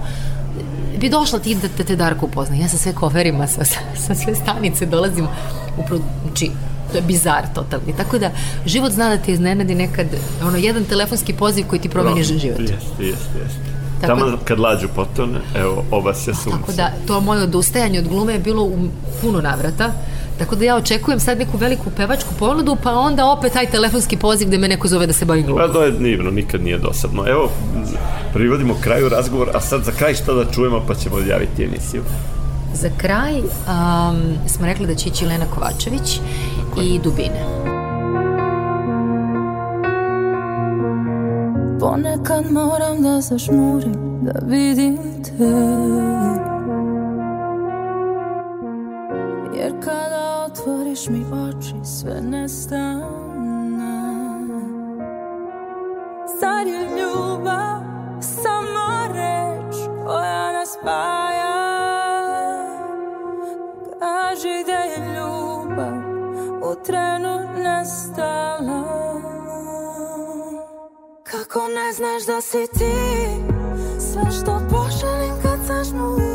bi 0.97 1.09
došla 1.09 1.39
ti 1.39 1.55
da, 1.55 1.67
da 1.77 1.83
te 1.83 1.95
Darko 1.95 2.25
upozna. 2.25 2.55
Ja 2.55 2.67
sa 2.67 2.77
sve 2.77 2.93
koferima, 2.93 3.47
sa, 3.47 3.65
sa, 3.65 3.79
sa 4.07 4.15
sve 4.15 4.35
stanice 4.35 4.85
dolazim 4.85 5.27
u 5.77 5.83
znači, 6.25 6.51
to 6.91 6.97
je 6.97 7.01
bizar 7.01 7.43
totalni. 7.55 7.93
Tako 7.97 8.17
da, 8.17 8.31
život 8.65 8.91
zna 8.91 9.09
da 9.09 9.17
te 9.17 9.31
iznenadi 9.31 9.75
nekad, 9.75 10.07
ono, 10.47 10.57
jedan 10.57 10.83
telefonski 10.83 11.33
poziv 11.33 11.67
koji 11.67 11.81
ti 11.81 11.89
promeni 11.89 12.19
no, 12.19 12.23
život. 12.23 12.59
Jeste, 12.59 12.73
jeste, 12.99 13.39
jeste. 13.43 13.75
Tako, 14.01 14.19
Tamo 14.19 14.37
kad 14.45 14.59
lađu 14.59 14.87
potone, 14.95 15.39
evo, 15.55 15.83
ova 15.91 16.13
se 16.13 16.33
sunce. 16.33 16.49
Tako 16.59 16.71
da, 16.71 16.91
to 17.07 17.21
moje 17.21 17.43
odustajanje 17.43 17.99
od 17.99 18.07
glume 18.07 18.33
je 18.33 18.39
bilo 18.39 18.63
u 18.63 18.77
puno 19.21 19.41
navrata. 19.41 19.93
Tako 20.39 20.55
da 20.55 20.65
ja 20.65 20.75
očekujem 20.75 21.19
sad 21.19 21.37
neku 21.37 21.57
veliku 21.57 21.89
pevačku 21.97 22.29
ponudu, 22.39 22.77
pa 22.83 22.91
onda 22.91 23.25
opet 23.25 23.53
taj 23.53 23.65
telefonski 23.65 24.17
poziv 24.17 24.47
gde 24.47 24.57
me 24.57 24.67
neko 24.67 24.87
zove 24.87 25.07
da 25.07 25.13
se 25.13 25.25
bavim 25.25 25.45
glumom. 25.45 25.67
Pa 25.67 25.73
to 25.73 25.83
je 25.83 25.91
divno, 25.91 26.31
nikad 26.31 26.63
nije 26.63 26.77
dosadno. 26.77 27.23
Evo, 27.27 27.49
privodimo 28.33 28.75
kraju 28.81 29.09
razgovor, 29.09 29.49
a 29.53 29.59
sad 29.61 29.83
za 29.83 29.91
kraj 29.91 30.13
šta 30.13 30.33
da 30.33 30.51
čujemo, 30.51 30.83
pa 30.87 30.95
ćemo 30.95 31.15
odjaviti 31.15 31.63
emisiju. 31.63 32.01
Za 32.73 32.89
kraj 32.97 33.33
um, 33.39 33.47
smo 34.47 34.65
rekli 34.65 34.87
da 34.87 34.95
će 34.95 35.09
ići 35.09 35.25
Lena 35.25 35.45
Kovačević 35.55 36.19
i 36.81 36.99
Dubine. 36.99 37.45
Ponekad 41.79 42.51
moram 42.51 43.01
da 43.01 43.21
zažmurim, 43.21 43.95
da 44.21 44.39
vidim 44.45 44.97
te 45.23 45.45
Jer 49.57 49.71
kada 49.83 50.04
otvoriš 50.55 51.07
mi 51.07 51.19
oči, 51.19 51.75
sve 51.83 52.21
nestane. 52.21 53.05
Zar 56.39 56.67
je 56.67 56.81
ljubav 56.97 57.81
samo 58.21 59.13
reč 59.13 59.75
koja 60.05 60.51
nas 60.51 60.77
spaja? 60.79 61.55
Kaži 63.99 64.63
da 64.65 64.77
je 64.77 65.15
ljubav 65.15 65.97
u 66.71 66.83
trenu 66.85 67.39
nestala. 67.57 68.83
Kako 71.23 71.59
ne 71.59 71.93
znaš 71.93 72.25
da 72.25 72.41
si 72.41 72.67
ti 72.73 72.95
Sve 73.99 74.31
što 74.31 74.59
poželim 74.69 75.33
kad 75.43 75.59
zažmuri 75.67 76.25
Baš 76.25 76.34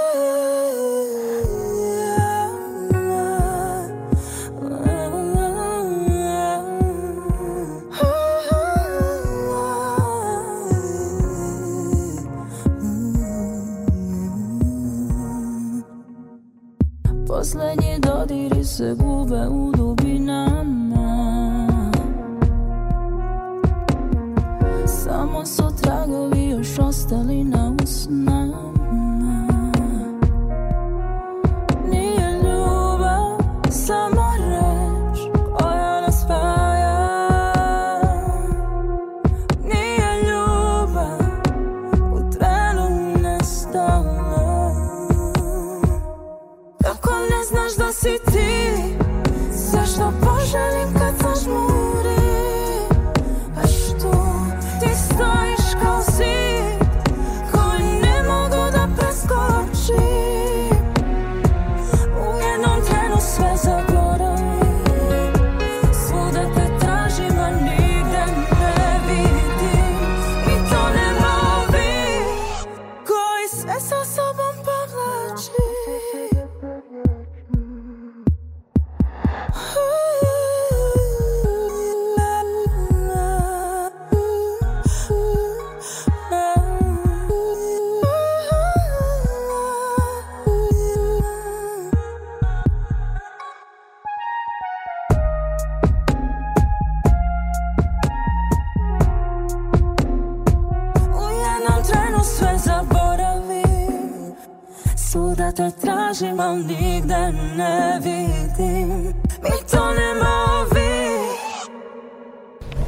smells 63.31 63.61
so 63.61 63.70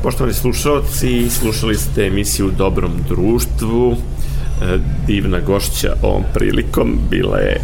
Poštovani 0.04 0.34
slušalci, 0.34 1.30
slušali 1.30 1.76
ste 1.76 2.06
emisiju 2.06 2.52
Dobrom 2.58 2.92
društvu. 3.10 3.92
E, 3.92 4.78
divna 5.08 5.40
gošća 5.40 5.96
ovom 6.02 6.24
prilikom 6.34 7.00
bila 7.10 7.38
je 7.38 7.62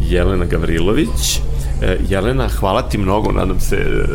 Jelena 0.00 0.44
Gavrilović. 0.44 1.40
E, 1.84 1.98
Jelena, 2.08 2.48
hvala 2.48 2.82
ti 2.82 2.98
mnogo, 2.98 3.32
nadam 3.32 3.60
se 3.60 3.76
e, 3.76 4.06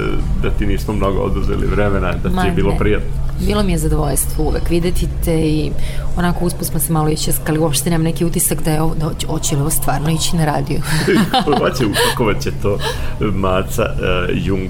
da 0.43 0.49
ti 0.49 0.65
nismo 0.65 0.93
mnogo 0.93 1.19
oduzeli 1.19 1.67
vremena, 1.67 2.11
da 2.11 2.29
ti 2.29 2.35
Ma 2.35 2.43
je 2.43 2.51
bilo 2.51 2.71
ne. 2.71 2.77
prijatno. 2.77 3.09
Bilo 3.45 3.63
mi 3.63 3.71
je 3.71 3.77
zadovoljstvo 3.77 4.45
uvek 4.45 4.69
videti 4.69 5.07
te 5.25 5.39
i 5.41 5.71
onako 6.17 6.45
usput 6.45 6.67
smo 6.67 6.79
se 6.79 6.93
malo 6.93 7.09
išćeskali, 7.09 7.59
uopšte 7.59 7.89
nemam 7.89 8.03
neki 8.03 8.25
utisak 8.25 8.63
da 8.63 8.71
je 8.71 8.81
ovo, 8.81 8.95
da 8.95 9.09
hoće, 9.27 9.55
li 9.55 9.61
ovo 9.61 9.69
stvarno 9.69 10.09
ići 10.09 10.35
na 10.35 10.45
radiju. 10.45 10.81
Hoće 11.59 11.85
upakovat 11.91 12.43
će 12.43 12.51
to 12.61 12.77
Maca 13.19 13.83
uh, 13.83 14.45
Jung 14.45 14.69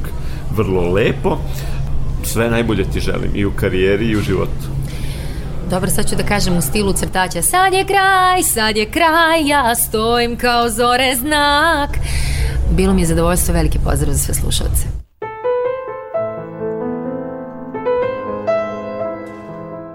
vrlo 0.55 0.93
lepo. 0.93 1.37
Sve 2.23 2.49
najbolje 2.49 2.83
ti 2.83 2.99
želim 2.99 3.31
i 3.35 3.45
u 3.45 3.51
karijeri 3.51 4.05
i 4.05 4.17
u 4.17 4.21
životu. 4.21 4.65
Dobro, 5.69 5.89
sad 5.89 6.09
ću 6.09 6.15
da 6.15 6.23
kažem 6.23 6.57
u 6.57 6.61
stilu 6.61 6.93
crtača 6.93 7.41
Sad 7.41 7.73
je 7.73 7.85
kraj, 7.85 8.43
sad 8.43 8.77
je 8.77 8.85
kraj, 8.85 9.47
ja 9.47 9.75
stojim 9.75 10.37
kao 10.37 10.69
zore 10.69 11.15
znak 11.15 11.89
Bilo 12.71 12.93
mi 12.93 13.01
je 13.01 13.07
zadovoljstvo, 13.07 13.53
veliki 13.53 13.79
pozdrav 13.83 14.13
za 14.13 14.19
sve 14.19 14.33
slušalce. 14.33 14.85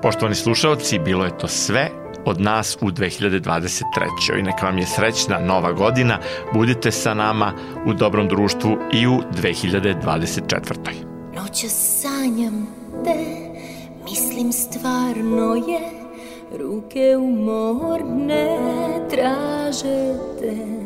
Poštovani 0.02 0.34
slušalci, 0.34 0.98
bilo 0.98 1.24
je 1.24 1.38
to 1.38 1.48
sve 1.48 1.90
od 2.24 2.40
nas 2.40 2.76
u 2.80 2.86
2023. 2.86 4.38
I 4.38 4.42
neka 4.42 4.66
vam 4.66 4.78
je 4.78 4.86
srećna 4.86 5.38
nova 5.38 5.72
godina. 5.72 6.18
Budite 6.54 6.90
sa 6.90 7.14
nama 7.14 7.52
u 7.86 7.94
dobrom 7.94 8.28
društvu 8.28 8.76
i 8.92 9.06
u 9.06 9.20
2024. 9.42 10.72
Noća 11.36 11.68
sanjam 11.68 12.66
te, 13.04 13.14
mislim 14.04 14.52
stvarno 14.52 15.54
je 15.54 15.80
Ruke 16.58 17.16
umorne 17.16 18.58
traže 19.10 20.14
te 20.40 20.84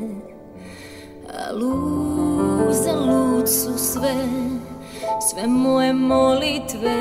A 1.39 1.53
luzalud 1.53 3.49
su 3.49 3.79
sve, 3.79 4.15
sve 5.31 5.47
moje 5.47 5.93
molitve. 5.93 6.99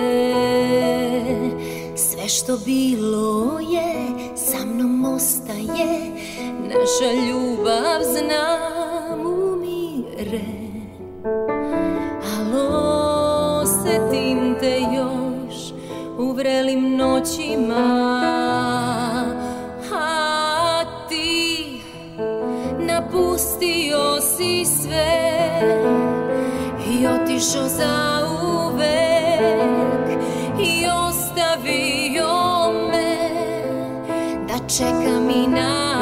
Sve 1.96 2.30
što 2.30 2.58
bilo 2.66 3.60
je, 3.60 3.96
sa 4.36 4.66
mnom 4.66 5.06
ostaje. 5.06 6.12
Naša 6.68 7.12
ljubav 7.30 8.02
znam 8.04 9.20
umire 9.26 10.42
Alo, 12.38 13.66
setim 13.66 14.56
te 14.60 14.80
još 14.80 15.74
u 16.18 16.32
vrelim 16.32 16.98
noćima 16.98 18.17
si 24.48 24.66
sve. 24.66 25.62
I 26.90 27.08
otišao 27.08 27.68
za 27.68 28.28
uvek 28.44 30.20
I 30.62 30.86
ostavio 31.08 32.34
me 32.92 33.18
Da 34.48 34.68
čekam 34.68 35.30
i 35.30 35.48
nadam 35.48 35.97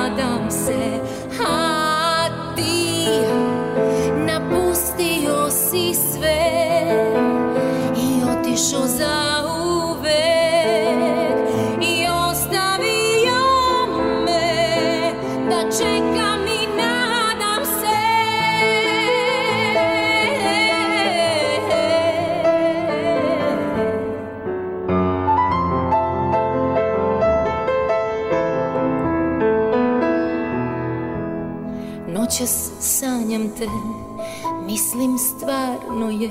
mislim 35.07 35.17
stvarno 35.17 36.09
je 36.09 36.29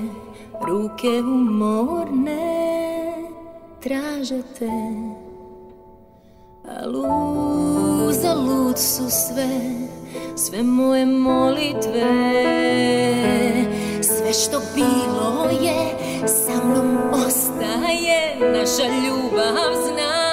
Ruke 0.69 1.09
umorne 1.09 2.39
traže 3.83 4.43
te 4.59 4.71
A 6.69 6.87
luzalud 6.87 8.79
su 8.79 9.05
sve, 9.11 9.61
sve 10.37 10.63
moje 10.63 11.07
molitve. 11.07 12.13
Sve 14.03 14.33
što 14.33 14.61
bilo 14.75 15.51
je, 15.63 15.99
sa 16.27 16.65
mnom 16.65 16.99
ostaje 17.27 18.37
Naša 18.41 18.87
ljubav 18.87 19.73
znam, 19.85 20.24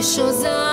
i 0.00 0.02
otišao 0.02 0.69